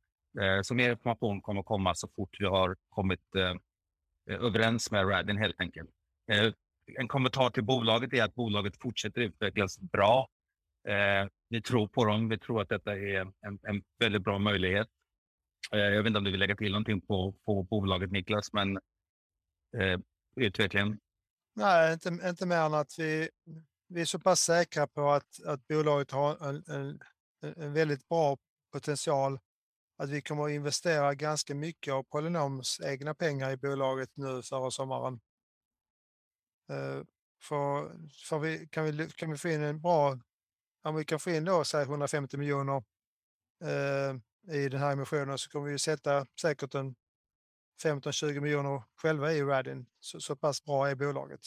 Eh, 0.41 0.61
så 0.61 0.75
mer 0.75 0.91
information 0.91 1.41
kommer 1.41 1.59
att 1.59 1.65
komma 1.65 1.95
så 1.95 2.07
fort 2.15 2.35
vi 2.39 2.45
har 2.45 2.75
kommit 2.89 3.35
eh, 3.35 3.55
överens 4.35 4.91
med 4.91 5.09
Radin 5.09 5.37
helt 5.37 5.59
enkelt. 5.59 5.89
Eh, 6.31 6.53
en 6.85 7.07
kommentar 7.07 7.49
till 7.49 7.63
bolaget 7.63 8.13
är 8.13 8.23
att 8.23 8.35
bolaget 8.35 8.81
fortsätter 8.81 9.21
utvecklas 9.21 9.79
bra. 9.79 10.27
Eh, 10.87 11.29
vi 11.49 11.61
tror 11.61 11.87
på 11.87 12.05
dem. 12.05 12.29
Vi 12.29 12.39
tror 12.39 12.61
att 12.61 12.69
detta 12.69 12.91
är 12.91 13.19
en, 13.19 13.59
en 13.63 13.83
väldigt 13.99 14.23
bra 14.23 14.39
möjlighet. 14.39 14.87
Eh, 15.73 15.79
jag 15.79 16.03
vet 16.03 16.07
inte 16.07 16.17
om 16.17 16.23
du 16.23 16.31
vill 16.31 16.39
lägga 16.39 16.55
till 16.55 16.71
någonting 16.71 17.01
på, 17.01 17.35
på 17.45 17.63
bolaget 17.63 18.11
Niklas, 18.11 18.53
men 18.53 18.77
eh, 19.77 19.99
utvecklingen? 20.35 20.99
Nej, 21.55 21.93
inte, 21.93 22.09
inte 22.09 22.45
mer 22.45 22.57
än 22.57 22.73
att 22.73 22.99
vi, 22.99 23.29
vi 23.87 24.01
är 24.01 24.05
så 24.05 24.19
pass 24.19 24.39
säkra 24.39 24.87
på 24.87 25.11
att, 25.11 25.43
att 25.45 25.67
bolaget 25.67 26.11
har 26.11 26.49
en, 26.49 26.63
en, 26.67 26.99
en 27.57 27.73
väldigt 27.73 28.09
bra 28.09 28.37
potential 28.71 29.39
att 29.97 30.09
vi 30.09 30.21
kommer 30.21 30.45
att 30.45 30.51
investera 30.51 31.13
ganska 31.13 31.55
mycket 31.55 31.93
av 31.93 32.03
Polynoms 32.03 32.81
egna 32.83 33.13
pengar 33.13 33.51
i 33.51 33.57
bolaget 33.57 34.09
nu 34.13 34.41
före 34.41 34.71
sommaren. 34.71 35.19
Eh, 36.73 37.03
för, 37.41 37.91
för 38.27 38.39
vi, 38.39 38.67
kan, 38.67 38.85
vi, 38.85 39.09
kan 39.09 39.31
vi 39.31 39.37
få 39.37 39.49
in 39.49 39.63
en 39.63 39.81
bra, 39.81 40.17
om 40.83 40.95
vi 40.95 41.05
kan 41.05 41.19
få 41.19 41.29
in 41.29 41.45
då, 41.45 41.63
säg 41.63 41.83
150 41.83 42.37
miljoner 42.37 42.83
eh, 43.63 44.15
i 44.55 44.69
den 44.69 44.79
här 44.79 44.93
emissionen 44.93 45.37
så 45.37 45.49
kommer 45.49 45.71
vi 45.71 45.79
sätta 45.79 46.25
säkert 46.41 46.75
en 46.75 46.95
15-20 47.83 48.39
miljoner 48.39 48.83
själva 48.95 49.33
i 49.33 49.43
Radin. 49.43 49.85
Så, 49.99 50.19
så 50.19 50.35
pass 50.35 50.63
bra 50.63 50.89
är 50.89 50.95
bolaget. 50.95 51.39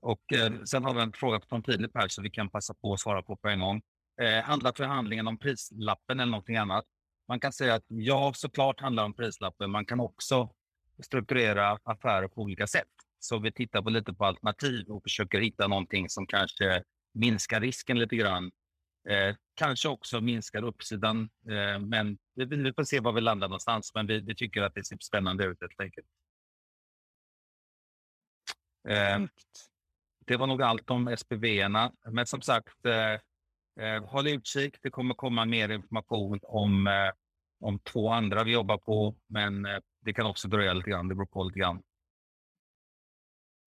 Och 0.00 0.32
eh, 0.32 0.62
sen 0.64 0.84
har 0.84 0.94
vi 0.94 1.00
en 1.00 1.12
fråga 1.12 1.40
från 1.48 1.62
Filip 1.62 1.90
här 1.94 2.08
så 2.08 2.22
vi 2.22 2.30
kan 2.30 2.50
passa 2.50 2.74
på 2.74 2.92
att 2.92 3.00
svara 3.00 3.22
på 3.22 3.36
på 3.36 3.48
en 3.48 3.60
gång. 3.60 3.82
Eh, 4.20 4.44
handlar 4.44 4.72
förhandlingen 4.72 5.26
om 5.26 5.38
prislappen 5.38 6.20
eller 6.20 6.30
någonting 6.30 6.56
annat? 6.56 6.84
Man 7.28 7.40
kan 7.40 7.52
säga 7.52 7.74
att 7.74 7.84
ja, 7.88 8.32
såklart 8.34 8.80
handlar 8.80 9.04
om 9.04 9.14
prislappen. 9.14 9.70
Man 9.70 9.86
kan 9.86 10.00
också 10.00 10.50
strukturera 11.02 11.78
affärer 11.84 12.28
på 12.28 12.42
olika 12.42 12.66
sätt. 12.66 12.88
Så 13.28 13.38
vi 13.38 13.52
tittar 13.52 13.82
på 13.82 13.90
lite 13.90 14.12
på 14.12 14.24
alternativ 14.24 14.86
och 14.88 15.02
försöker 15.02 15.40
hitta 15.40 15.66
någonting 15.66 16.08
som 16.08 16.26
kanske 16.26 16.82
minskar 17.14 17.60
risken 17.60 17.98
lite 17.98 18.16
grann 18.16 18.50
Eh, 19.08 19.34
kanske 19.54 19.88
också 19.88 20.20
minskar 20.20 20.64
uppsidan, 20.64 21.30
eh, 21.48 21.78
men 21.78 22.18
vi, 22.34 22.44
vi, 22.44 22.72
får 22.72 22.84
se 22.84 23.00
var 23.00 23.12
vi 23.12 23.20
landar 23.20 23.48
någonstans. 23.48 23.94
Men 23.94 24.06
vi, 24.06 24.20
vi 24.20 24.34
tycker 24.34 24.62
att 24.62 24.74
det 24.74 24.84
ser 24.84 24.98
spännande 25.00 25.44
ut 25.44 25.60
helt 25.60 25.80
enkelt. 25.80 26.06
Eh, 28.88 29.18
det 30.26 30.36
var 30.36 30.46
nog 30.46 30.62
allt 30.62 30.90
om 30.90 31.16
SPV-erna. 31.16 31.92
Men 32.10 32.26
som 32.26 32.42
sagt, 32.42 32.86
eh, 32.86 33.84
eh, 33.86 34.04
håll 34.04 34.28
utkik. 34.28 34.76
Det 34.82 34.90
kommer 34.90 35.14
komma 35.14 35.44
mer 35.44 35.68
information 35.68 36.40
om, 36.42 36.86
eh, 36.86 37.10
om 37.60 37.78
två 37.78 38.10
andra 38.10 38.44
vi 38.44 38.52
jobbar 38.52 38.78
på, 38.78 39.16
men 39.26 39.66
det 40.00 40.12
kan 40.12 40.26
också 40.26 40.48
dröja 40.48 40.72
lite 40.72 40.90
grann. 40.90 41.08
Det 41.08 41.14
beror 41.14 41.26
på 41.26 41.44
lite 41.44 41.58
grann. 41.58 41.82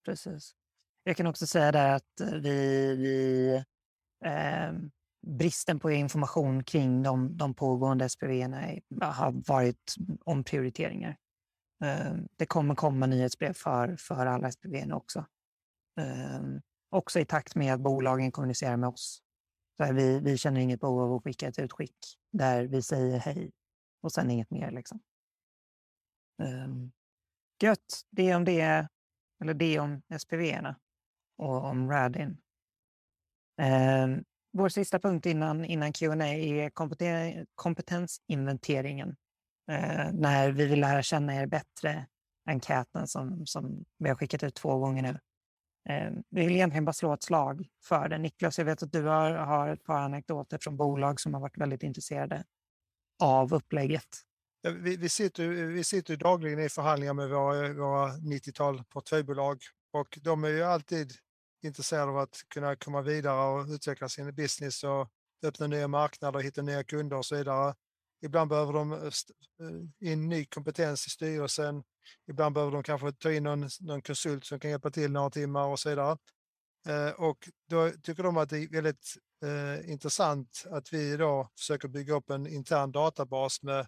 Precis. 0.10 0.56
Jag 1.04 1.18
kan 1.18 1.28
också 1.28 1.48
säga 1.48 1.72
det 1.72 1.96
att 1.96 2.22
vi, 2.42 2.96
vi 2.96 3.56
eh, 4.26 4.74
bristen 5.28 5.80
på 5.80 5.92
information 5.92 6.64
kring 6.64 7.04
de, 7.04 7.38
de 7.38 7.54
pågående 7.54 8.10
SPV 8.10 8.44
har 9.02 9.48
varit 9.48 9.96
omprioriteringar. 10.26 11.18
Eh, 11.84 12.14
det 12.36 12.46
kommer 12.46 12.76
komma 12.76 13.06
nyhetsbrev 13.06 13.54
för, 13.54 13.96
för 13.96 14.26
alla 14.26 14.52
SPV 14.52 14.94
också. 14.94 15.26
Eh, 16.00 16.42
också 16.90 17.20
i 17.20 17.26
takt 17.26 17.56
med 17.56 17.74
att 17.74 17.80
bolagen 17.80 18.32
kommunicerar 18.32 18.78
med 18.78 18.90
oss. 18.90 19.22
Så 19.78 19.94
vi, 19.94 20.20
vi 20.20 20.38
känner 20.38 20.62
inget 20.62 20.80
behov 20.80 21.02
av 21.02 21.14
att 21.14 21.24
skicka 21.24 21.48
ett 21.48 21.60
utskick 21.60 21.98
där 22.32 22.64
vi 22.64 22.82
säger 22.82 23.20
hej 23.20 23.52
och 24.02 24.12
sen 24.12 24.32
inget 24.32 24.52
mer. 24.52 24.72
Liksom. 24.72 25.00
Um, 26.44 26.92
gött, 27.64 28.02
det 28.10 28.36
om 28.36 28.46
det, 28.46 28.88
eller 29.42 29.54
det 29.54 29.80
om 29.80 30.02
SPV-erna 30.20 30.76
och 31.38 31.66
om 31.66 31.92
Radin. 31.92 32.38
Eh, 33.62 34.08
vår 34.54 34.70
sista 34.70 35.00
punkt 35.00 35.26
innan, 35.26 35.66
innan 35.66 35.94
Q&A 35.94 36.28
är 36.28 36.72
kompetensinventeringen. 37.56 39.16
Eh, 39.72 40.12
när 40.14 40.52
vi 40.52 40.66
vill 40.66 40.80
lära 40.80 41.04
känna 41.04 41.36
er 41.36 41.46
bättre, 41.46 42.06
enkäten 42.46 43.08
som, 43.08 43.46
som 43.46 43.86
vi 43.98 44.10
har 44.10 44.16
skickat 44.16 44.44
ut 44.44 44.56
två 44.56 44.78
gånger 44.78 45.02
nu. 45.02 45.20
Eh, 45.90 46.12
vi 46.30 46.46
vill 46.46 46.56
egentligen 46.56 46.86
bara 46.86 46.94
slå 46.94 47.14
ett 47.14 47.24
slag 47.24 47.68
för 47.84 48.10
det. 48.10 48.18
Niklas, 48.18 48.58
jag 48.58 48.66
vet 48.66 48.84
att 48.84 48.92
du 48.92 49.04
har, 49.04 49.32
har 49.32 49.68
ett 49.68 49.84
par 49.84 50.00
anekdoter 50.00 50.58
från 50.62 50.78
bolag 50.78 51.20
som 51.20 51.34
har 51.34 51.42
varit 51.42 51.58
väldigt 51.58 51.84
intresserade 51.84 52.44
av 53.24 53.54
upplägget. 53.54 54.08
Vi, 54.62 54.98
vi, 54.98 55.10
sitter, 55.10 55.48
vi 55.48 55.84
sitter 55.84 56.16
dagligen 56.16 56.60
i 56.60 56.70
förhandlingar 56.70 57.14
med 57.14 57.30
våra, 57.30 57.74
våra 57.74 58.12
90-tal 58.12 58.84
portföljbolag 58.84 59.62
och 59.92 60.20
de 60.22 60.44
är 60.44 60.50
ju 60.50 60.64
alltid 60.64 61.14
intresserade 61.64 62.12
av 62.12 62.18
att 62.18 62.38
kunna 62.54 62.76
komma 62.76 63.02
vidare 63.02 63.50
och 63.50 63.68
utveckla 63.68 64.10
sin 64.10 64.36
business 64.36 64.84
och 64.84 65.10
öppna 65.44 65.68
nya 65.68 65.88
marknader, 65.88 66.40
hitta 66.40 66.62
nya 66.62 66.84
kunder 66.84 67.18
och 67.18 67.26
så 67.26 67.36
vidare. 67.36 67.76
Ibland 68.22 68.50
behöver 68.50 68.74
de 68.74 68.92
eh, 68.94 69.00
eh, 69.00 70.12
in 70.12 70.30
ny 70.30 70.46
kompetens 70.46 71.08
i 71.08 71.10
styrelsen. 71.10 71.84
Ibland 72.28 72.56
behöver 72.56 72.72
de 72.74 72.84
kanske 72.84 73.12
ta 73.12 73.32
in 73.32 73.44
någon, 73.44 73.70
någon 73.80 74.02
konsult 74.02 74.46
som 74.46 74.60
kan 74.60 74.72
hjälpa 74.72 74.92
till 74.92 75.12
några 75.12 75.30
timmar 75.30 75.68
och 75.68 75.80
så 75.80 75.90
vidare. 75.90 76.18
Eh, 76.88 77.10
och 77.10 77.50
då 77.70 77.92
tycker 78.04 78.24
de 78.24 78.38
att 78.38 78.50
det 78.50 78.58
är 78.58 78.68
väldigt 78.68 79.16
eh, 79.44 79.92
intressant 79.92 80.64
att 80.72 80.94
vi 80.94 81.18
då 81.18 81.50
försöker 81.58 81.88
bygga 81.88 82.14
upp 82.14 82.30
en 82.30 82.48
intern 82.48 82.92
databas 82.92 83.64
med 83.64 83.88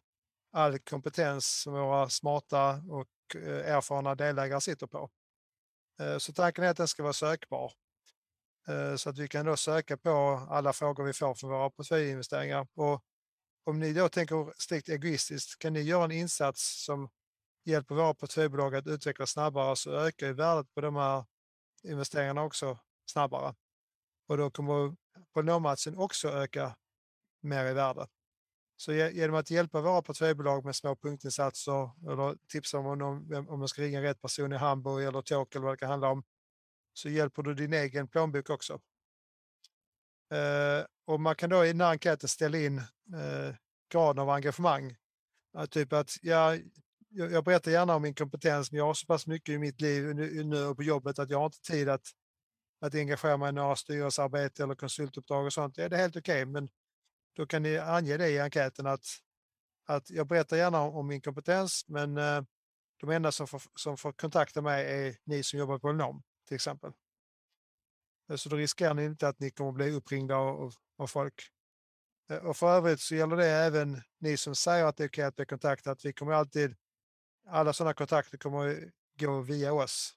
all 0.52 0.80
kompetens 0.80 1.62
som 1.62 1.74
våra 1.74 2.10
smarta 2.10 2.84
och 2.90 3.36
eh, 3.36 3.76
erfarna 3.76 4.16
delägare 4.16 4.62
sitter 4.62 4.88
på. 4.88 5.10
Eh, 6.00 6.18
så 6.18 6.34
tanken 6.34 6.64
är 6.64 6.70
att 6.70 6.78
den 6.78 6.88
ska 6.88 7.04
vara 7.04 7.14
sökbar. 7.14 7.74
Eh, 8.68 8.96
så 8.96 9.10
att 9.10 9.18
vi 9.18 9.28
kan 9.28 9.46
då 9.46 9.58
söka 9.58 9.98
på 9.98 10.48
alla 10.50 10.74
frågor 10.74 11.04
vi 11.04 11.14
får 11.14 11.34
från 11.34 11.50
våra 11.50 11.70
portföljinvesteringar. 11.70 12.68
Och 12.74 13.04
om 13.64 13.80
ni 13.80 13.94
då 13.94 14.10
tänker 14.10 14.54
strikt 14.58 14.90
egoistiskt, 14.90 15.60
kan 15.60 15.74
ni 15.74 15.82
göra 15.82 16.04
en 16.04 16.12
insats 16.12 16.86
som 16.86 17.10
hjälper 17.66 17.96
våra 17.96 18.14
portföljbolag 18.14 18.76
att 18.76 18.88
utvecklas 18.88 19.32
snabbare 19.32 19.76
så 19.76 19.92
ökar 19.92 20.28
ju 20.28 20.34
värdet 20.34 20.74
på 20.74 20.82
de 20.82 20.96
här 20.96 21.26
investeringarna 21.84 22.44
också 22.44 22.80
snabbare. 23.06 23.56
Och 24.28 24.38
då 24.38 24.52
kommer 24.52 24.96
polynomaktien 25.34 25.98
också 25.98 26.30
öka 26.30 26.76
mer 27.42 27.66
i 27.66 27.74
värde. 27.74 28.08
Så 28.82 28.94
genom 28.94 29.36
att 29.36 29.52
hjälpa 29.52 29.82
våra 29.82 30.02
portföljbolag 30.02 30.66
med 30.66 30.76
små 30.76 30.96
punktinsatser 30.96 31.92
eller 32.12 32.38
tipsa 32.48 32.78
om 32.78 33.02
om, 33.02 33.46
om 33.50 33.60
man 33.60 33.68
ska 33.68 33.82
ringa 33.82 34.02
rätt 34.02 34.22
person 34.22 34.54
i 34.54 34.56
Hamburg 34.56 35.06
eller 35.06 35.22
Tokyo 35.22 35.60
eller 35.60 35.66
vad 35.66 35.74
det 35.74 35.78
kan 35.78 35.90
handla 35.90 36.10
om, 36.10 36.24
så 36.94 37.10
hjälper 37.10 37.44
du 37.44 37.54
din 37.54 37.74
egen 37.74 38.08
plånbok 38.08 38.50
också. 38.50 38.74
Eh, 40.34 40.86
och 41.06 41.20
man 41.20 41.36
kan 41.36 41.50
då 41.50 41.66
i 41.66 41.68
den 41.68 41.82
här 41.82 41.90
enkäten 41.92 42.30
ställa 42.30 42.58
in 42.58 42.78
eh, 42.78 43.56
graden 43.92 44.20
av 44.20 44.30
engagemang. 44.30 44.96
Att 45.54 45.72
typ 45.72 45.94
att 45.94 46.18
ja, 46.22 46.58
jag, 47.10 47.44
berättar 47.44 47.72
gärna 47.72 47.96
om 47.96 48.02
min 48.02 48.16
kompetens, 48.16 48.72
men 48.72 48.78
jag 48.78 48.86
har 48.86 48.94
så 48.94 49.06
pass 49.06 49.28
mycket 49.28 49.54
i 49.54 49.58
mitt 49.58 49.82
liv 49.82 50.16
nu, 50.16 50.44
nu 50.44 50.66
och 50.66 50.76
på 50.76 50.84
jobbet 50.84 51.20
att 51.20 51.30
jag 51.30 51.38
har 51.38 51.46
inte 51.46 51.62
tid 51.62 51.90
att, 51.90 52.08
att 52.80 52.96
engagera 52.96 53.38
mig 53.38 53.50
i 53.50 53.52
några 53.52 53.76
styrelsearbete 53.76 54.64
eller 54.64 54.76
konsultuppdrag 54.76 55.46
och 55.46 55.54
sånt. 55.54 55.78
Ja, 55.78 55.90
det 55.90 55.96
är 55.96 56.02
helt 56.02 56.16
okej, 56.16 56.44
okay, 56.44 56.46
men 56.46 56.70
då 57.34 57.46
kan 57.46 57.64
ni 57.64 57.78
ange 57.78 58.18
det 58.18 58.30
i 58.30 58.40
enkäten 58.40 58.88
att, 58.88 59.06
att 59.86 60.10
jag 60.10 60.28
berättar 60.28 60.58
gärna 60.58 60.82
om, 60.82 60.96
om 60.96 61.08
min 61.08 61.22
kompetens, 61.22 61.86
men 61.88 62.18
eh, 62.18 62.44
de 63.00 63.10
enda 63.10 63.32
som 63.32 63.48
får, 63.48 63.62
som 63.76 63.98
får 63.98 64.12
kontakta 64.12 64.62
mig 64.62 64.86
är 64.86 65.18
ni 65.24 65.44
som 65.44 65.60
jobbar 65.60 65.76
på 65.76 65.80
Polynom 65.80 66.24
till 66.48 66.56
exempel. 66.56 66.92
Eh, 68.30 68.36
så 68.36 68.50
då 68.50 68.56
riskerar 68.56 68.94
ni 68.94 69.06
inte 69.06 69.28
att 69.28 69.40
ni 69.40 69.52
kommer 69.52 69.72
bli 69.72 69.92
uppringda 69.92 70.36
av, 70.36 70.74
av 70.98 71.08
folk. 71.08 71.42
Eh, 72.30 72.38
och 72.38 72.58
för 72.58 72.76
övrigt 72.76 73.00
så 73.00 73.16
gäller 73.16 73.36
det 73.36 73.48
även 73.48 74.02
ni 74.20 74.38
som 74.38 74.56
säger 74.56 74.86
att 74.86 74.98
det 74.98 75.04
är 75.04 75.08
okej 75.08 75.24
att 75.24 75.36
bli 75.36 75.46
kontaktad. 75.46 75.98
Vi 76.04 76.14
kommer 76.14 76.32
alltid, 76.32 76.76
alla 77.48 77.74
sådana 77.74 77.94
kontakter 77.94 78.38
kommer 78.38 78.92
gå 79.20 79.42
via 79.42 79.74
oss. 79.74 80.16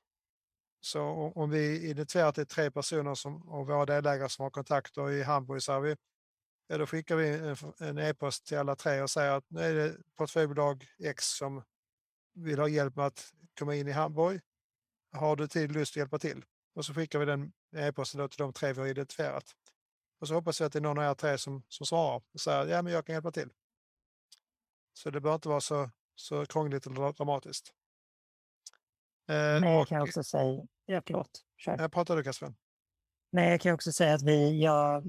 Så 0.80 1.02
om 1.34 1.50
vi 1.50 1.90
identifierar 1.90 2.28
att 2.28 2.34
det 2.34 2.42
är 2.42 2.46
tre 2.46 2.70
personer 2.70 3.14
som, 3.14 3.48
av 3.48 3.66
våra 3.66 3.86
delägare 3.86 4.28
som 4.28 4.42
har 4.42 4.50
kontakter 4.50 5.10
i 5.10 5.22
Hamburg 5.22 5.62
så 5.62 5.72
har 5.72 5.80
vi 5.80 5.96
ja, 6.66 6.78
då 6.78 6.86
skickar 6.86 7.16
vi 7.16 7.54
en 7.78 7.98
e-post 7.98 8.46
till 8.46 8.58
alla 8.58 8.76
tre 8.76 9.02
och 9.02 9.10
säger 9.10 9.32
att 9.32 9.50
nu 9.50 9.60
är 9.60 9.74
det 9.74 9.96
portföljbolag 10.16 10.86
X 10.98 11.24
som 11.24 11.62
vill 12.34 12.58
ha 12.58 12.68
hjälp 12.68 12.96
med 12.96 13.06
att 13.06 13.32
komma 13.58 13.74
in 13.74 13.88
i 13.88 13.92
Hamburg. 13.92 14.40
Har 15.12 15.36
du 15.36 15.48
tid 15.48 15.70
och 15.70 15.76
lust 15.76 15.92
att 15.92 15.96
hjälpa 15.96 16.18
till? 16.18 16.44
Och 16.74 16.84
så 16.84 16.94
skickar 16.94 17.18
vi 17.18 17.24
den 17.24 17.52
e-posten 17.76 18.28
till 18.28 18.38
de 18.38 18.52
tre 18.52 18.72
vi 18.72 18.80
har 18.80 18.86
identifierat. 18.86 19.44
Och 20.20 20.28
så 20.28 20.34
hoppas 20.34 20.60
jag 20.60 20.66
att 20.66 20.72
det 20.72 20.78
är 20.78 20.80
någon 20.80 20.98
av 20.98 21.10
er 21.10 21.14
tre 21.14 21.38
som, 21.38 21.62
som 21.68 21.86
svarar 21.86 22.22
och 22.34 22.40
säger 22.40 22.66
ja, 22.66 22.82
men 22.82 22.92
jag 22.92 23.06
kan 23.06 23.12
hjälpa 23.12 23.32
till. 23.32 23.50
Så 24.92 25.10
det 25.10 25.20
bör 25.20 25.34
inte 25.34 25.48
vara 25.48 25.60
så, 25.60 25.90
så 26.14 26.46
krångligt 26.46 26.86
eller 26.86 27.12
dramatiskt. 27.12 27.72
Eh, 29.28 29.34
Men 29.34 29.62
jag 29.62 29.88
kan 29.88 30.02
också 30.02 30.24
säga, 30.24 30.66
ja 30.86 31.02
förlåt, 31.06 31.44
kör. 31.56 31.78
Jag 31.78 31.92
pratar 31.92 32.16
du 32.16 32.22
Kasper? 32.22 32.54
Nej, 33.35 33.51
jag 33.51 33.61
kan 33.61 33.74
också 33.74 33.93
säga 33.93 34.14
att 34.14 34.22
vi, 34.22 34.62
ja, 34.62 35.03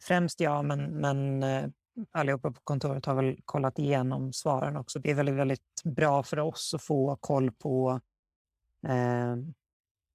främst 0.00 0.40
jag, 0.40 0.64
men, 0.64 1.00
men 1.00 1.42
eh, 1.42 1.68
allihopa 2.10 2.50
på 2.50 2.60
kontoret 2.64 3.06
har 3.06 3.14
väl 3.14 3.36
kollat 3.44 3.78
igenom 3.78 4.32
svaren 4.32 4.76
också. 4.76 4.98
Det 4.98 5.10
är 5.10 5.14
väldigt, 5.14 5.34
väldigt 5.34 5.82
bra 5.84 6.22
för 6.22 6.38
oss 6.38 6.74
att 6.74 6.82
få 6.82 7.16
koll 7.16 7.52
på 7.52 8.00
eh, 8.86 9.36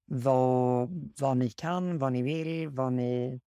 vad, 0.06 0.90
vad 1.20 1.36
ni 1.36 1.50
kan, 1.50 1.98
vad 1.98 2.12
ni 2.12 2.22
vill, 2.22 2.68
vad 2.68 2.92
ni, 2.92 3.40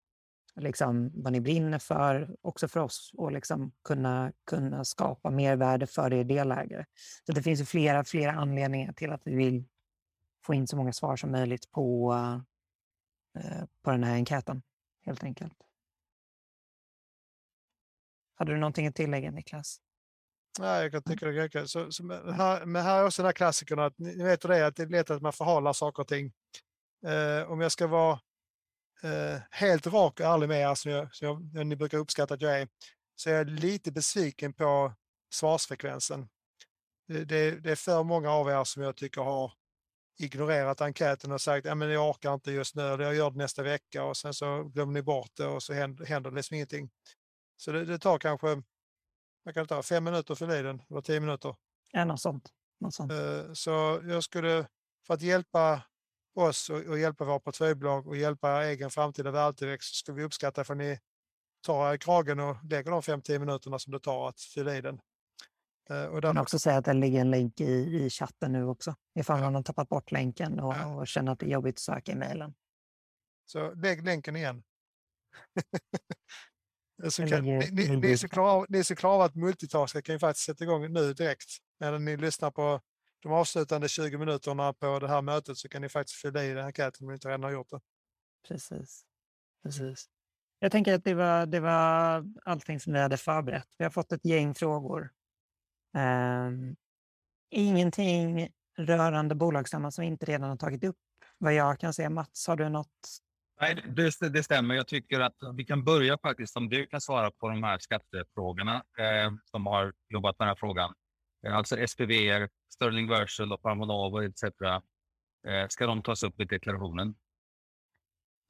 liksom, 0.56 1.10
vad 1.14 1.32
ni 1.32 1.40
brinner 1.40 1.78
för. 1.78 2.36
Också 2.42 2.68
för 2.68 2.80
oss 2.80 3.12
att 3.18 3.32
liksom 3.32 3.72
kunna, 3.84 4.32
kunna 4.46 4.84
skapa 4.84 5.30
mer 5.30 5.56
värde 5.56 5.86
för 5.86 6.12
er 6.12 6.24
delägare. 6.24 6.84
Så 7.26 7.32
det 7.32 7.42
finns 7.42 7.60
ju 7.60 7.64
flera, 7.64 8.04
flera 8.04 8.32
anledningar 8.32 8.92
till 8.92 9.12
att 9.12 9.22
vi 9.24 9.34
vill 9.34 9.64
få 10.46 10.54
in 10.54 10.66
så 10.66 10.76
många 10.76 10.92
svar 10.92 11.16
som 11.16 11.30
möjligt 11.30 11.70
på, 11.70 12.14
på 13.82 13.90
den 13.90 14.04
här 14.04 14.14
enkäten, 14.14 14.62
helt 15.04 15.24
enkelt. 15.24 15.54
Hade 18.34 18.52
du 18.52 18.58
någonting 18.58 18.86
att 18.86 18.94
tillägga, 18.94 19.30
Niklas? 19.30 19.80
Nej, 20.58 20.82
jag 20.82 20.92
kan 20.92 21.02
tycka 21.02 21.26
det 21.26 21.32
räcker. 21.32 21.66
Så, 21.66 21.92
så 21.92 22.04
med, 22.04 22.34
här, 22.34 23.00
är 23.00 23.06
också 23.06 23.22
den 23.22 23.26
här 23.26 23.32
klassikern 23.32 23.78
att 23.78 23.98
ni 23.98 24.22
vet 24.24 24.40
det 24.40 24.66
att 24.66 24.76
det 24.76 24.82
är 24.82 24.86
lätt 24.86 25.10
att 25.10 25.22
man 25.22 25.32
förhalar 25.32 25.72
saker 25.72 26.00
och 26.02 26.08
ting. 26.08 26.32
Eh, 27.06 27.50
om 27.50 27.60
jag 27.60 27.72
ska 27.72 27.86
vara 27.86 28.20
eh, 29.02 29.40
helt 29.50 29.86
rak 29.86 30.20
och 30.20 30.26
ärlig 30.26 30.48
med 30.48 30.70
er, 30.70 30.74
som, 30.74 30.90
jag, 30.90 31.14
som 31.14 31.50
jag, 31.54 31.66
ni 31.66 31.76
brukar 31.76 31.98
uppskatta 31.98 32.34
att 32.34 32.42
jag 32.42 32.60
är, 32.60 32.68
så 33.16 33.30
är 33.30 33.34
jag 33.34 33.50
lite 33.50 33.92
besviken 33.92 34.52
på 34.52 34.92
svarsfrekvensen. 35.32 36.28
Det, 37.08 37.24
det, 37.24 37.50
det 37.50 37.70
är 37.70 37.76
för 37.76 38.02
många 38.02 38.30
av 38.30 38.48
er 38.48 38.64
som 38.64 38.82
jag 38.82 38.96
tycker 38.96 39.20
har 39.20 39.52
ignorerat 40.22 40.80
enkäten 40.80 41.32
och 41.32 41.40
sagt 41.40 41.66
att 41.66 41.90
jag 41.90 42.10
orkar 42.10 42.34
inte 42.34 42.52
just 42.52 42.74
nu, 42.74 42.82
eller 42.82 43.04
jag 43.04 43.14
gör 43.14 43.30
det 43.30 43.38
nästa 43.38 43.62
vecka 43.62 44.04
och 44.04 44.16
sen 44.16 44.34
så 44.34 44.64
glömmer 44.64 44.92
ni 44.92 45.02
bort 45.02 45.30
det 45.36 45.46
och 45.46 45.62
så 45.62 45.72
händer, 45.72 46.04
händer 46.04 46.30
det 46.30 46.36
liksom 46.36 46.54
ingenting. 46.54 46.90
Så 47.56 47.72
det, 47.72 47.84
det 47.84 47.98
tar 47.98 48.18
kanske 48.18 48.62
vad 49.42 49.54
kan 49.54 49.64
det 49.64 49.68
ta, 49.68 49.82
fem 49.82 50.04
minuter 50.04 50.34
för 50.34 50.62
den, 50.62 50.82
eller 50.90 51.00
tio 51.00 51.20
minuter. 51.20 51.56
Ja, 51.92 52.04
något 52.04 52.20
sånt. 52.20 52.48
Något 52.80 52.94
sånt. 52.94 53.12
Eh, 53.12 53.52
så 53.52 54.00
jag 54.04 54.24
skulle, 54.24 54.66
för 55.06 55.14
att 55.14 55.22
hjälpa 55.22 55.82
oss 56.34 56.70
och, 56.70 56.76
och 56.76 56.98
hjälpa 56.98 57.24
våra 57.24 57.40
portföljbolag 57.40 58.06
och 58.06 58.16
hjälpa 58.16 58.64
er 58.64 58.68
egen 58.68 58.90
framtida 58.90 59.30
värdetillväxt 59.30 59.94
så 59.94 59.94
skulle 59.94 60.16
vi 60.16 60.24
uppskatta 60.24 60.64
för 60.64 60.74
ni 60.74 60.98
tar 61.66 61.90
er 61.90 61.94
i 61.94 61.98
kragen 61.98 62.40
och 62.40 62.56
lägger 62.64 62.90
de 62.90 63.02
fem 63.02 63.22
tio 63.22 63.38
minuterna 63.38 63.78
som 63.78 63.92
det 63.92 64.00
tar 64.00 64.28
att 64.28 64.40
fylla 64.40 64.76
i 64.76 64.80
den. 64.80 65.00
Eh, 65.90 66.04
och 66.04 66.16
Jag 66.16 66.22
kan 66.22 66.38
också 66.38 66.58
säga 66.58 66.76
att 66.76 66.84
det 66.84 66.92
ligger 66.92 67.20
en 67.20 67.30
länk 67.30 67.60
i, 67.60 68.04
i 68.04 68.10
chatten 68.10 68.52
nu 68.52 68.64
också, 68.64 68.94
ifall 69.18 69.40
man 69.40 69.54
har 69.54 69.62
tappat 69.62 69.88
bort 69.88 70.12
länken 70.12 70.60
och, 70.60 70.74
ja. 70.74 70.86
och 70.86 71.08
känner 71.08 71.32
att 71.32 71.38
det 71.38 71.46
är 71.46 71.50
jobbigt 71.50 71.74
att 71.74 71.80
söka 71.80 72.12
i 72.12 72.14
mejlen. 72.14 72.54
Så 73.46 73.74
lägg 73.74 74.04
länken 74.04 74.36
igen. 74.36 74.62
så 77.10 77.26
kan, 77.26 77.44
ni, 77.44 77.70
ni, 77.70 77.96
ni, 77.96 78.18
som 78.18 78.28
klarar, 78.28 78.66
ni 78.68 78.84
som 78.84 78.96
klarar 78.96 79.24
att 79.24 79.34
multitaska 79.34 80.02
kan 80.02 80.14
ju 80.14 80.18
faktiskt 80.18 80.46
sätta 80.46 80.64
igång 80.64 80.92
nu 80.92 81.12
direkt. 81.12 81.48
När 81.80 81.98
ni 81.98 82.16
lyssnar 82.16 82.50
på 82.50 82.80
de 83.22 83.32
avslutande 83.32 83.88
20 83.88 84.18
minuterna 84.18 84.72
på 84.72 84.98
det 84.98 85.08
här 85.08 85.22
mötet 85.22 85.58
så 85.58 85.68
kan 85.68 85.82
ni 85.82 85.88
faktiskt 85.88 86.18
fylla 86.18 86.44
i 86.44 86.52
den 86.52 86.66
enkäten 86.66 87.04
om 87.04 87.08
ni 87.08 87.14
inte 87.14 87.28
redan 87.28 87.42
har 87.42 87.50
gjort 87.50 87.70
det. 87.70 87.80
Precis. 88.48 89.04
Precis. 89.62 90.06
Jag 90.58 90.72
tänker 90.72 90.94
att 90.94 91.04
det 91.04 91.14
var, 91.14 91.46
det 91.46 91.60
var 91.60 92.24
allting 92.44 92.80
som 92.80 92.92
vi 92.92 92.98
hade 92.98 93.16
förberett. 93.16 93.68
Vi 93.78 93.84
har 93.84 93.90
fått 93.90 94.12
ett 94.12 94.24
gäng 94.24 94.54
frågor 94.54 95.10
Um, 95.94 96.76
ingenting 97.50 98.48
rörande 98.78 99.34
bolagsstämman 99.34 99.92
som 99.92 100.02
vi 100.02 100.08
inte 100.08 100.26
redan 100.26 100.50
har 100.50 100.56
tagit 100.56 100.84
upp. 100.84 100.96
Vad 101.38 101.54
jag 101.54 101.80
kan 101.80 101.94
säga. 101.94 102.10
Mats, 102.10 102.46
har 102.48 102.56
du 102.56 102.68
något? 102.68 102.88
Nej, 103.60 103.84
det, 103.96 104.28
det 104.28 104.42
stämmer. 104.42 104.74
Jag 104.74 104.86
tycker 104.86 105.20
att 105.20 105.36
vi 105.56 105.64
kan 105.64 105.84
börja 105.84 106.18
faktiskt, 106.18 106.56
om 106.56 106.68
du 106.68 106.86
kan 106.86 107.00
svara 107.00 107.30
på 107.30 107.48
de 107.48 107.62
här 107.62 107.78
skattefrågorna 107.78 108.74
eh, 108.98 109.32
som 109.44 109.66
har 109.66 109.92
jobbat 110.08 110.38
med 110.38 110.46
den 110.46 110.48
här 110.48 110.56
frågan. 110.60 110.92
Eh, 111.46 111.56
alltså 111.56 111.86
SPV, 111.86 112.48
Sterling 112.74 113.08
Virtual 113.08 113.52
och 113.52 113.62
Parmonova 113.62 114.24
etc. 114.24 114.42
Eh, 114.42 115.68
ska 115.68 115.86
de 115.86 116.02
tas 116.02 116.22
upp 116.22 116.40
i 116.40 116.44
deklarationen? 116.44 117.14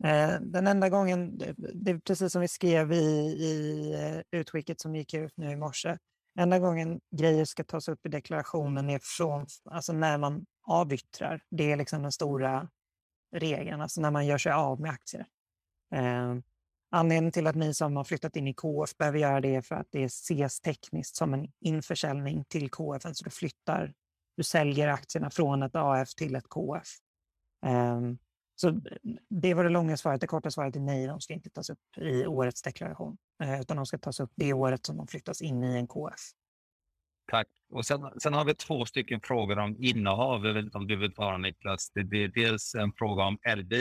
Eh, 0.04 0.40
den 0.40 0.66
enda 0.66 0.88
gången, 0.88 1.38
det 1.56 1.90
är 1.90 1.98
precis 1.98 2.32
som 2.32 2.40
vi 2.40 2.48
skrev 2.48 2.92
i, 2.92 2.96
i 2.96 3.92
eh, 3.94 4.40
utskicket 4.40 4.80
som 4.80 4.96
gick 4.96 5.14
ut 5.14 5.36
nu 5.36 5.50
i 5.50 5.56
morse, 5.56 5.98
Enda 6.38 6.58
gången 6.58 7.00
grejer 7.10 7.44
ska 7.44 7.64
tas 7.64 7.88
upp 7.88 8.06
i 8.06 8.08
deklarationen 8.08 8.90
är 8.90 9.00
från, 9.02 9.46
alltså 9.64 9.92
när 9.92 10.18
man 10.18 10.46
avyttrar. 10.66 11.42
Det 11.50 11.72
är 11.72 11.76
liksom 11.76 12.02
den 12.02 12.12
stora 12.12 12.68
regeln, 13.36 13.80
alltså 13.80 14.00
när 14.00 14.10
man 14.10 14.26
gör 14.26 14.38
sig 14.38 14.52
av 14.52 14.80
med 14.80 14.90
aktier. 14.90 15.26
Eh, 15.94 16.34
anledningen 16.90 17.32
till 17.32 17.46
att 17.46 17.56
ni 17.56 17.74
som 17.74 17.96
har 17.96 18.04
flyttat 18.04 18.36
in 18.36 18.48
i 18.48 18.54
KF 18.54 18.96
behöver 18.96 19.18
göra 19.18 19.40
det 19.40 19.54
är 19.54 19.62
för 19.62 19.74
att 19.74 19.88
det 19.90 20.04
ses 20.04 20.60
tekniskt 20.60 21.16
som 21.16 21.34
en 21.34 21.52
införsäljning 21.60 22.44
till 22.44 22.70
KF. 22.70 23.06
Alltså 23.06 23.24
du 23.24 23.30
flyttar, 23.30 23.94
du 24.36 24.42
säljer 24.42 24.88
aktierna 24.88 25.30
från 25.30 25.62
ett 25.62 25.76
AF 25.76 26.14
till 26.14 26.34
ett 26.34 26.48
KF. 26.48 26.88
Eh, 27.66 28.00
så 28.54 28.68
eh, 28.68 28.74
det 29.28 29.54
var 29.54 29.64
det 29.64 29.70
långa 29.70 29.96
svaret. 29.96 30.20
Det 30.20 30.26
korta 30.26 30.50
svaret 30.50 30.76
är 30.76 30.80
nej, 30.80 31.06
de 31.06 31.20
ska 31.20 31.34
inte 31.34 31.50
tas 31.50 31.70
upp 31.70 31.78
i 31.96 32.26
årets 32.26 32.62
deklaration. 32.62 33.16
Eh, 33.42 33.60
utan 33.60 33.76
de 33.76 33.86
ska 33.86 33.98
tas 33.98 34.20
upp 34.20 34.32
det 34.34 34.52
året 34.52 34.86
som 34.86 34.96
de 34.96 35.06
flyttas 35.06 35.42
in 35.42 35.64
i 35.64 35.76
en 35.76 35.86
KF. 35.86 36.20
Tack. 37.30 37.46
Och 37.72 37.86
sen, 37.86 38.20
sen 38.20 38.34
har 38.34 38.44
vi 38.44 38.54
två 38.54 38.86
stycken 38.86 39.20
frågor 39.20 39.58
om 39.58 39.76
innehav. 39.78 40.46
Jag 40.46 40.54
vet 40.54 40.64
inte 40.64 40.78
om 40.78 40.86
du 40.86 40.96
vill 40.96 41.14
svara 41.14 41.38
Niklas. 41.38 41.90
Det, 41.90 42.02
det 42.02 42.24
är 42.24 42.28
dels 42.28 42.74
en 42.74 42.92
fråga 42.92 43.24
om 43.24 43.38
LB 43.56 43.72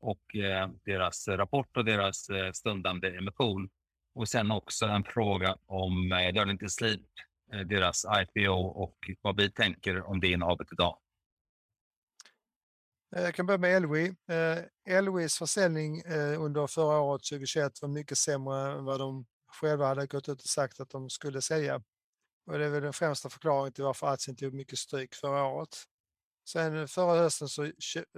och 0.00 0.36
eh, 0.36 0.70
deras 0.84 1.28
rapport 1.28 1.76
och 1.76 1.84
deras 1.84 2.28
eh, 2.28 2.52
stundande 2.52 3.08
emission. 3.08 3.68
Och 4.14 4.28
sen 4.28 4.50
också 4.50 4.86
en 4.86 5.04
fråga 5.04 5.56
om 5.66 6.12
eh, 6.12 6.34
Darlington 6.34 6.68
Sleep, 6.68 7.00
eh, 7.52 7.60
deras 7.60 8.04
IPO 8.04 8.54
och 8.54 8.96
vad 9.22 9.36
vi 9.36 9.50
tänker 9.50 10.02
om 10.02 10.20
det 10.20 10.28
innehavet 10.28 10.72
idag. 10.72 10.98
Eh, 13.16 13.22
jag 13.22 13.34
kan 13.34 13.46
börja 13.46 13.58
med 13.58 13.76
Elwi. 13.76 14.14
Eh, 14.28 14.94
Elwis 14.96 15.38
försäljning 15.38 16.00
eh, 16.00 16.42
under 16.42 16.66
förra 16.66 17.00
året 17.00 17.22
2021 17.22 17.82
var 17.82 17.88
mycket 17.88 18.18
sämre 18.18 18.72
än 18.72 18.84
vad 18.84 19.00
de 19.00 19.26
själva 19.46 19.86
hade 19.86 20.06
gått 20.06 20.28
ut 20.28 20.40
och 20.40 20.48
sagt 20.48 20.80
att 20.80 20.90
de 20.90 21.10
skulle 21.10 21.42
sälja. 21.42 21.82
Och 22.46 22.58
det 22.58 22.64
är 22.64 22.70
väl 22.70 22.82
den 22.82 22.92
främsta 22.92 23.28
förklaringen 23.28 23.72
till 23.72 23.84
varför 23.84 24.06
aktien 24.06 24.36
tog 24.36 24.54
mycket 24.54 24.78
stryk 24.78 25.14
förra 25.14 25.44
året. 25.44 25.84
Sen 26.48 26.88
förra 26.88 27.18
hösten 27.18 27.48
så, 27.48 27.70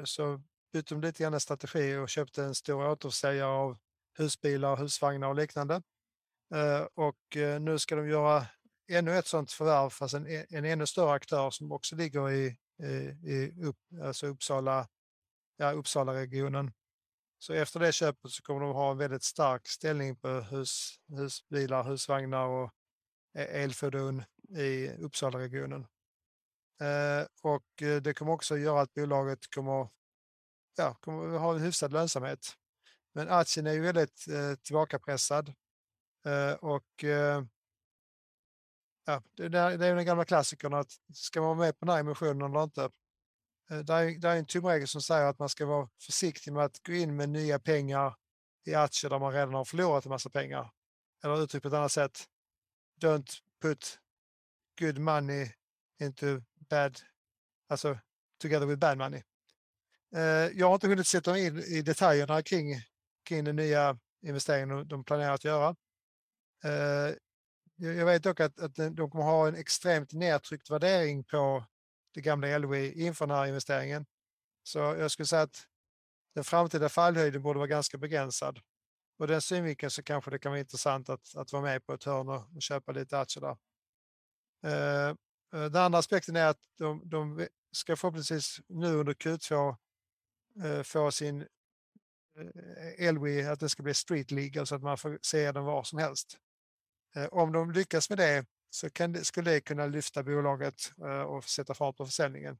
så 0.04 0.42
bytte 0.72 0.94
de 0.94 1.00
lite 1.00 1.22
grann 1.22 1.40
strategi 1.40 1.96
och 1.96 2.08
köpte 2.08 2.44
en 2.44 2.54
stor 2.54 2.88
återförsäljare 2.88 3.48
av 3.48 3.78
husbilar, 4.18 4.76
husvagnar 4.76 5.28
och 5.28 5.34
liknande. 5.34 5.82
Och 6.94 7.36
nu 7.60 7.78
ska 7.78 7.96
de 7.96 8.08
göra 8.08 8.46
ännu 8.88 9.18
ett 9.18 9.26
sådant 9.26 9.52
förvärv, 9.52 9.90
fast 9.90 10.14
en, 10.14 10.26
en 10.48 10.64
ännu 10.64 10.86
större 10.86 11.12
aktör 11.12 11.50
som 11.50 11.72
också 11.72 11.96
ligger 11.96 12.30
i 12.30 12.56
i 13.22 13.54
upp, 13.62 13.78
alltså 14.02 14.26
Uppsala, 14.26 14.88
ja, 15.56 15.72
Uppsala-regionen. 15.72 16.72
Så 17.38 17.52
efter 17.52 17.80
det 17.80 17.92
köpet 17.92 18.30
så 18.30 18.42
kommer 18.42 18.60
de 18.60 18.74
ha 18.74 18.90
en 18.90 18.98
väldigt 18.98 19.22
stark 19.22 19.68
ställning 19.68 20.16
på 20.16 20.28
hus, 20.28 21.00
husbilar, 21.08 21.84
husvagnar 21.84 22.46
och 22.46 22.70
e, 23.38 23.42
elfordon 23.42 24.22
i 24.48 24.88
Uppsala-regionen. 24.88 25.86
Eh, 26.80 27.26
och 27.42 27.82
eh, 27.82 28.02
det 28.02 28.14
kommer 28.14 28.32
också 28.32 28.56
göra 28.56 28.80
att 28.80 28.94
bolaget 28.94 29.50
kommer, 29.54 29.88
ja, 30.76 30.94
kommer 30.94 31.38
ha 31.38 31.54
en 31.54 31.60
hyfsad 31.60 31.92
lönsamhet. 31.92 32.56
Men 33.14 33.28
aktien 33.28 33.66
är 33.66 33.72
ju 33.72 33.80
väldigt 33.80 34.28
eh, 34.28 34.54
tillbakapressad 34.54 35.52
eh, 36.26 36.52
och 36.52 37.04
eh, 37.04 37.44
ja, 39.06 39.22
det, 39.36 39.48
det 39.48 39.86
är 39.86 39.94
den 39.94 40.06
gamla 40.06 40.24
klassikern 40.24 40.74
att 40.74 40.92
ska 41.14 41.40
man 41.40 41.48
vara 41.48 41.66
med 41.66 41.78
på 41.78 41.86
den 41.86 41.92
här 41.94 42.00
emissionen 42.00 42.50
eller 42.50 42.62
inte? 42.62 42.90
Eh, 43.70 43.78
det 43.78 43.92
är, 43.92 44.18
det 44.18 44.28
är 44.28 44.36
en 44.36 44.46
tumregel 44.46 44.88
som 44.88 45.02
säger 45.02 45.26
att 45.26 45.38
man 45.38 45.48
ska 45.48 45.66
vara 45.66 45.88
försiktig 46.00 46.52
med 46.52 46.64
att 46.64 46.82
gå 46.86 46.92
in 46.92 47.16
med 47.16 47.28
nya 47.28 47.58
pengar 47.58 48.14
i 48.64 48.74
aktier 48.74 49.10
där 49.10 49.18
man 49.18 49.32
redan 49.32 49.54
har 49.54 49.64
förlorat 49.64 50.04
en 50.04 50.10
massa 50.10 50.30
pengar. 50.30 50.70
Eller 51.24 51.42
uttryckt 51.42 51.62
på 51.62 51.68
ett 51.68 51.74
annat 51.74 51.92
sätt. 51.92 52.24
Don't 53.00 53.32
put 53.62 53.98
good 54.80 54.98
money 54.98 55.50
into 56.00 56.40
bad, 56.70 57.00
alltså 57.68 57.98
together 58.42 58.66
with 58.66 58.78
bad 58.78 58.98
money. 58.98 59.22
Eh, 60.14 60.58
jag 60.58 60.66
har 60.66 60.74
inte 60.74 60.88
hunnit 60.88 61.06
sätta 61.06 61.30
mig 61.30 61.46
in 61.46 61.58
i 61.58 61.82
detaljerna 61.82 62.42
kring, 62.42 62.74
kring 63.24 63.44
den 63.44 63.56
nya 63.56 63.98
investeringen 64.22 64.88
de 64.88 65.04
planerar 65.04 65.34
att 65.34 65.44
göra. 65.44 65.76
Eh, 66.64 67.14
jag 67.76 68.06
vet 68.06 68.22
dock 68.22 68.40
att, 68.40 68.60
att 68.60 68.74
de 68.74 69.10
kommer 69.10 69.24
ha 69.24 69.48
en 69.48 69.54
extremt 69.54 70.12
nedtryckt 70.12 70.70
värdering 70.70 71.24
på 71.24 71.64
det 72.14 72.20
gamla 72.20 72.58
LOI 72.58 73.06
inför 73.06 73.26
den 73.26 73.36
här 73.36 73.46
investeringen. 73.46 74.06
Så 74.62 74.78
jag 74.78 75.10
skulle 75.10 75.26
säga 75.26 75.42
att 75.42 75.66
den 76.34 76.44
framtida 76.44 76.88
fallhöjden 76.88 77.42
borde 77.42 77.58
vara 77.58 77.68
ganska 77.68 77.98
begränsad. 77.98 78.60
ur 79.18 79.26
den 79.26 79.42
synvinkeln 79.42 79.90
så 79.90 80.02
kanske 80.02 80.30
det 80.30 80.38
kan 80.38 80.52
vara 80.52 80.60
intressant 80.60 81.08
att, 81.08 81.36
att 81.36 81.52
vara 81.52 81.62
med 81.62 81.86
på 81.86 81.92
ett 81.92 82.04
hörn 82.04 82.28
och, 82.28 82.56
och 82.56 82.62
köpa 82.62 82.92
lite 82.92 83.18
aktier 83.18 83.42
där. 83.42 83.56
Eh, 84.64 85.08
eh 85.08 85.70
den 85.70 85.82
andra 85.82 85.98
aspekten 85.98 86.36
är 86.36 86.46
att 86.46 86.60
de, 86.78 87.02
de 87.04 87.48
ska 87.72 87.96
förhoppningsvis 87.96 88.60
nu 88.68 88.94
under 88.94 89.14
Q2 89.14 89.76
eh, 90.64 90.82
få 90.82 91.10
sin 91.10 91.46
eh, 92.98 93.12
LWI, 93.12 93.46
att 93.46 93.60
det 93.60 93.68
ska 93.68 93.82
bli 93.82 93.94
street 93.94 94.30
legal 94.30 94.66
så 94.66 94.74
att 94.74 94.82
man 94.82 94.98
får 94.98 95.18
se 95.22 95.52
den 95.52 95.64
var 95.64 95.84
som 95.84 95.98
helst. 95.98 96.38
Eh, 97.16 97.26
om 97.26 97.52
de 97.52 97.72
lyckas 97.72 98.10
med 98.10 98.18
det 98.18 98.46
så 98.70 98.90
kan 98.90 99.12
det, 99.12 99.24
skulle 99.24 99.50
det 99.50 99.60
kunna 99.60 99.86
lyfta 99.86 100.22
bolaget 100.22 100.92
eh, 100.98 101.20
och 101.20 101.44
sätta 101.44 101.74
fart 101.74 101.96
på 101.96 102.06
försäljningen. 102.06 102.58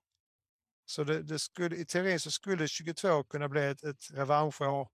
Så 0.85 1.05
det, 1.05 1.23
det 1.23 1.39
skulle, 1.39 1.77
i 1.77 1.85
teorin 1.85 2.21
så 2.21 2.31
skulle 2.31 2.69
22 2.69 3.25
kunna 3.25 3.49
bli 3.49 3.67
ett, 3.67 3.85
ett 3.85 4.11
revanschår. 4.11 4.89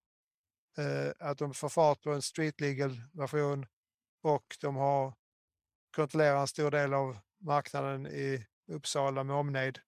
Eh, 0.79 1.13
att 1.19 1.39
de 1.39 1.55
får 1.55 1.69
fart 1.69 2.03
på 2.03 2.13
en 2.13 2.23
street 2.23 2.61
legal 2.61 3.03
version 3.13 3.67
och 4.23 4.57
de 4.61 4.77
har 4.77 5.15
kontrollerar 5.97 6.41
en 6.41 6.47
stor 6.47 6.71
del 6.71 6.95
av 6.95 7.19
marknaden 7.39 8.07
i 8.07 8.47
Uppsala 8.67 9.25
med 9.25 9.37
omnejd. 9.37 9.79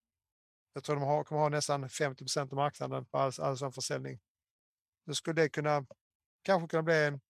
Jag 0.73 0.85
tror 0.85 0.97
de 0.97 1.05
har, 1.05 1.25
kommer 1.25 1.41
ha 1.41 1.49
nästan 1.49 1.89
50 1.89 2.25
procent 2.25 2.53
av 2.53 2.57
marknaden 2.57 3.05
på 3.05 3.19
all, 3.19 3.33
all 3.39 3.59
sån 3.59 3.73
försäljning. 3.73 4.21
Då 5.07 5.15
skulle 5.15 5.43
det 5.43 5.49
kunna 5.49 5.87
kanske 6.43 6.69
kunna 6.69 6.83
bli 6.83 7.05
en, 7.05 7.21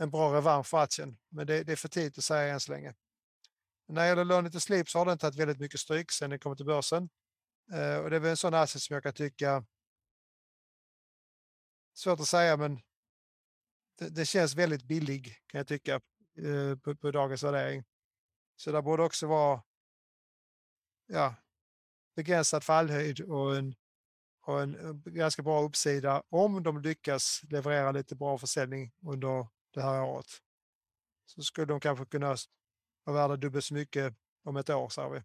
en 0.00 0.10
bra 0.10 0.34
revansch 0.36 0.66
för 0.66 0.78
aktien, 0.78 1.18
men 1.28 1.46
det, 1.46 1.64
det 1.64 1.72
är 1.72 1.76
för 1.76 1.88
tidigt 1.88 2.18
att 2.18 2.24
säga 2.24 2.54
än 2.54 2.60
så 2.60 2.72
länge. 2.72 2.94
När 3.88 4.02
det 4.02 4.08
gäller 4.08 4.24
Learning 4.24 4.52
to 4.52 4.60
slip 4.60 4.88
så 4.88 4.98
har 4.98 5.06
den 5.06 5.18
tagit 5.18 5.38
väldigt 5.38 5.58
mycket 5.58 5.80
stryk 5.80 6.10
sedan 6.10 6.30
den 6.30 6.38
kom 6.38 6.56
till 6.56 6.66
börsen. 6.66 7.10
Eh, 7.72 7.96
och 7.96 8.10
det 8.10 8.16
är 8.16 8.20
väl 8.20 8.30
en 8.30 8.36
sån 8.36 8.54
aktie 8.54 8.80
som 8.80 8.94
jag 8.94 9.02
kan 9.02 9.12
tycka, 9.12 9.64
svårt 11.94 12.20
att 12.20 12.28
säga, 12.28 12.56
men 12.56 12.80
det, 13.98 14.08
det 14.08 14.26
känns 14.26 14.54
väldigt 14.54 14.82
billig 14.82 15.38
kan 15.46 15.58
jag 15.58 15.66
tycka 15.66 15.94
eh, 16.38 16.76
på, 16.82 16.96
på, 16.96 17.10
dagens 17.10 17.42
värdering. 17.42 17.84
Så 18.56 18.72
det 18.72 18.82
borde 18.82 19.02
också 19.02 19.26
vara 19.26 19.62
ja, 21.06 21.34
begränsad 22.16 22.64
fallhöjd 22.64 23.20
och 23.20 23.56
en, 23.56 23.74
och 24.42 24.62
en 24.62 24.74
eh, 24.74 25.12
ganska 25.12 25.42
bra 25.42 25.62
uppsida 25.62 26.22
om 26.28 26.62
de 26.62 26.80
lyckas 26.80 27.40
leverera 27.50 27.92
lite 27.92 28.16
bra 28.16 28.38
försäljning 28.38 28.92
under 29.06 29.46
det 29.70 29.82
här 29.82 30.02
året. 30.02 30.26
Så 31.26 31.42
skulle 31.42 31.66
de 31.66 31.80
kanske 31.80 32.04
kunna 32.04 32.36
vara 33.04 33.16
värda 33.16 33.36
dubbelt 33.36 33.64
så 33.64 33.74
mycket 33.74 34.14
om 34.44 34.56
ett 34.56 34.70
år, 34.70 34.88
säger 34.88 35.10
vi. 35.10 35.22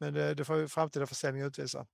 Men 0.00 0.14
det, 0.14 0.34
det 0.34 0.44
får 0.44 0.56
ju 0.56 0.68
framtida 0.68 1.06
försäljning 1.06 1.42
utvisa. 1.42 1.86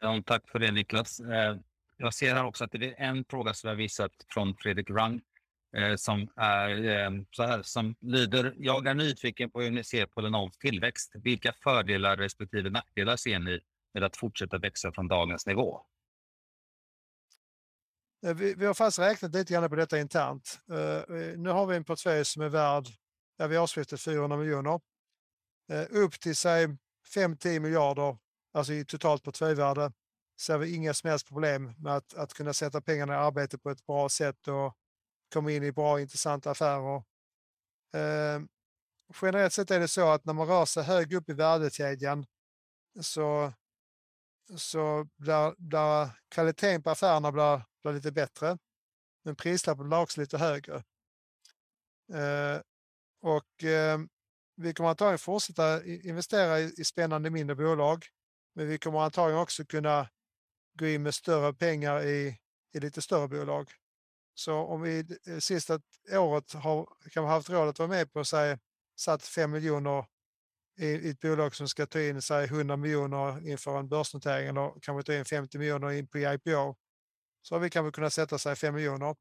Ja, 0.00 0.22
tack 0.26 0.48
för 0.48 0.58
det 0.58 0.70
Niklas. 0.70 1.20
Eh, 1.20 1.56
jag 1.96 2.14
ser 2.14 2.34
här 2.34 2.44
också 2.44 2.64
att 2.64 2.72
det 2.72 2.86
är 2.86 2.94
en 3.08 3.24
fråga 3.24 3.54
som 3.54 3.68
jag 3.68 3.76
visat 3.76 4.12
från 4.28 4.56
Fredrik 4.56 4.90
Rang 4.90 5.20
eh, 5.76 5.96
som 5.96 6.28
är 6.36 6.84
eh, 6.84 7.10
så 7.30 7.42
här 7.42 7.62
som 7.62 7.94
lyder. 8.00 8.54
Jag 8.58 8.86
är 8.86 8.94
nyfiken 8.94 9.50
på 9.50 9.60
hur 9.60 9.70
ni 9.70 9.84
ser 9.84 10.06
på 10.06 10.20
Lenoves 10.20 10.58
tillväxt. 10.58 11.12
Vilka 11.14 11.52
fördelar 11.52 12.16
respektive 12.16 12.70
nackdelar 12.70 13.16
ser 13.16 13.38
ni 13.38 13.60
med 13.94 14.04
att 14.04 14.16
fortsätta 14.16 14.58
växa 14.58 14.92
från 14.92 15.08
dagens 15.08 15.46
nivå? 15.46 15.86
Eh, 18.26 18.34
vi, 18.34 18.54
vi 18.54 18.66
har 18.66 18.74
faktiskt 18.74 18.98
räknat 18.98 19.34
lite 19.34 19.52
grann 19.52 19.70
på 19.70 19.76
detta 19.76 19.98
internt. 19.98 20.60
Uh, 20.70 21.36
nu 21.36 21.50
har 21.50 21.66
vi 21.66 21.76
en 21.76 21.84
portfölj 21.84 22.24
som 22.24 22.42
är 22.42 22.48
värd, 22.48 22.88
ja, 23.36 23.46
vid 23.46 23.58
årsskiftet 23.58 24.00
400 24.00 24.36
miljoner. 24.36 24.80
Uh, 25.72 25.86
upp 25.90 26.20
till 26.20 26.36
sig 26.36 26.76
5-10 27.14 27.60
miljarder, 27.60 28.16
alltså 28.52 28.72
i 28.72 28.84
totalt 28.84 29.22
portföljvärde, 29.22 29.92
ser 30.40 30.58
vi 30.58 30.74
inga 30.74 30.94
som 30.94 31.10
helst 31.10 31.28
problem 31.28 31.74
med 31.78 31.96
att, 31.96 32.14
att 32.14 32.34
kunna 32.34 32.52
sätta 32.52 32.80
pengarna 32.80 33.12
i 33.12 33.16
arbete 33.16 33.58
på 33.58 33.70
ett 33.70 33.86
bra 33.86 34.08
sätt 34.08 34.48
och 34.48 34.76
komma 35.32 35.50
in 35.50 35.62
i 35.62 35.72
bra 35.72 36.00
intressanta 36.00 36.50
affärer. 36.50 36.96
Uh, 37.96 38.46
generellt 39.22 39.52
sett 39.52 39.70
är 39.70 39.80
det 39.80 39.88
så 39.88 40.10
att 40.10 40.24
när 40.24 40.32
man 40.32 40.48
rör 40.48 40.64
sig 40.64 40.82
hög 40.82 41.12
upp 41.12 41.28
i 41.28 41.32
värdekedjan 41.32 42.26
så, 43.00 43.52
så 44.56 45.08
blir, 45.16 45.54
blir 45.58 46.10
kvaliteten 46.28 46.82
på 46.82 46.90
affärerna 46.90 47.32
blir 47.32 47.62
blir 47.82 47.92
lite 47.92 48.12
bättre. 48.12 48.58
Men 49.24 49.36
prislappen 49.36 49.88
blir 49.88 49.98
också 49.98 50.20
lite 50.20 50.38
högre. 50.38 50.76
Eh, 52.12 52.60
och 53.20 53.64
eh, 53.64 53.98
vi 54.56 54.74
kommer 54.74 54.90
antagligen 54.90 55.18
fortsätta 55.18 55.84
investera 55.84 56.60
i, 56.60 56.74
i 56.76 56.84
spännande 56.84 57.30
mindre 57.30 57.56
bolag. 57.56 58.06
Men 58.54 58.68
vi 58.68 58.78
kommer 58.78 59.00
antagligen 59.00 59.42
också 59.42 59.64
kunna 59.64 60.08
gå 60.78 60.86
in 60.86 61.02
med 61.02 61.14
större 61.14 61.54
pengar 61.54 62.02
i, 62.02 62.38
i 62.74 62.80
lite 62.80 63.02
större 63.02 63.28
bolag. 63.28 63.72
Så 64.34 64.54
om 64.54 64.82
vi 64.82 65.18
eh, 65.26 65.38
sista 65.38 65.80
året 66.12 66.52
har 66.52 66.88
kan 67.12 67.24
ha 67.24 67.30
haft 67.30 67.50
råd 67.50 67.68
att 67.68 67.78
vara 67.78 67.88
med 67.88 68.12
på 68.12 68.24
säg, 68.24 68.58
satt 68.96 69.22
5 69.22 69.50
miljoner 69.50 70.06
i, 70.78 71.10
ett 71.10 71.20
bolag 71.20 71.54
som 71.54 71.68
ska 71.68 71.86
ta 71.86 72.00
in 72.00 72.22
sig 72.22 72.44
100 72.44 72.76
miljoner 72.76 73.48
inför 73.48 73.78
en 73.78 73.88
börsnotering 73.88 74.48
eller 74.48 74.72
kanske 74.82 75.02
ta 75.06 75.18
in 75.18 75.24
50 75.24 75.58
miljoner 75.58 75.90
in 75.90 76.08
på 76.08 76.18
IPO 76.18 76.76
så 77.42 77.54
har 77.54 77.60
vi 77.60 77.70
kanske 77.70 77.92
kunnat 77.92 78.12
sätta 78.12 78.38
sig 78.38 78.56
5 78.56 78.74
miljoner. 78.74 79.16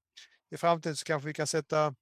I 0.52 0.58
framtiden 0.58 0.96
så 0.96 1.06
kanske 1.06 1.28
vi 1.28 1.34
kan 1.34 1.48
sätta 1.48 1.96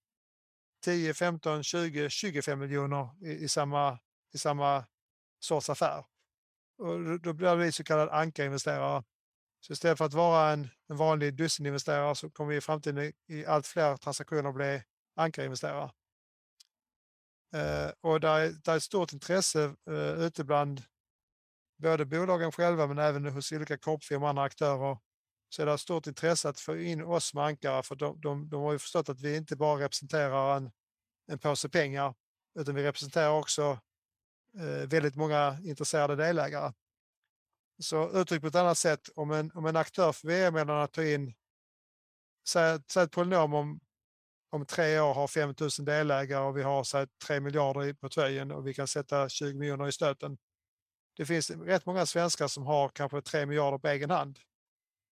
10, 0.84 1.14
15, 1.14 1.64
20, 1.64 2.10
25 2.10 2.60
miljoner 2.60 3.10
i, 3.26 3.32
i, 3.32 3.48
samma, 3.48 4.00
i 4.34 4.38
samma 4.38 4.86
sorts 5.40 5.70
affär. 5.70 6.06
Och 6.78 7.20
då 7.20 7.34
blir 7.34 7.56
vi 7.56 7.72
så 7.72 7.84
kallad 7.84 8.10
ankarinvesterare. 8.10 9.04
Så 9.62 9.74
istället 9.74 9.98
för 9.98 10.06
att 10.06 10.14
vara 10.14 10.52
en, 10.52 10.70
en 10.90 10.98
vanlig 10.98 11.34
dussininvesterare 11.34 12.16
så 12.16 12.30
kommer 12.30 12.50
vi 12.50 12.58
i 12.58 12.62
framtiden 12.62 13.14
i 13.28 13.46
allt 13.46 13.68
fler 13.68 13.98
transaktioner 13.98 14.52
bli 14.52 14.84
ankarinvesterare. 15.16 15.92
Eh, 17.54 17.92
och 18.02 18.20
där 18.20 18.40
är, 18.40 18.50
där 18.64 18.74
är 18.74 18.78
ett 18.78 18.84
stort 18.84 19.14
intresse 19.14 19.76
eh, 19.90 20.24
ute 20.26 20.44
bland 20.44 20.82
både 21.78 22.06
bolagen 22.06 22.52
själva 22.52 22.88
men 22.88 22.98
även 22.98 23.26
hos 23.26 23.52
olika 23.52 23.78
korpfirmor 23.78 24.24
och 24.24 24.30
andra 24.30 24.44
aktörer 24.44 24.98
så 25.50 25.62
är 25.62 25.66
det 25.66 25.74
ett 25.74 25.80
stort 25.80 26.08
intresse 26.08 26.50
att 26.50 26.60
få 26.60 26.78
in 26.78 27.04
oss 27.04 27.30
som 27.30 27.40
ankare 27.40 27.84
för 27.84 27.96
de, 27.96 28.22
de, 28.22 28.50
de 28.50 28.62
har 28.62 28.72
ju 28.72 28.80
förstått 28.80 29.10
att 29.10 29.22
vi 29.22 29.36
inte 29.36 29.56
bara 29.56 29.84
representerar 29.84 30.58
en, 30.58 30.72
en 31.28 31.40
påse 31.40 31.70
pengar 31.70 32.14
utan 32.60 32.76
vi 32.76 32.84
representerar 32.84 33.30
också 33.30 33.80
eh, 34.58 34.88
väldigt 34.88 35.16
många 35.16 35.60
intresserade 35.64 36.16
delägare. 36.16 36.74
Så 37.82 38.22
uttryckt 38.22 38.42
på 38.42 38.48
ett 38.48 38.56
annat 38.56 38.78
sätt, 38.78 39.10
om 39.16 39.32
en, 39.32 39.52
om 39.52 39.66
en 39.66 39.76
aktör 39.76 40.12
för 40.12 40.28
VM-medlarna 40.28 40.88
tar 40.88 41.04
in, 41.04 41.34
säg 42.48 42.80
ett 42.98 43.12
polynom 43.12 43.54
om, 43.54 43.80
om 44.50 44.66
tre 44.66 45.00
år 45.00 45.14
har 45.14 45.28
5 45.28 45.54
000 45.60 45.70
delägare 45.80 46.44
och 46.44 46.58
vi 46.58 46.64
har 46.64 46.84
säg, 46.84 47.08
3 47.28 47.40
miljarder 47.40 47.86
i 47.86 47.94
portföljen 47.94 48.52
och 48.52 48.68
vi 48.68 48.74
kan 48.74 48.88
sätta 48.88 49.30
20 49.30 49.54
miljoner 49.54 49.88
i 49.88 49.92
stöten. 49.92 50.38
Det 51.18 51.26
finns 51.26 51.52
rätt 51.52 51.86
många 51.86 52.06
svenskar 52.06 52.48
som 52.48 52.66
har 52.66 52.90
kanske 52.90 53.22
3 53.22 53.46
miljarder 53.46 53.78
på 53.78 53.88
egen 53.88 54.10
hand. 54.10 54.40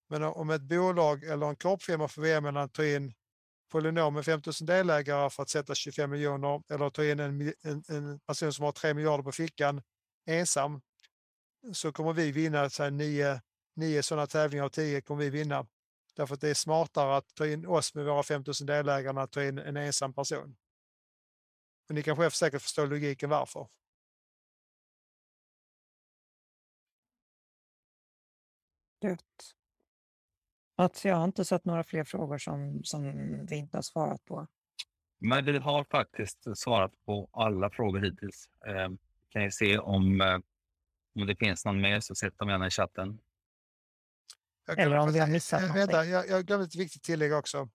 Men 0.10 0.24
om 0.24 0.50
ett 0.50 0.62
bolag 0.62 1.24
eller 1.24 1.50
en 1.50 1.56
korpfirma 1.56 2.08
för 2.08 2.22
VM 2.22 2.70
tar 2.70 2.84
in 2.84 3.14
Polynom 3.72 4.14
med 4.14 4.26
5 4.26 4.42
000 4.46 4.54
delägare 4.62 5.30
för 5.30 5.44
att 5.44 5.50
sätta 5.50 5.76
25 5.76 6.10
miljoner 6.10 6.62
eller 6.70 6.90
ta 6.90 7.06
in 7.06 7.20
en, 7.20 7.42
en, 7.42 7.84
en, 7.90 8.20
person 8.20 8.54
som 8.54 8.66
har 8.66 8.72
3 8.72 8.94
miljarder 8.94 9.24
på 9.24 9.32
fickan 9.32 9.82
ensam 10.26 10.82
så 11.74 11.92
kommer 11.92 12.14
vi 12.14 12.32
vinna 12.32 12.70
så 12.70 12.84
här, 12.84 12.92
nio, 12.92 13.42
nio 13.76 14.04
sådana 14.04 14.28
tävlingar 14.28 14.66
av 14.66 14.70
tio 14.70 15.02
kommer 15.02 15.24
vi 15.24 15.30
vinna. 15.30 15.68
Därför 16.18 16.34
att 16.34 16.42
det 16.42 16.50
är 16.50 16.54
smartare 16.54 17.18
att 17.18 17.36
ta 17.36 17.48
in 17.48 17.66
oss 17.66 17.96
med 17.96 18.06
våra 18.06 18.24
5 18.24 18.44
000 18.48 18.54
delägare 18.68 19.10
än 19.10 19.18
att 19.18 19.32
ta 19.32 19.44
in 19.44 19.58
en 19.58 19.78
ensam 19.78 20.14
person. 20.14 20.56
Men 21.88 21.96
ni 21.96 22.04
kan 22.04 22.18
själv 22.18 22.30
säkert 22.30 22.62
förstå 22.62 22.86
logiken 22.86 23.30
varför. 23.30 23.68
Gött. 29.02 29.22
Alltså, 30.76 31.08
jag 31.08 31.16
har 31.16 31.26
inte 31.26 31.46
sett 31.46 31.66
några 31.66 31.84
fler 31.84 32.04
frågor 32.04 32.38
som, 32.38 32.84
som 32.84 33.04
vi 33.46 33.56
inte 33.56 33.78
har 33.78 33.82
svarat 33.82 34.26
på. 34.26 34.48
Men 35.18 35.46
vi 35.46 35.58
har 35.58 35.84
faktiskt 35.84 36.58
svarat 36.58 36.92
på 37.06 37.30
alla 37.32 37.70
frågor 37.70 38.00
hittills. 38.00 38.50
Eh, 38.66 38.90
kan 39.30 39.44
jag 39.44 39.54
se 39.54 39.78
om, 39.78 40.22
eh, 40.22 40.40
om 41.16 41.28
det 41.28 41.36
finns 41.36 41.66
någon 41.66 41.82
mer 41.82 42.00
så 42.00 42.16
sätt 42.16 42.38
dem 42.38 42.50
gärna 42.50 42.68
i 42.68 42.70
chatten. 42.70 43.20
Eller 44.68 44.98
om 44.98 45.14
vi 45.14 45.20
har 45.20 45.28
missat 45.28 45.64
äh, 45.64 45.74
Vänta, 45.74 46.06
jag, 46.06 46.30
jag 46.30 46.46
glömde 46.46 46.66
ett 46.66 46.76
viktigt 46.76 47.04
tillägg 47.04 47.34
också. 47.34 47.70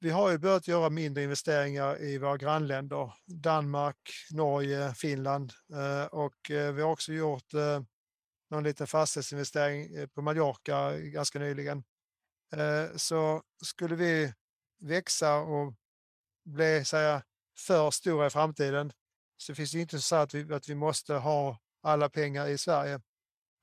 Vi 0.00 0.10
har 0.10 0.30
ju 0.30 0.38
börjat 0.38 0.68
göra 0.68 0.90
mindre 0.90 1.22
investeringar 1.22 2.02
i 2.02 2.18
våra 2.18 2.36
grannländer. 2.36 3.12
Danmark, 3.26 4.10
Norge, 4.30 4.94
Finland. 4.94 5.52
Eh, 5.72 6.06
och 6.06 6.50
eh, 6.50 6.72
vi 6.72 6.82
har 6.82 6.90
också 6.90 7.12
gjort 7.12 7.54
eh, 7.54 7.82
någon 8.50 8.64
liten 8.64 8.86
fastighetsinvestering 8.86 10.08
på 10.08 10.22
Mallorca 10.22 10.98
ganska 10.98 11.38
nyligen. 11.38 11.84
Eh, 12.56 12.96
så 12.96 13.42
skulle 13.62 13.94
vi 13.94 14.32
växa 14.80 15.36
och 15.36 15.74
bli 16.44 16.84
säga, 16.84 17.22
för 17.66 17.90
stora 17.90 18.26
i 18.26 18.30
framtiden 18.30 18.92
så 19.36 19.54
finns 19.54 19.72
det 19.72 19.80
inte 19.80 19.98
så 19.98 20.16
att 20.16 20.34
vi, 20.34 20.54
att 20.54 20.68
vi 20.68 20.74
måste 20.74 21.14
ha 21.14 21.58
alla 21.82 22.08
pengar 22.08 22.48
i 22.48 22.58
Sverige. 22.58 23.00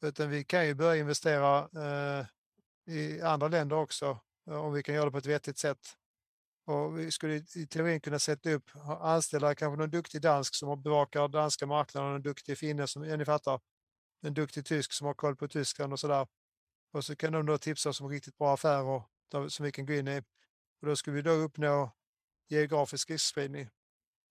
Utan 0.02 0.30
vi 0.30 0.44
kan 0.44 0.68
ju 0.68 0.74
börja 0.74 1.02
investera 1.02 1.60
eh, 1.60 2.26
i 2.94 3.22
andra 3.22 3.48
länder 3.48 3.76
också 3.76 4.20
eh, 4.48 4.66
om 4.66 4.74
vi 4.74 4.84
kan 4.84 4.96
göra 4.96 5.06
det 5.06 5.12
på 5.12 5.18
ett 5.18 5.26
vettigt 5.26 5.58
sätt. 5.58 5.98
Och 6.66 7.00
vi 7.00 7.12
skulle 7.12 7.34
i 7.56 7.68
teorin 7.68 8.02
kunna 8.02 8.20
sätta 8.20 8.52
upp, 8.52 8.72
anställa 9.00 9.56
kanske 9.56 9.78
någon 9.78 9.90
duktig 9.90 10.22
dansk 10.22 10.56
som 10.56 10.82
bevakar 10.82 11.28
danska 11.28 11.66
marknaden, 11.66 12.16
en 12.16 12.22
duktig 12.22 12.58
finne 12.58 12.88
som, 12.88 13.04
ja, 13.04 13.18
ni 13.18 13.26
fattar, 13.26 13.60
en 14.22 14.34
duktig 14.34 14.66
tysk 14.66 14.94
som 14.94 15.08
har 15.08 15.14
koll 15.14 15.36
på 15.36 15.48
Tyskland 15.48 15.94
och 15.94 16.00
sådär. 16.00 16.28
Och 16.94 17.06
så 17.06 17.16
kan 17.16 17.34
de 17.34 17.46
då 17.46 17.58
tipsa 17.58 17.90
oss 17.90 18.02
om 18.02 18.10
riktigt 18.10 18.38
bra 18.38 18.54
affärer 18.54 19.04
som 19.50 19.66
vi 19.66 19.72
kan 19.72 19.86
gå 19.86 19.94
in 19.94 20.08
i. 20.08 20.20
Och 20.82 20.88
då 20.88 20.96
skulle 20.96 21.16
vi 21.16 21.22
då 21.22 21.32
uppnå 21.32 21.92
geografisk 22.48 23.10
riskspridning, 23.10 23.70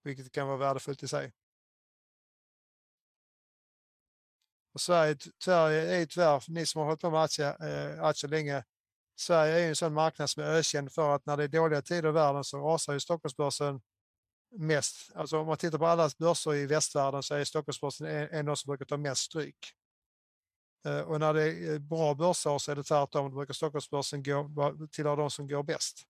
vilket 0.03 0.33
kan 0.33 0.47
vara 0.47 0.57
värdefullt 0.57 1.03
i 1.03 1.09
sig. 1.09 1.33
Och 4.73 4.81
Sverige, 4.81 5.17
Sverige 5.45 6.01
är 6.01 6.07
tyvärr, 6.07 6.45
ni 6.49 6.67
som 6.67 6.79
har 6.79 6.87
hållit 6.87 7.01
på 7.01 7.11
med 7.11 7.23
aktier, 7.23 7.95
eh, 7.97 8.05
aktier 8.05 8.31
länge, 8.31 8.65
Sverige 9.17 9.65
är 9.65 9.69
en 9.69 9.77
sån 9.77 9.95
marknad 9.95 10.31
som 10.31 10.43
är 10.43 10.47
ökänd 10.47 10.93
för 10.93 11.15
att 11.15 11.27
när 11.27 11.37
det 11.37 11.45
är 11.45 11.49
dåliga 11.49 11.83
tider 11.83 12.09
i 12.09 12.13
världen 12.13 12.45
så 12.45 12.59
rasar 12.59 12.93
ju 12.93 13.01
Stockholmsbörsen 13.01 13.81
mest. 14.57 15.11
Alltså 15.15 15.39
om 15.39 15.47
man 15.47 15.57
tittar 15.57 15.79
på 15.79 15.87
alla 15.87 16.11
börser 16.19 16.55
i 16.55 16.67
västvärlden 16.67 17.23
så 17.23 17.35
är 17.35 17.45
Stockholmsbörsen 17.45 18.07
en 18.07 18.39
av 18.39 18.45
de 18.45 18.57
som 18.57 18.69
brukar 18.69 18.85
ta 18.85 18.97
mest 18.97 19.23
stryk. 19.23 19.73
Eh, 20.85 21.01
och 21.01 21.21
när 21.21 21.35
det 21.35 21.43
är 21.43 21.79
bra 21.79 22.15
börsår 22.15 22.59
så 22.59 22.73
är 22.73 22.77
det 22.77 22.85
tvärtom, 22.85 23.31
då 23.31 23.37
brukar 23.37 23.55
Stockholmsbörsen 23.55 24.23
gå, 24.23 24.77
tillhöra 24.93 25.17
de 25.17 25.31
som 25.31 25.49
går 25.49 25.63
bäst. 25.63 26.03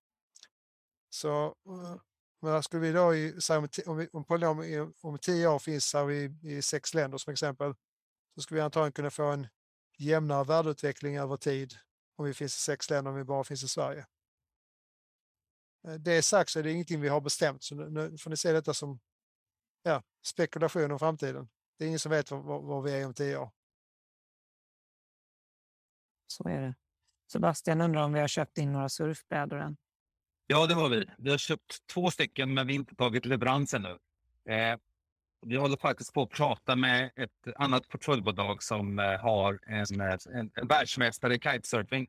Så 1.11 1.45
eh, 1.47 1.97
men 2.43 2.63
skulle 2.63 2.83
vi 2.83 2.93
då, 2.93 3.15
i, 3.15 3.39
om, 3.87 3.97
vi, 3.97 4.09
om, 4.13 4.25
om, 4.29 4.93
om 5.01 5.19
tio 5.19 5.49
år 5.49 5.59
finns 5.59 5.95
här 5.95 6.11
i, 6.11 6.35
i 6.43 6.63
sex 6.63 6.95
länder 6.95 7.19
som 7.19 7.33
exempel, 7.33 7.75
så 8.35 8.43
skulle 8.43 8.59
vi 8.59 8.65
antagligen 8.65 8.93
kunna 8.93 9.11
få 9.11 9.25
en 9.25 9.47
jämnare 9.99 10.45
värdeutveckling 10.45 11.17
över 11.17 11.37
tid 11.37 11.75
om 12.17 12.25
vi 12.25 12.35
finns 12.35 12.57
i 12.57 12.61
sex 12.61 12.91
länder 12.91 13.11
om 13.11 13.17
vi 13.17 13.25
bara 13.25 13.45
finns 13.45 13.63
i 13.63 13.69
Sverige. 13.69 14.07
Eh, 15.87 15.95
det 15.95 16.23
sagt 16.23 16.51
så 16.51 16.59
är 16.59 16.63
det 16.63 16.73
ingenting 16.73 17.01
vi 17.01 17.09
har 17.09 17.21
bestämt, 17.21 17.63
så 17.63 17.75
nu 17.75 18.19
får 18.19 18.31
ni 18.31 18.37
se 18.37 18.53
detta 18.53 18.75
som 18.75 19.01
ja, 19.83 20.03
spekulation 20.23 20.93
om 20.93 20.99
framtiden. 20.99 21.49
Det 21.79 21.85
är 21.85 21.87
ingen 21.87 21.99
som 21.99 22.11
vet 22.11 22.31
var, 22.31 22.63
var 22.63 22.83
vi 22.83 22.93
är 22.93 23.07
om 23.07 23.15
tio 23.15 23.37
år. 23.37 23.51
Så 26.27 26.49
är 26.49 26.61
det. 26.61 26.75
Sebastian 27.33 27.81
undrar 27.81 28.05
om 28.05 28.13
vi 28.13 28.21
har 28.21 28.29
köpt 28.29 28.59
in 28.59 28.73
några 28.73 28.89
surfbrädor 28.89 29.59
än? 29.61 29.77
Ja, 30.47 30.67
det 30.67 30.75
har 30.75 30.89
vi. 30.89 31.11
Vi 31.19 31.31
har 31.31 31.39
köpt 31.39 31.87
två 31.87 32.11
stycken, 32.11 32.55
men 32.55 32.67
vi 32.67 32.73
har 32.73 32.81
inte 32.81 32.95
tagit 32.95 33.27
leveransen 33.27 33.83
nu. 33.83 33.99
Eh, 34.53 34.79
vi 35.47 35.57
håller 35.57 35.77
faktiskt 35.77 36.15
på 36.15 36.23
att 36.23 36.31
prata 36.31 36.77
med 36.77 37.11
ett 37.17 37.55
annat 37.57 37.89
portföljbolag 37.89 38.63
som 38.63 38.99
eh, 38.99 39.21
har 39.21 39.61
en, 39.67 40.01
eh, 40.01 40.17
en, 40.35 40.51
en 40.55 40.69
världsmästare 40.69 41.35
i 41.35 41.39
kitesurfing 41.39 42.09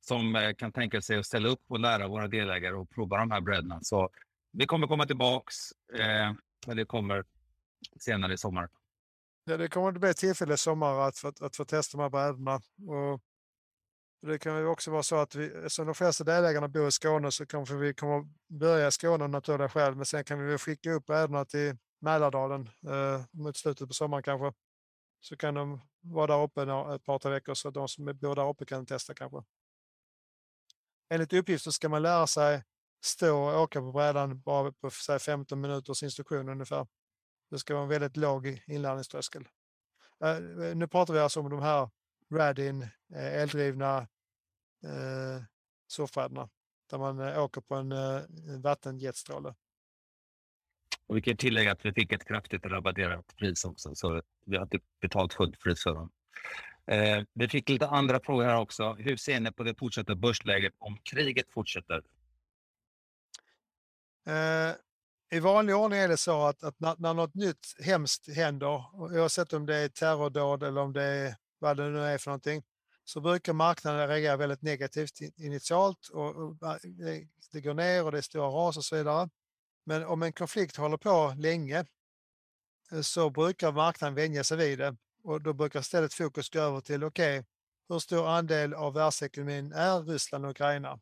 som 0.00 0.36
eh, 0.36 0.54
kan 0.54 0.72
tänka 0.72 1.02
sig 1.02 1.18
att 1.18 1.26
ställa 1.26 1.48
upp 1.48 1.62
och 1.68 1.80
lära 1.80 2.08
våra 2.08 2.28
delägare 2.28 2.74
och 2.74 2.90
prova 2.90 3.16
de 3.16 3.30
här 3.30 3.40
brädorna. 3.40 3.80
Så 3.82 4.10
vi 4.52 4.66
kommer 4.66 4.86
komma 4.86 5.06
tillbaks, 5.06 5.54
eh, 5.94 6.32
men 6.66 6.76
det 6.76 6.84
kommer 6.84 7.24
senare 8.00 8.32
i 8.32 8.38
sommar. 8.38 8.68
Ja, 9.44 9.56
det 9.56 9.68
kommer 9.68 9.88
att 9.88 10.00
bli 10.00 10.10
ett 10.10 10.16
tillfälle 10.16 10.54
i 10.54 10.56
sommar 10.56 11.08
att, 11.08 11.24
att, 11.24 11.42
att 11.42 11.56
få 11.56 11.64
testa 11.64 11.98
de 11.98 12.02
här 12.02 12.10
brädorna. 12.10 12.54
Och 12.88 13.20
det 14.28 14.38
kan 14.38 14.58
ju 14.58 14.66
också 14.66 14.90
vara 14.90 15.02
så 15.02 15.16
att 15.16 15.34
vi, 15.34 15.70
som 15.70 15.86
de 15.86 15.94
flesta 15.94 16.24
delägarna 16.24 16.68
bor 16.68 16.88
i 16.88 16.90
Skåne 16.90 17.30
så 17.30 17.46
kanske 17.46 17.74
vi 17.74 17.94
kommer 17.94 18.26
börja 18.48 18.88
i 18.88 18.92
Skåne 18.92 19.24
av 19.24 19.30
naturliga 19.30 19.68
skäl, 19.68 19.94
men 19.94 20.06
sen 20.06 20.24
kan 20.24 20.46
vi 20.46 20.58
skicka 20.58 20.92
upp 20.92 21.06
brädorna 21.06 21.44
till 21.44 21.76
Mälardalen 22.00 22.70
eh, 22.86 23.24
mot 23.30 23.56
slutet 23.56 23.88
på 23.88 23.94
sommaren 23.94 24.22
kanske. 24.22 24.52
Så 25.20 25.36
kan 25.36 25.54
de 25.54 25.80
vara 26.00 26.26
där 26.26 26.42
uppe 26.42 26.62
ett 26.94 27.04
par, 27.04 27.18
tre 27.18 27.30
veckor 27.30 27.54
så 27.54 27.70
de 27.70 27.88
som 27.88 28.04
bor 28.04 28.34
där 28.34 28.48
uppe 28.48 28.64
kan 28.64 28.86
testa 28.86 29.14
kanske. 29.14 29.42
Enligt 31.08 31.32
uppgift 31.32 31.64
så 31.64 31.72
ska 31.72 31.88
man 31.88 32.02
lära 32.02 32.26
sig 32.26 32.62
stå 33.04 33.36
och 33.36 33.60
åka 33.62 33.80
på 33.80 33.92
brädan 33.92 34.40
bara 34.40 34.72
på 34.72 34.90
säg, 34.90 35.18
15 35.18 35.60
minuters 35.60 36.02
instruktion 36.02 36.48
ungefär. 36.48 36.86
Det 37.50 37.58
ska 37.58 37.74
vara 37.74 37.82
en 37.82 37.88
väldigt 37.88 38.16
låg 38.16 38.62
inlärningströskel. 38.66 39.48
Eh, 40.24 40.40
nu 40.76 40.88
pratar 40.88 41.14
vi 41.14 41.20
alltså 41.20 41.40
om 41.40 41.50
de 41.50 41.62
här 41.62 41.90
Radin 42.32 42.82
eh, 43.14 43.34
eldrivna 43.34 43.98
eh, 44.84 45.42
surfbrädorna 45.88 46.48
där 46.90 46.98
man 46.98 47.20
eh, 47.20 47.44
åker 47.44 47.60
på 47.60 47.74
en, 47.74 47.92
eh, 47.92 48.22
en 48.48 48.62
vattenjetstråle. 48.62 49.54
Och 51.10 51.16
vi 51.16 51.22
kan 51.22 51.36
tillägga 51.36 51.72
att 51.72 51.84
vi 51.84 51.92
fick 51.92 52.12
ett 52.12 52.24
kraftigt 52.24 52.66
rabatterat 52.66 53.36
pris 53.36 53.64
också, 53.64 53.94
så 53.94 54.22
vi 54.46 54.56
har 54.56 54.66
typ 54.66 54.82
betalt 55.00 55.34
fullt 55.34 55.60
pris 55.60 55.82
för 55.82 55.94
dem. 55.94 56.10
Eh, 56.86 57.24
vi 57.32 57.48
fick 57.48 57.68
lite 57.68 57.86
andra 57.86 58.20
frågor 58.20 58.44
här 58.44 58.60
också. 58.60 58.92
Hur 58.92 59.16
ser 59.16 59.40
ni 59.40 59.52
på 59.52 59.62
det 59.62 59.74
fortsatta 59.78 60.14
börsläget 60.14 60.72
om 60.78 60.98
kriget 61.02 61.52
fortsätter? 61.52 62.02
Eh, 64.26 64.74
I 65.36 65.40
vanlig 65.40 65.76
ordning 65.76 65.98
är 65.98 66.08
det 66.08 66.16
så 66.16 66.46
att, 66.46 66.62
att 66.62 66.80
när, 66.80 66.94
när 66.98 67.14
något 67.14 67.34
nytt 67.34 67.76
hemskt 67.84 68.36
händer, 68.36 68.84
oavsett 68.94 69.52
om 69.52 69.66
det 69.66 69.76
är 69.76 69.88
terrordåd 69.88 70.62
eller 70.62 70.80
om 70.80 70.92
det 70.92 71.04
är 71.04 71.34
vad 71.58 71.76
det 71.76 71.90
nu 71.90 72.00
är 72.00 72.18
för 72.18 72.30
någonting, 72.30 72.62
så 73.04 73.20
brukar 73.20 73.52
marknaden 73.52 74.08
reagera 74.08 74.36
väldigt 74.36 74.62
negativt 74.62 75.20
initialt 75.36 76.08
och, 76.12 76.36
och 76.36 76.56
det 77.52 77.60
går 77.60 77.74
ner 77.74 78.04
och 78.04 78.12
det 78.12 78.18
är 78.18 78.22
stora 78.22 78.46
ras 78.46 78.76
och 78.76 78.84
så 78.84 78.96
vidare. 78.96 79.28
Men 79.90 80.04
om 80.04 80.22
en 80.22 80.32
konflikt 80.32 80.76
håller 80.76 80.96
på 80.96 81.34
länge 81.38 81.84
eh, 82.92 83.00
så 83.00 83.30
brukar 83.30 83.72
marknaden 83.72 84.14
vänja 84.14 84.44
sig 84.44 84.56
vid 84.56 84.78
det 84.78 84.96
och 85.22 85.42
då 85.42 85.52
brukar 85.52 85.80
istället 85.80 86.14
fokus 86.14 86.50
gå 86.50 86.60
över 86.60 86.80
till 86.80 87.04
okej, 87.04 87.38
okay, 87.38 87.48
hur 87.88 87.98
stor 87.98 88.28
andel 88.28 88.74
av 88.74 88.94
världsekonomin 88.94 89.72
är 89.72 90.02
Ryssland 90.02 90.44
och 90.44 90.50
Ukraina? 90.50 91.00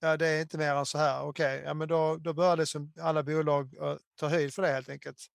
Ja, 0.00 0.16
det 0.16 0.26
är 0.28 0.42
inte 0.42 0.58
mer 0.58 0.74
än 0.74 0.86
så 0.86 0.98
här. 0.98 1.22
Okej, 1.22 1.56
okay, 1.56 1.66
ja, 1.66 1.74
men 1.74 1.88
då, 1.88 2.16
då 2.16 2.32
börjar 2.32 2.56
liksom 2.56 2.92
alla 3.00 3.22
bolag 3.22 3.74
uh, 3.74 3.96
ta 4.16 4.28
höjd 4.28 4.54
för 4.54 4.62
det 4.62 4.68
helt 4.68 4.88
enkelt. 4.88 5.26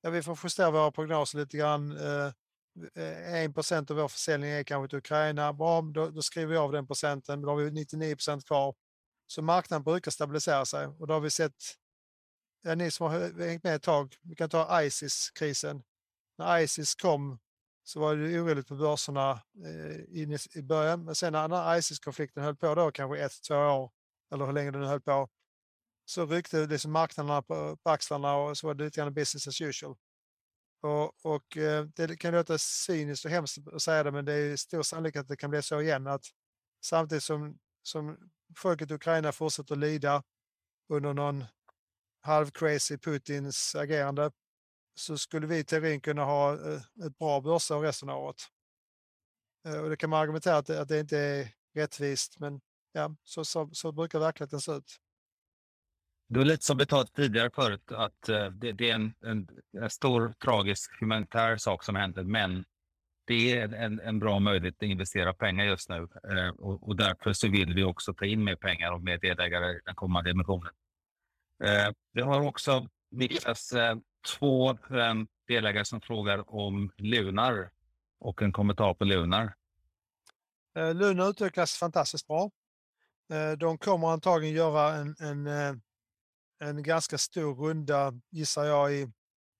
Ja, 0.00 0.10
vi 0.10 0.22
får 0.22 0.38
justera 0.42 0.70
våra 0.70 0.90
prognoser 0.90 1.38
lite 1.38 1.56
grann. 1.56 1.96
Eh, 1.96 2.32
uh, 2.98 3.44
1 3.44 3.90
av 3.90 3.96
vår 3.96 4.08
försäljning 4.08 4.50
är 4.50 4.64
kanske 4.64 4.88
till 4.88 4.98
Ukraina. 4.98 5.52
Bra, 5.52 5.80
då, 5.80 6.08
då 6.08 6.22
skriver 6.22 6.50
vi 6.50 6.56
av 6.56 6.72
den 6.72 6.86
procenten. 6.86 7.42
Då 7.42 7.48
har 7.48 7.56
vi 7.56 7.70
99 7.70 8.16
procent 8.16 8.46
kvar. 8.46 8.74
Så 9.26 9.42
marknaden 9.42 9.84
brukar 9.84 10.10
stabilisera 10.10 10.64
sig 10.64 10.86
och 10.86 11.06
då 11.06 11.14
har 11.14 11.20
vi 11.20 11.30
sett 11.30 11.83
ja, 12.64 12.74
ni 12.74 12.90
som 12.90 13.06
har 13.06 13.46
hängt 13.46 13.64
med 13.64 13.74
ett 13.74 13.82
tag, 13.82 14.16
vi 14.22 14.34
kan 14.34 14.48
ta 14.48 14.82
Isis-krisen. 14.82 15.82
När 16.38 16.58
Isis 16.58 16.94
kom 16.94 17.38
så 17.84 18.00
var 18.00 18.16
det 18.16 18.40
oroligt 18.40 18.68
på 18.68 18.74
börserna 18.74 19.42
eh, 19.64 20.56
i 20.56 20.62
början, 20.62 21.04
men 21.04 21.14
sen 21.14 21.32
när 21.32 21.78
Isis-konflikten 21.78 22.42
höll 22.42 22.56
på 22.56 22.74
då, 22.74 22.90
kanske 22.90 23.24
ett, 23.24 23.42
två 23.42 23.54
år, 23.54 23.90
eller 24.32 24.46
hur 24.46 24.52
länge 24.52 24.70
den 24.70 24.82
höll 24.82 25.00
på, 25.00 25.28
så 26.04 26.26
ryckte 26.26 26.66
liksom 26.66 26.92
marknaderna 26.92 27.42
på, 27.42 27.76
på 27.76 27.90
axlarna 27.90 28.36
och 28.36 28.58
så 28.58 28.66
var 28.66 28.74
det 28.74 28.84
lite 28.84 29.00
grann 29.00 29.14
business 29.14 29.48
as 29.48 29.60
usual. 29.60 29.96
Och, 30.82 31.24
och 31.24 31.56
eh, 31.56 31.84
det 31.84 32.16
kan 32.16 32.34
låta 32.34 32.58
cyniskt 32.58 33.24
och 33.24 33.30
hemskt 33.30 33.58
att 33.72 33.82
säga 33.82 34.02
det, 34.02 34.12
men 34.12 34.24
det 34.24 34.32
är 34.32 34.56
stor 34.56 34.82
sannolikhet 34.82 35.22
att 35.22 35.28
det 35.28 35.36
kan 35.36 35.50
bli 35.50 35.62
så 35.62 35.80
igen, 35.80 36.06
att 36.06 36.26
samtidigt 36.84 37.24
som, 37.24 37.58
som 37.82 38.30
folket 38.56 38.90
i 38.90 38.94
Ukraina 38.94 39.32
fortsätter 39.32 39.74
att 39.74 39.78
lida 39.78 40.22
under 40.88 41.14
någon 41.14 41.44
halv-crazy 42.24 42.98
Putins 42.98 43.74
agerande 43.74 44.30
så 44.94 45.18
skulle 45.18 45.46
vi 45.46 45.58
i 45.58 45.64
teorin 45.64 46.00
kunna 46.00 46.24
ha 46.24 46.52
eh, 46.52 47.06
ett 47.06 47.18
bra 47.18 47.40
börsår 47.40 47.80
resten 47.80 48.08
av 48.08 48.22
året. 48.22 48.42
Eh, 49.66 49.80
och 49.80 49.90
det 49.90 49.96
kan 49.96 50.10
man 50.10 50.20
argumentera 50.20 50.56
att 50.56 50.66
det, 50.66 50.80
att 50.80 50.88
det 50.88 51.00
inte 51.00 51.18
är 51.18 51.48
rättvist, 51.74 52.40
men 52.40 52.60
ja, 52.92 53.14
så, 53.22 53.44
så, 53.44 53.70
så 53.72 53.92
brukar 53.92 54.18
verkligheten 54.18 54.60
se 54.60 54.72
ut. 54.72 54.96
Det 56.28 56.40
är 56.40 56.44
lite 56.44 56.64
som 56.64 56.78
vi 56.78 56.86
talade 56.86 57.10
tidigare 57.10 57.50
förut, 57.50 57.92
att 57.92 58.28
eh, 58.28 58.46
det, 58.46 58.72
det 58.72 58.90
är 58.90 58.94
en, 58.94 59.14
en, 59.24 59.48
en, 59.82 59.90
stor 59.90 60.34
tragisk 60.44 61.00
humanitär 61.00 61.56
sak 61.56 61.84
som 61.84 61.96
händer, 61.96 62.22
men 62.22 62.64
det 63.26 63.58
är 63.58 63.74
en, 63.74 64.00
en 64.00 64.18
bra 64.18 64.38
möjlighet 64.38 64.74
att 64.76 64.82
investera 64.82 65.34
pengar 65.34 65.64
just 65.64 65.88
nu 65.88 66.08
och, 66.58 66.88
och 66.88 66.96
därför 66.96 67.32
så 67.32 67.48
vill 67.48 67.74
vi 67.74 67.84
också 67.84 68.14
ta 68.14 68.24
in 68.24 68.44
mer 68.44 68.56
pengar 68.56 68.92
och 68.92 69.02
mer 69.02 69.18
delägare 69.18 69.70
i 69.76 69.80
den 69.84 69.94
kommande 69.94 70.30
emissionen. 70.30 70.72
Eh, 71.64 71.92
vi 72.12 72.22
har 72.22 72.40
också 72.40 72.88
Niklas, 73.10 73.72
eh, 73.72 73.96
två 74.38 74.70
eh, 74.70 75.14
delägare 75.48 75.84
som 75.84 76.00
frågar 76.00 76.54
om 76.54 76.92
Lunar 76.96 77.70
och 78.20 78.42
en 78.42 78.52
kommentar 78.52 78.94
på 78.94 79.04
Lunar. 79.04 79.54
Eh, 80.76 80.94
Lunar 80.94 81.30
utvecklas 81.30 81.76
fantastiskt 81.76 82.26
bra. 82.26 82.50
Eh, 83.32 83.52
de 83.52 83.78
kommer 83.78 84.08
antagligen 84.08 84.56
göra 84.56 84.94
en, 84.94 85.16
en, 85.18 85.46
eh, 85.46 85.74
en 86.60 86.82
ganska 86.82 87.18
stor 87.18 87.54
runda, 87.54 88.12
gissar 88.30 88.64
jag, 88.64 88.92
i, 88.94 89.12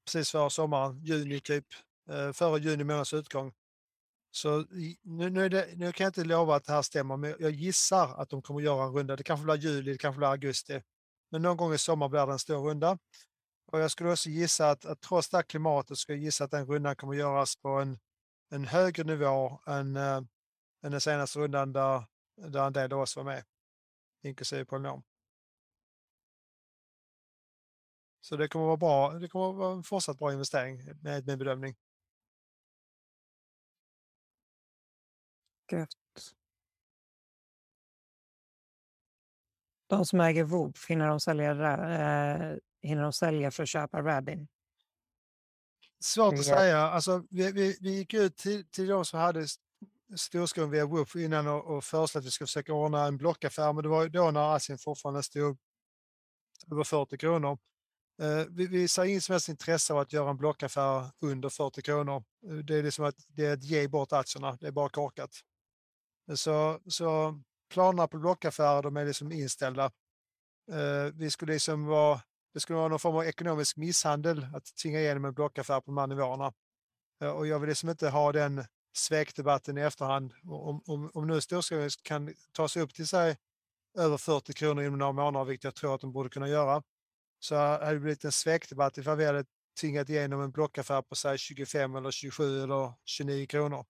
precis 0.04 0.30
före 0.30 0.50
sommaren, 0.50 1.04
juni 1.04 1.40
typ, 1.40 1.66
före 2.34 2.60
juni 2.60 2.84
månads 2.84 3.12
utgång. 3.12 3.52
Så 4.30 4.64
nu, 5.02 5.30
nu, 5.30 5.48
det, 5.48 5.68
nu, 5.76 5.92
kan 5.92 6.04
jag 6.04 6.08
inte 6.08 6.24
lova 6.24 6.56
att 6.56 6.64
det 6.64 6.72
här 6.72 6.82
stämmer, 6.82 7.16
men 7.16 7.34
jag 7.38 7.50
gissar 7.50 8.20
att 8.20 8.30
de 8.30 8.42
kommer 8.42 8.60
göra 8.60 8.84
en 8.84 8.92
runda. 8.92 9.16
Det 9.16 9.22
kanske 9.22 9.44
blir 9.44 9.56
juli, 9.56 9.92
det 9.92 9.98
kanske 9.98 10.18
blir 10.18 10.28
augusti. 10.28 10.82
Men 11.34 11.42
någon 11.42 11.56
gång 11.56 11.74
i 11.74 11.78
sommar 11.78 12.08
blir 12.08 12.26
det 12.26 12.32
en 12.32 12.38
stor 12.38 12.68
runda. 12.68 12.98
Och 13.66 13.80
jag 13.80 13.90
skulle 13.90 14.12
också 14.12 14.28
gissa 14.28 14.70
att, 14.70 14.84
att 14.84 15.00
trots 15.00 15.28
det 15.28 15.36
här 15.36 15.42
klimatet 15.42 15.98
skulle 15.98 16.18
jag 16.18 16.24
gissa 16.24 16.44
att 16.44 16.50
den 16.50 16.66
rundan 16.66 16.96
kommer 16.96 17.14
göras 17.14 17.56
på 17.56 17.68
en, 17.68 17.98
en 18.50 18.64
högre 18.64 19.04
nivå 19.04 19.60
än, 19.66 19.96
äh, 19.96 20.16
än 20.82 20.90
den 20.90 21.00
senaste 21.00 21.38
rundan 21.38 21.72
där, 21.72 22.04
där 22.36 22.66
en 22.66 22.72
del 22.72 22.92
av 22.92 23.00
oss 23.00 23.16
var 23.16 23.24
med. 23.24 23.44
inklusive 24.22 24.64
Polynom. 24.64 25.02
Så 28.20 28.36
det 28.36 28.48
kommer 28.48 28.66
vara 28.66 28.76
bra. 28.76 29.12
Det 29.12 29.28
kommer 29.28 29.52
vara 29.52 29.72
en 29.72 29.82
fortsatt 29.82 30.18
bra 30.18 30.32
investering 30.32 30.82
med 31.02 31.26
min 31.26 31.38
bedömning. 31.38 31.76
Gött. 35.72 36.03
De 39.86 40.06
som 40.06 40.20
äger 40.20 40.44
Woof, 40.44 40.86
hinner 40.88 41.08
de 41.08 41.20
sälja, 41.20 41.50
eh, 41.50 42.56
hinner 42.82 43.02
de 43.02 43.12
sälja 43.12 43.50
för 43.50 43.62
att 43.62 43.68
köpa 43.68 44.02
Radin? 44.02 44.48
Svårt 46.00 46.32
att 46.34 46.46
Ja. 46.46 46.56
säga. 46.56 46.78
Alltså, 46.78 47.24
vi, 47.30 47.52
vi, 47.52 47.78
vi 47.80 47.90
gick 47.96 48.14
ut 48.14 48.36
till, 48.36 48.70
till 48.70 48.86
de 48.86 49.04
som 49.04 49.20
hade 49.20 49.46
storskon 50.16 50.70
via 50.70 50.86
Woof 50.86 51.16
innan 51.16 51.46
och, 51.48 51.64
och 51.76 51.84
föreslog 51.84 52.20
att 52.20 52.26
vi 52.26 52.30
skulle 52.30 52.46
försöka 52.46 52.72
ordna 52.72 53.04
en 53.06 53.16
blockaffär, 53.16 53.72
men 53.72 53.82
det 53.82 53.88
var 53.88 54.02
ju 54.02 54.08
då 54.08 54.30
när 54.30 54.54
aktien 54.56 54.78
fortfarande 54.78 55.22
stod 55.22 55.58
över 56.72 56.84
40 56.84 57.16
kronor. 57.18 57.58
Eh, 58.22 58.44
vi, 58.50 58.66
vi 58.66 58.88
ser 58.88 59.04
inget 59.04 59.24
som 59.24 59.32
helst 59.32 59.48
intresse 59.48 59.92
av 59.92 59.98
att 59.98 60.12
göra 60.12 60.30
en 60.30 60.36
blockaffär 60.36 61.10
under 61.20 61.48
40 61.48 61.82
kronor. 61.82 62.24
Eh, 62.48 62.54
Det 62.54 62.74
är 62.78 62.82
liksom 62.82 63.04
att, 63.04 63.14
det 63.28 63.46
är 63.46 63.52
att 63.52 63.64
ge 63.64 63.88
bort 63.88 64.12
aktierna, 64.12 64.56
det 64.60 64.66
är 64.66 64.70
bara 64.72 64.88
korkat. 64.88 65.30
Så, 66.34 66.80
så 66.88 67.40
planerna 67.74 68.08
på 68.08 68.18
blockaffärer 68.18 68.82
de 68.82 68.96
är 68.96 69.04
liksom 69.04 69.32
inställda. 69.32 69.84
Eh, 70.72 71.12
vi 71.14 71.30
skulle 71.30 71.52
liksom 71.52 71.86
vara, 71.86 72.20
det 72.52 72.60
skulle 72.60 72.76
vara 72.76 72.88
någon 72.88 72.98
form 72.98 73.16
av 73.16 73.24
ekonomisk 73.24 73.76
misshandel 73.76 74.46
att 74.54 74.76
tvinga 74.82 75.00
igenom 75.00 75.24
en 75.24 75.34
blockaffär 75.34 75.80
på 75.80 75.90
de 75.90 75.98
här 75.98 76.06
nivåerna. 76.06 76.52
Eh, 77.22 77.30
och 77.30 77.46
jag 77.46 77.58
vill 77.58 77.68
liksom 77.68 77.88
inte 77.88 78.08
ha 78.08 78.32
den 78.32 78.64
svekdebatten 78.96 79.78
i 79.78 79.80
efterhand. 79.80 80.32
Om, 80.44 80.82
om, 80.86 81.10
om 81.14 81.26
nu 81.26 81.40
storskogen 81.40 81.90
kan 82.02 82.34
ta 82.52 82.68
sig 82.68 82.82
upp 82.82 82.94
till 82.94 83.06
sig 83.08 83.36
över 83.98 84.16
40 84.16 84.52
kronor 84.52 84.84
inom 84.84 84.98
några 84.98 85.12
månader, 85.12 85.44
vilket 85.44 85.64
jag 85.64 85.74
tror 85.74 85.94
att 85.94 86.00
de 86.00 86.12
borde 86.12 86.28
kunna 86.28 86.48
göra, 86.48 86.82
så 87.38 87.56
hade 87.56 87.92
det 87.92 88.00
blivit 88.00 88.24
en 88.24 88.32
svekdebatt 88.32 88.98
ifall 88.98 89.16
vi 89.16 89.26
hade 89.26 89.44
tvingat 89.80 90.08
igenom 90.08 90.42
en 90.42 90.50
blockaffär 90.50 91.02
på 91.02 91.14
sig 91.14 91.38
25 91.38 91.96
eller 91.96 92.10
27 92.10 92.62
eller 92.62 92.92
29 93.04 93.46
kronor. 93.46 93.84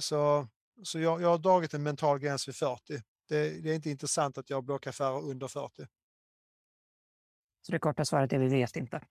Så, 0.00 0.48
så 0.82 0.98
jag, 0.98 1.22
jag 1.22 1.28
har 1.28 1.38
dragit 1.38 1.74
en 1.74 1.82
mental 1.82 2.18
gräns 2.18 2.48
vid 2.48 2.56
40. 2.56 3.02
Det, 3.28 3.62
det 3.62 3.70
är 3.70 3.74
inte 3.74 3.90
intressant 3.90 4.38
att 4.38 4.50
göra 4.50 4.62
blockaffärer 4.62 5.24
under 5.24 5.48
40. 5.48 5.86
Så 7.62 7.72
det 7.72 7.78
korta 7.78 8.04
svaret 8.04 8.32
är 8.32 8.38
vi 8.38 8.48
vet 8.48 8.76
inte. 8.76 9.06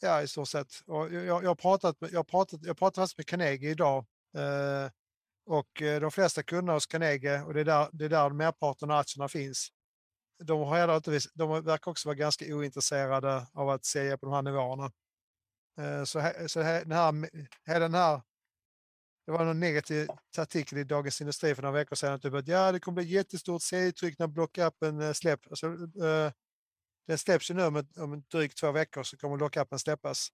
Ja, 0.00 0.22
i 0.22 0.28
stort 0.28 0.48
sett. 0.48 0.82
Och 0.86 1.12
jag, 1.12 1.24
jag, 1.24 1.44
jag 1.44 1.58
pratat 1.58 2.00
med, 2.00 2.12
jag 2.12 2.26
pratat, 2.26 2.60
jag 2.62 2.78
pratat 2.78 2.96
faktiskt 2.96 3.18
med 3.18 3.26
Carnegie 3.26 3.70
idag. 3.70 4.06
Eh, 4.36 4.90
och 5.46 5.82
eh, 5.82 6.00
de 6.00 6.10
flesta 6.10 6.42
kunder 6.42 6.72
hos 6.74 6.86
Carnegie, 6.86 7.42
och 7.42 7.54
det 7.54 7.60
är 7.60 7.64
där, 7.64 7.88
det 7.92 8.04
är 8.04 8.08
där 8.08 8.30
merparten 8.30 8.90
av 8.90 8.98
aktierna 8.98 9.28
finns, 9.28 9.68
de, 10.44 10.60
har 10.60 10.76
heller 10.76 10.96
inte, 10.96 11.18
de 11.34 11.64
verkar 11.64 11.90
också 11.90 12.08
vara 12.08 12.16
ganska 12.16 12.54
ointresserade 12.54 13.46
av 13.52 13.68
att 13.68 13.84
sälja 13.84 14.18
på 14.18 14.26
de 14.26 14.34
här 14.34 14.42
nivåerna. 14.42 14.92
Eh, 15.78 16.04
så 16.04 16.18
här, 16.18 16.46
så 16.48 16.60
här, 16.60 16.84
den 16.84 16.92
här, 16.92 17.30
hela 17.66 17.78
den 17.78 17.94
här, 17.94 18.22
det 19.30 19.38
var 19.38 19.44
någon 19.44 19.60
negativ 19.60 20.08
artikel 20.38 20.78
i 20.78 20.84
Dagens 20.84 21.20
Industri 21.20 21.54
för 21.54 21.62
några 21.62 21.74
veckor 21.74 21.96
sedan, 21.96 22.20
typ 22.20 22.34
att 22.34 22.48
ja, 22.48 22.72
det 22.72 22.80
kommer 22.80 23.02
bli 23.02 23.12
jättestort 23.12 23.62
serietryck 23.62 24.18
när 24.18 24.26
blockappen 24.26 25.00
eh, 25.00 25.12
släpps. 25.12 25.48
Alltså, 25.48 25.66
eh, 25.66 26.32
den 27.06 27.18
släpps 27.18 27.50
ju 27.50 27.54
nu 27.54 27.64
om, 27.64 27.88
om 27.96 28.22
drygt 28.30 28.58
två 28.58 28.72
veckor 28.72 29.02
så 29.02 29.16
kommer 29.16 29.36
blockappen 29.36 29.78
släppas. 29.78 30.28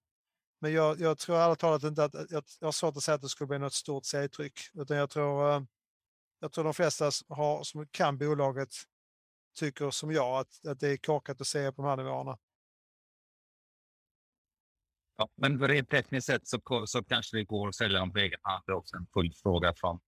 Men 0.61 0.72
jag, 0.72 1.01
jag 1.01 1.18
tror 1.18 1.36
ärligt 1.36 1.59
talat 1.59 1.82
inte 1.82 2.05
att, 2.05 2.14
jag, 2.14 2.44
jag 2.61 2.66
har 2.66 2.72
svårt 2.72 2.97
att 2.97 3.03
säga 3.03 3.14
att 3.14 3.22
det 3.22 3.28
skulle 3.28 3.49
bli 3.49 3.59
något 3.59 3.74
stort 3.74 4.05
serietryck. 4.05 4.61
Utan 4.74 4.97
jag 4.97 5.11
tror, 5.11 5.51
eh, 5.51 5.62
jag 6.40 6.53
tror 6.53 6.64
de 6.64 6.74
flesta 6.74 7.11
som 7.11 7.36
har, 7.36 7.64
som 7.64 7.86
kan 7.90 8.18
bolaget 8.18 8.70
tycker 9.59 9.90
som 9.90 10.12
jag 10.12 10.38
att, 10.40 10.66
att 10.66 10.80
det 10.80 10.88
är 10.88 10.97
korkat 10.97 11.40
att 11.40 11.47
säga 11.47 11.72
på 11.72 11.82
de 11.82 11.88
här 11.88 11.97
nivåerna. 11.97 12.38
Ja, 15.16 15.28
men 15.36 15.68
rent 15.68 15.90
tekniskt 15.90 16.26
sett 16.26 16.48
så, 16.48 16.86
så 16.86 17.04
kanske 17.04 17.36
det 17.36 17.44
går 17.44 17.68
att 17.68 17.74
sälja 17.74 17.98
dem 17.98 18.12
på 18.12 18.18
egen 18.18 18.40
hand. 18.42 18.62
Det 18.66 18.72
är 18.72 18.76
också 18.76 18.96
en 18.96 19.06
full 19.06 19.32
fråga 19.42 19.74
från. 19.76 20.00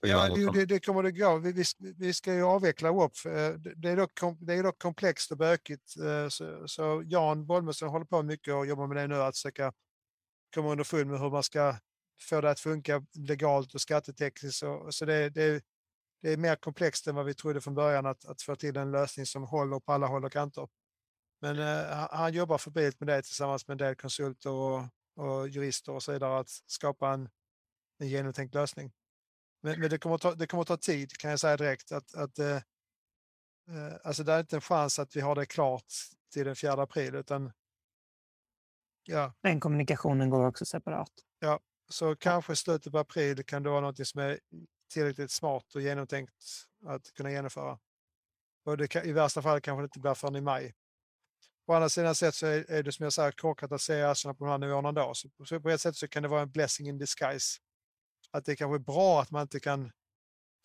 Ja, 0.00 0.28
det, 0.34 0.52
det, 0.52 0.66
det 0.66 0.80
kommer 0.80 1.02
det 1.02 1.12
gå. 1.12 1.38
Vi, 1.38 1.52
vi, 1.52 1.64
vi 1.98 2.14
ska 2.14 2.34
ju 2.34 2.42
avveckla 2.42 2.92
WOP. 2.92 3.12
eh, 3.26 3.32
Det, 3.76 3.88
är 3.88 3.96
dock, 3.96 4.20
det 4.40 4.54
är 4.54 4.62
dock 4.62 4.78
komplext 4.78 5.30
och 5.30 5.36
bökigt. 5.38 5.96
eh, 5.96 6.28
Så, 6.28 6.68
så 6.68 7.02
Jan 7.06 7.46
Bolmesson 7.46 7.88
håller 7.88 8.06
på 8.06 8.22
mycket 8.22 8.54
och 8.54 8.66
jobbar 8.66 8.86
med 8.86 8.96
det 8.96 9.06
nu, 9.06 9.14
att 9.14 9.36
försöka 9.36 9.72
komma 10.54 10.70
underfund 10.70 11.10
med 11.10 11.20
hur 11.20 11.30
man 11.30 11.42
ska 11.42 11.76
få 12.28 12.40
det 12.40 12.50
att 12.50 12.60
funka 12.60 13.04
legalt 13.14 13.74
och 13.74 13.80
skattetekniskt. 13.80 14.64
Så 14.90 15.04
det, 15.04 15.30
det, 15.30 15.64
det 16.22 16.32
är 16.32 16.36
mer 16.36 16.56
komplext 16.56 17.06
än 17.06 17.14
vad 17.14 17.26
vi 17.26 17.34
trodde 17.34 17.60
från 17.60 17.74
början 17.74 18.06
att, 18.06 18.24
att 18.24 18.42
få 18.42 18.56
till 18.56 18.76
en 18.76 18.90
lösning 18.90 19.26
som 19.26 19.42
håller 19.42 19.80
på 19.80 19.92
alla 19.92 20.06
håll 20.06 20.24
och 20.24 20.32
kanter. 20.32 20.68
Men 21.40 21.58
eh, 21.58 22.08
han, 22.10 22.32
jobbar 22.32 22.58
febrilt 22.58 23.00
med 23.00 23.08
det 23.08 23.22
tillsammans 23.22 23.68
med 23.68 23.74
en 23.74 23.78
del 23.78 23.94
konsulter 23.94 24.50
och, 24.50 24.84
och 25.16 25.48
jurister 25.48 25.92
och 25.92 26.02
så 26.02 26.12
vidare 26.12 26.38
att 26.38 26.50
skapa 26.66 27.12
en, 27.12 27.28
en 27.98 28.08
genomtänkt 28.08 28.54
lösning. 28.54 28.92
Men, 29.62 29.80
men 29.80 29.90
det, 29.90 29.98
kommer 29.98 30.18
ta, 30.18 30.34
det 30.34 30.46
kommer 30.46 30.64
ta 30.64 30.76
tid 30.76 31.12
kan 31.18 31.30
jag 31.30 31.40
säga 31.40 31.56
direkt. 31.56 31.92
Att, 31.92 32.14
att, 32.14 32.38
eh, 32.38 32.56
eh, 32.56 33.94
alltså 34.04 34.24
det 34.24 34.32
är 34.32 34.40
inte 34.40 34.56
en 34.56 34.60
chans 34.60 34.98
att 34.98 35.16
vi 35.16 35.20
har 35.20 35.34
det 35.34 35.46
klart 35.46 35.92
till 36.32 36.46
den 36.46 36.56
4 36.56 36.72
april 36.72 37.14
utan 37.14 37.52
ja, 39.04 39.32
Den 39.42 39.60
kommunikationen 39.60 40.30
går 40.30 40.46
också 40.46 40.64
separat. 40.64 41.12
så 41.88 42.16
kanske 42.16 42.56
slutet 42.56 42.92
på 42.92 42.98
april 42.98 43.44
kan 43.44 43.62
det 43.62 43.70
vara 43.70 43.80
något 43.80 44.06
som 44.06 44.20
är 44.20 44.40
tillräckligt 44.92 45.30
smart 45.30 45.74
och 45.74 45.80
genomtänkt 45.80 46.44
att 46.86 47.12
kunna 47.12 47.30
genomföra. 47.30 47.78
Och 48.64 48.76
det 48.76 48.88
kan, 48.88 49.04
I 49.04 49.12
värsta 49.12 49.42
fall 49.42 49.60
kanske 49.60 49.82
det 49.82 49.84
inte 49.84 50.00
blir 50.00 50.14
förrän 50.14 50.36
i 50.36 50.40
maj. 50.40 50.74
På 51.66 51.74
andra 51.74 51.88
sidan 51.88 52.14
sett 52.14 52.34
så 52.34 52.46
är, 52.46 52.70
är 52.70 52.82
det 52.82 52.92
som 52.92 53.04
jag 53.04 53.12
säger 53.12 53.32
korkat 53.32 53.72
att 53.72 53.80
se 53.80 54.02
Arsenal 54.02 54.36
på 54.36 54.44
de 54.44 54.50
här 54.50 54.58
nivåerna 54.58 54.88
ändå. 54.88 55.12
Så, 55.14 55.28
så 55.44 55.60
på 55.60 55.70
ett 55.70 55.80
sätt 55.80 55.96
så 55.96 56.08
kan 56.08 56.22
det 56.22 56.28
vara 56.28 56.42
en 56.42 56.50
blessing 56.50 56.88
in 56.88 56.98
disguise. 56.98 57.58
Att 58.30 58.44
det 58.44 58.56
kanske 58.56 58.76
är 58.76 58.78
bra 58.78 59.20
att 59.20 59.30
man 59.30 59.42
inte 59.42 59.60
kan 59.60 59.92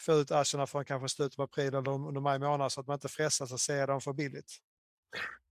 få 0.01 0.13
ut 0.13 0.31
Arsenal 0.31 0.67
från 0.67 0.85
kanske 0.85 1.09
slutet 1.09 1.37
på 1.37 1.43
april 1.43 1.67
eller 1.67 1.89
under 1.89 2.21
maj 2.21 2.39
månad 2.39 2.71
så 2.71 2.81
att 2.81 2.87
man 2.87 2.93
inte 2.93 3.07
frestas 3.07 3.53
att 3.53 3.59
se 3.59 3.85
dem 3.85 4.01
för 4.01 4.13
billigt. 4.13 4.51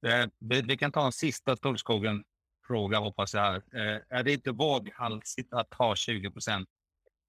Eh, 0.07 0.27
vi, 0.39 0.63
vi 0.63 0.77
kan 0.77 0.93
ta 0.93 1.07
en 1.07 1.13
sista 1.13 1.57
Tullskogen-fråga, 1.57 2.99
hoppas 2.99 3.35
jag. 3.35 3.41
Här. 3.41 3.57
Eh, 3.57 4.01
är 4.09 4.23
det 4.23 4.33
inte 4.33 4.51
våghalsigt 4.51 5.53
att 5.53 5.75
ha 5.75 5.97
20 5.97 6.31
procent 6.31 6.69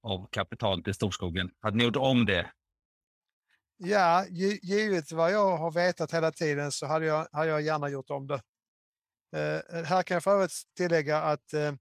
av 0.04 0.28
kapitalet 0.32 0.88
i 0.88 0.94
Storskogen? 0.94 1.52
Hade 1.60 1.78
ni 1.78 1.84
gjort 1.84 1.96
om 1.96 2.26
det? 2.26 2.52
Ja, 3.78 4.26
givet 4.62 5.12
vad 5.12 5.32
jag 5.32 5.58
har 5.58 5.72
vetat 5.72 6.14
hela 6.14 6.32
tiden 6.32 6.72
så 6.72 6.86
hade 6.86 7.06
jag, 7.06 7.28
hade 7.32 7.50
jag 7.50 7.62
gärna 7.62 7.90
gjort 7.90 8.10
om 8.10 8.28
det. 8.28 8.42
Eh, 9.36 9.80
eh 9.80 9.86
här 9.86 10.04
kan 10.04 10.16
jag 10.16 10.24
för 10.24 10.32
övrigt 10.32 10.64
tillägga 10.78 11.22
att 11.22 11.54
eh, 11.54 11.74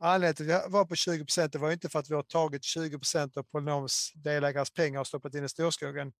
anledningen 0.00 0.34
till 0.34 0.52
att 0.52 0.66
vi 0.66 0.72
var 0.72 0.84
på 0.84 0.94
20 0.94 1.24
procent, 1.24 1.52
det 1.52 1.58
var 1.58 1.72
inte 1.72 1.88
för 1.88 1.98
att 1.98 2.10
vi 2.10 2.14
har 2.14 2.22
tagit 2.22 2.64
20 2.64 2.98
procent 2.98 3.36
av 3.36 3.42
Polynoms 3.42 4.12
delägares 4.14 4.70
pengar 4.70 5.00
och 5.00 5.06
stoppat 5.06 5.34
in 5.34 5.44
i 5.44 5.48
storskogen. 5.48 6.12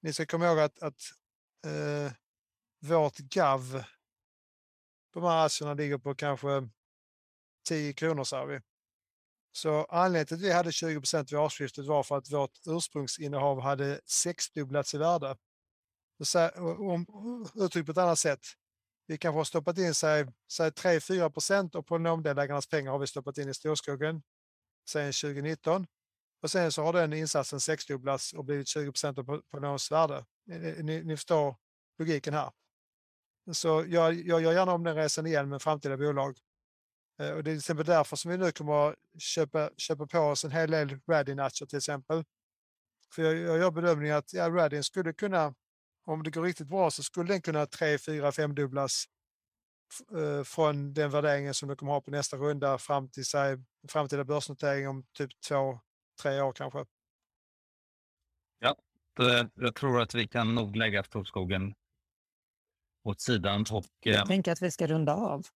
Ni 0.00 0.12
ska 0.12 0.26
komma 0.26 0.46
ihåg 0.46 0.58
att, 0.58 0.82
att 0.82 1.00
eh, 1.66 2.12
vårt 2.80 3.18
GAV 3.18 3.84
på 5.12 5.20
de 5.20 5.26
här 5.26 5.46
aktierna 5.46 5.74
ligger 5.74 5.98
på 5.98 6.14
kanske 6.14 6.68
10 7.68 7.92
kronor, 7.92 8.24
sa 8.24 8.44
vi. 8.44 8.60
Så 9.52 9.84
anledningen 9.84 10.26
till 10.26 10.36
att 10.36 10.42
vi 10.42 10.52
hade 10.52 10.72
20 10.72 11.00
procent 11.00 11.32
vid 11.32 11.38
årsskiftet 11.38 11.86
var 11.86 12.02
för 12.02 12.16
att 12.16 12.30
vårt 12.30 12.58
ursprungsinnehav 12.66 13.60
hade 13.60 14.00
sexdubblats 14.04 14.94
i 14.94 14.98
värde. 14.98 15.36
Om, 16.56 17.06
uttryckt 17.54 17.86
på 17.86 17.92
ett 17.92 17.98
annat 17.98 18.18
sätt. 18.18 18.40
Vi 19.06 19.18
kanske 19.18 19.38
har 19.38 19.44
stoppat 19.44 19.78
in 19.78 19.94
säg 19.94 20.24
3-4 20.50 21.30
procent 21.30 21.74
av 21.74 21.82
polynomdelägarnas 21.82 22.66
pengar 22.66 22.90
har 22.90 22.98
vi 22.98 23.06
stoppat 23.06 23.38
in 23.38 23.48
i 23.48 23.54
storskogen 23.54 24.22
sedan 24.88 25.12
2019. 25.12 25.86
Och 26.42 26.50
sen 26.50 26.72
så 26.72 26.82
har 26.82 26.92
den 26.92 27.12
insatsen 27.12 27.60
sexdubblats 27.60 28.32
och 28.32 28.44
blivit 28.44 28.68
20 28.68 28.92
procent 28.92 29.18
av 29.18 29.24
po- 29.24 29.42
polynoms 29.50 29.92
värde. 29.92 30.24
Ni, 30.46 30.82
ni, 30.82 31.04
ni 31.04 31.16
förstår 31.16 31.56
logiken 31.98 32.34
här. 32.34 32.50
Så 33.52 33.84
jag, 33.88 34.14
jag 34.14 34.42
gör 34.42 34.52
gärna 34.52 34.72
om 34.72 34.84
den 34.84 34.96
resan 34.96 35.26
igen 35.26 35.48
med 35.48 35.62
framtida 35.62 35.96
bolag. 35.96 36.38
Eh, 37.20 37.30
Och 37.30 37.44
det 37.44 37.50
är 37.50 37.52
till 37.54 37.58
exempel 37.58 37.86
därför 37.86 38.16
som 38.16 38.30
vi 38.30 38.36
nu 38.36 38.52
kommer 38.52 38.88
att 38.90 38.96
köpa, 39.18 39.70
köpa 39.76 40.06
på 40.06 40.18
oss 40.18 40.44
en 40.44 40.50
hel 40.50 40.70
del 40.70 40.98
Radin-aktier 41.10 41.66
till 41.68 41.76
exempel. 41.78 42.24
För 43.14 43.22
jag, 43.22 43.36
jag 43.36 43.58
gör 43.58 43.70
bedömningen 43.70 44.16
att 44.16 44.32
ja, 44.32 44.48
Radin 44.50 44.84
skulle 44.84 45.12
kunna, 45.12 45.54
om 46.04 46.22
det 46.22 46.30
går 46.30 46.42
riktigt 46.42 46.68
bra, 46.68 46.90
så 46.90 47.02
skulle 47.02 47.32
den 47.32 47.42
kunna 47.42 47.66
3, 47.66 47.98
4, 47.98 48.32
5 48.32 48.54
dubblas 48.54 49.04
f- 49.92 50.16
eh, 50.18 50.42
från 50.44 50.94
den 50.94 51.10
värderingen 51.10 51.54
som 51.54 51.68
de 51.68 51.76
kommer 51.76 51.92
ha 51.92 52.00
på 52.00 52.10
nästa 52.10 52.36
runda 52.36 52.78
fram 52.78 53.08
till 53.10 53.24
sig, 53.24 53.58
framtida 53.88 54.24
börsnotering 54.24 54.88
om 54.88 55.04
typ 55.12 55.30
två, 55.48 55.80
tre 56.22 56.40
år 56.40 56.52
kanske. 56.52 56.84
Eh, 59.20 59.46
Jag 59.54 59.74
tror 59.74 60.00
att 60.00 60.14
vi 60.14 60.28
kan 60.28 60.54
nog 60.54 60.76
lägga 60.76 61.04
Storskogen 61.04 61.74
åt 63.04 63.20
sidan. 63.20 63.60
Och, 63.72 63.84
eh, 64.06 64.12
Jag 64.12 64.26
tänker 64.26 64.52
att 64.52 64.62
vi 64.62 64.70
ska 64.70 64.86
runda 64.86 65.14
av. 65.14 65.46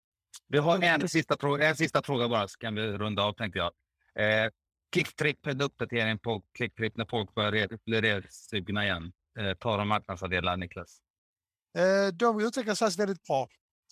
Vi 0.48 0.58
har 0.58 0.82
en 0.82 1.08
sista, 1.08 1.36
fråga, 1.40 1.68
en 1.68 1.76
sista 1.76 2.02
fråga 2.02 2.28
bara, 2.28 2.48
så 2.48 2.58
kan 2.58 2.74
vi 2.74 2.82
runda 2.82 3.22
av 3.22 3.32
tänkte 3.32 3.58
jag. 3.58 3.72
Eh, 4.18 4.50
Klicktripp, 4.92 5.46
en 5.46 5.60
uppdatering 5.60 6.18
på 6.18 6.42
Klicktripp 6.52 6.96
när 6.96 7.06
folk 7.10 7.34
börjar 7.34 7.68
bli 7.84 8.00
resugna 8.00 8.84
igen. 8.84 9.12
Eh, 9.38 9.54
tar 9.54 9.78
de 9.78 9.88
marknadsandelar, 9.88 10.56
Niklas? 10.56 10.98
Eh, 11.78 12.14
de 12.14 12.40
utvecklas 12.40 12.78
faktiskt 12.78 13.00
väldigt 13.00 13.22
bra. 13.22 13.48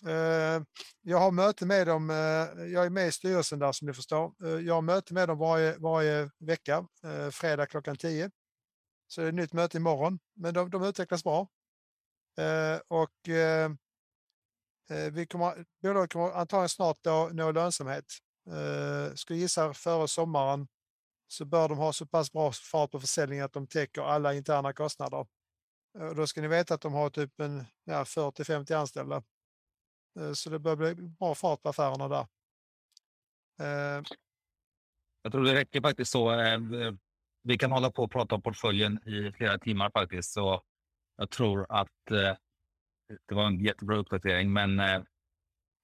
Eh, 0.07 0.63
jag 1.01 1.17
har 1.17 1.31
möte 1.31 1.65
med 1.65 1.87
dem. 1.87 2.09
Eh, 2.09 2.65
jag 2.65 2.85
är 2.85 2.89
med 2.89 3.07
i 3.07 3.11
styrelsen 3.11 3.59
där 3.59 3.71
som 3.71 3.87
ni 3.87 3.93
förstår. 3.93 4.33
Eh, 4.43 4.49
jag 4.49 4.73
har 4.73 4.81
möte 4.81 5.13
med 5.13 5.27
dem 5.27 5.37
varje, 5.37 5.77
varje 5.77 6.29
vecka, 6.39 6.87
eh, 7.03 7.29
fredag 7.29 7.65
klockan 7.65 7.95
10. 7.95 8.31
Så 9.07 9.21
det 9.21 9.27
är 9.27 9.29
ett 9.29 9.35
nytt 9.35 9.53
möte 9.53 9.77
imorgon, 9.77 10.19
men 10.35 10.53
de, 10.53 10.69
de 10.69 10.83
utvecklas 10.83 11.23
bra. 11.23 11.47
Eh, 12.39 12.79
och 12.87 13.29
Eh, 14.93 15.11
vi 15.11 15.25
kommer, 15.25 15.65
bolaget 15.81 16.13
kommer 16.13 16.31
antagligen 16.31 16.69
snart 16.69 16.97
nå, 17.05 17.29
nå 17.33 17.51
lönsamhet. 17.51 18.05
Eh, 18.47 19.13
skulle 19.15 19.39
gissa 19.39 19.73
före 19.73 20.07
sommaren 20.07 20.67
så 21.27 21.45
bör 21.45 21.69
de 21.69 21.77
ha 21.77 21.93
så 21.93 22.05
pass 22.05 22.31
bra 22.31 22.51
fart 22.51 22.91
på 22.91 22.99
försäljningen 22.99 23.45
att 23.45 23.53
de 23.53 23.67
täcker 23.67 24.01
alla 24.01 24.33
interna 24.33 24.73
kostnader. 24.73 25.25
Eh, 25.99 26.09
då 26.09 26.27
ska 26.27 26.41
ni 26.41 26.47
veta 26.47 26.73
att 26.73 26.81
de 26.81 26.93
har 26.93 27.09
typ 27.09 27.39
en 27.39 27.65
ja, 27.83 28.03
40-50 28.03 28.73
anställda. 28.73 29.23
Eh, 30.19 30.33
så 30.33 30.49
det 30.49 30.59
bör 30.59 30.75
bli 30.75 30.95
bra 30.95 31.35
fart 31.35 31.61
på 31.61 31.69
affärerna 31.69 32.07
där. 32.07 32.27
Eh, 33.61 34.03
Jag 35.21 35.31
tror 35.31 35.43
det 35.43 35.53
räcker 35.55 35.81
faktiskt 35.81 36.11
så. 36.11 36.31
Eh, 36.31 36.53
eh, 36.53 36.93
Vi 37.43 37.57
kan 37.57 37.71
hålla 37.71 37.91
på 37.91 38.03
och 38.03 38.11
prata 38.11 38.35
om 38.35 38.41
portföljen 38.41 39.09
i 39.09 39.31
flera 39.31 39.57
timmar 39.59 39.89
faktiskt. 39.89 40.33
Så 40.33 40.61
jag 41.17 41.29
tror 41.29 41.65
att 41.69 42.11
eh, 42.11 42.37
det 43.25 43.35
var 43.35 43.47
en 43.47 43.59
jättebra 43.59 43.97
uppdatering. 43.97 44.53
Men 44.53 44.79
eh, 44.79 44.95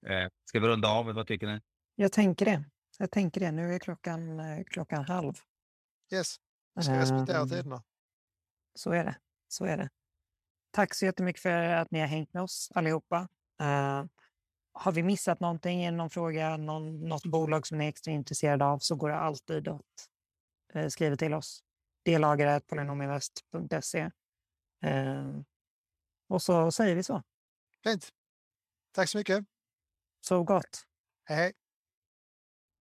eh, 0.06 0.28
ska 0.44 0.60
vi 0.60 0.68
runda 0.68 0.88
av? 0.88 1.12
Vad 1.12 1.26
tycker 1.26 1.46
ni? 1.46 1.60
Jag 1.94 2.12
tänker 2.12 2.44
det. 2.44 2.64
Jag 2.98 3.10
tänker 3.10 3.40
det. 3.40 3.50
Nu 3.50 3.74
är 3.74 3.78
klockan, 3.78 4.40
eh, 4.40 4.64
klockan 4.64 5.04
halv. 5.04 5.34
yes, 6.12 6.36
vi 6.74 6.82
ska 6.82 6.98
respektera 6.98 7.38
Ehm, 7.38 7.48
tiderna. 7.48 7.82
Så 8.74 8.92
är 8.92 9.04
det. 9.04 9.16
Så 9.48 9.64
är 9.64 9.76
det. 9.76 9.90
Tack 10.70 10.94
så 10.94 11.04
jättemycket 11.04 11.42
för 11.42 11.50
att 11.50 11.90
ni 11.90 12.00
har 12.00 12.06
hängt 12.06 12.32
med 12.32 12.42
oss 12.42 12.70
allihopa. 12.74 13.28
Eh, 13.60 14.04
har 14.72 14.92
vi 14.92 15.02
missat 15.02 15.40
någonting, 15.40 15.96
någon 15.96 16.10
fråga, 16.10 16.56
någon, 16.56 17.08
något 17.08 17.26
bolag 17.26 17.66
som 17.66 17.78
ni 17.78 17.84
är 17.84 17.88
extra 17.88 18.12
intresserade 18.12 18.64
av 18.64 18.78
så 18.78 18.96
går 18.96 19.08
det 19.08 19.16
alltid 19.16 19.68
att 19.68 20.08
eh, 20.74 20.88
skriva 20.88 21.16
till 21.16 21.34
oss. 21.34 21.62
Delageret.polynominvest.se. 22.04 24.10
Eh, 24.84 25.30
och 26.30 26.42
så 26.42 26.70
säger 26.70 26.94
vi 26.94 27.02
så. 27.02 27.22
Fint. 27.84 28.08
Tack 28.92 29.08
så 29.08 29.18
mycket. 29.18 29.44
Sov 30.20 30.44
gott. 30.44 30.84
Hej 31.24 31.36
hej. 31.36 31.59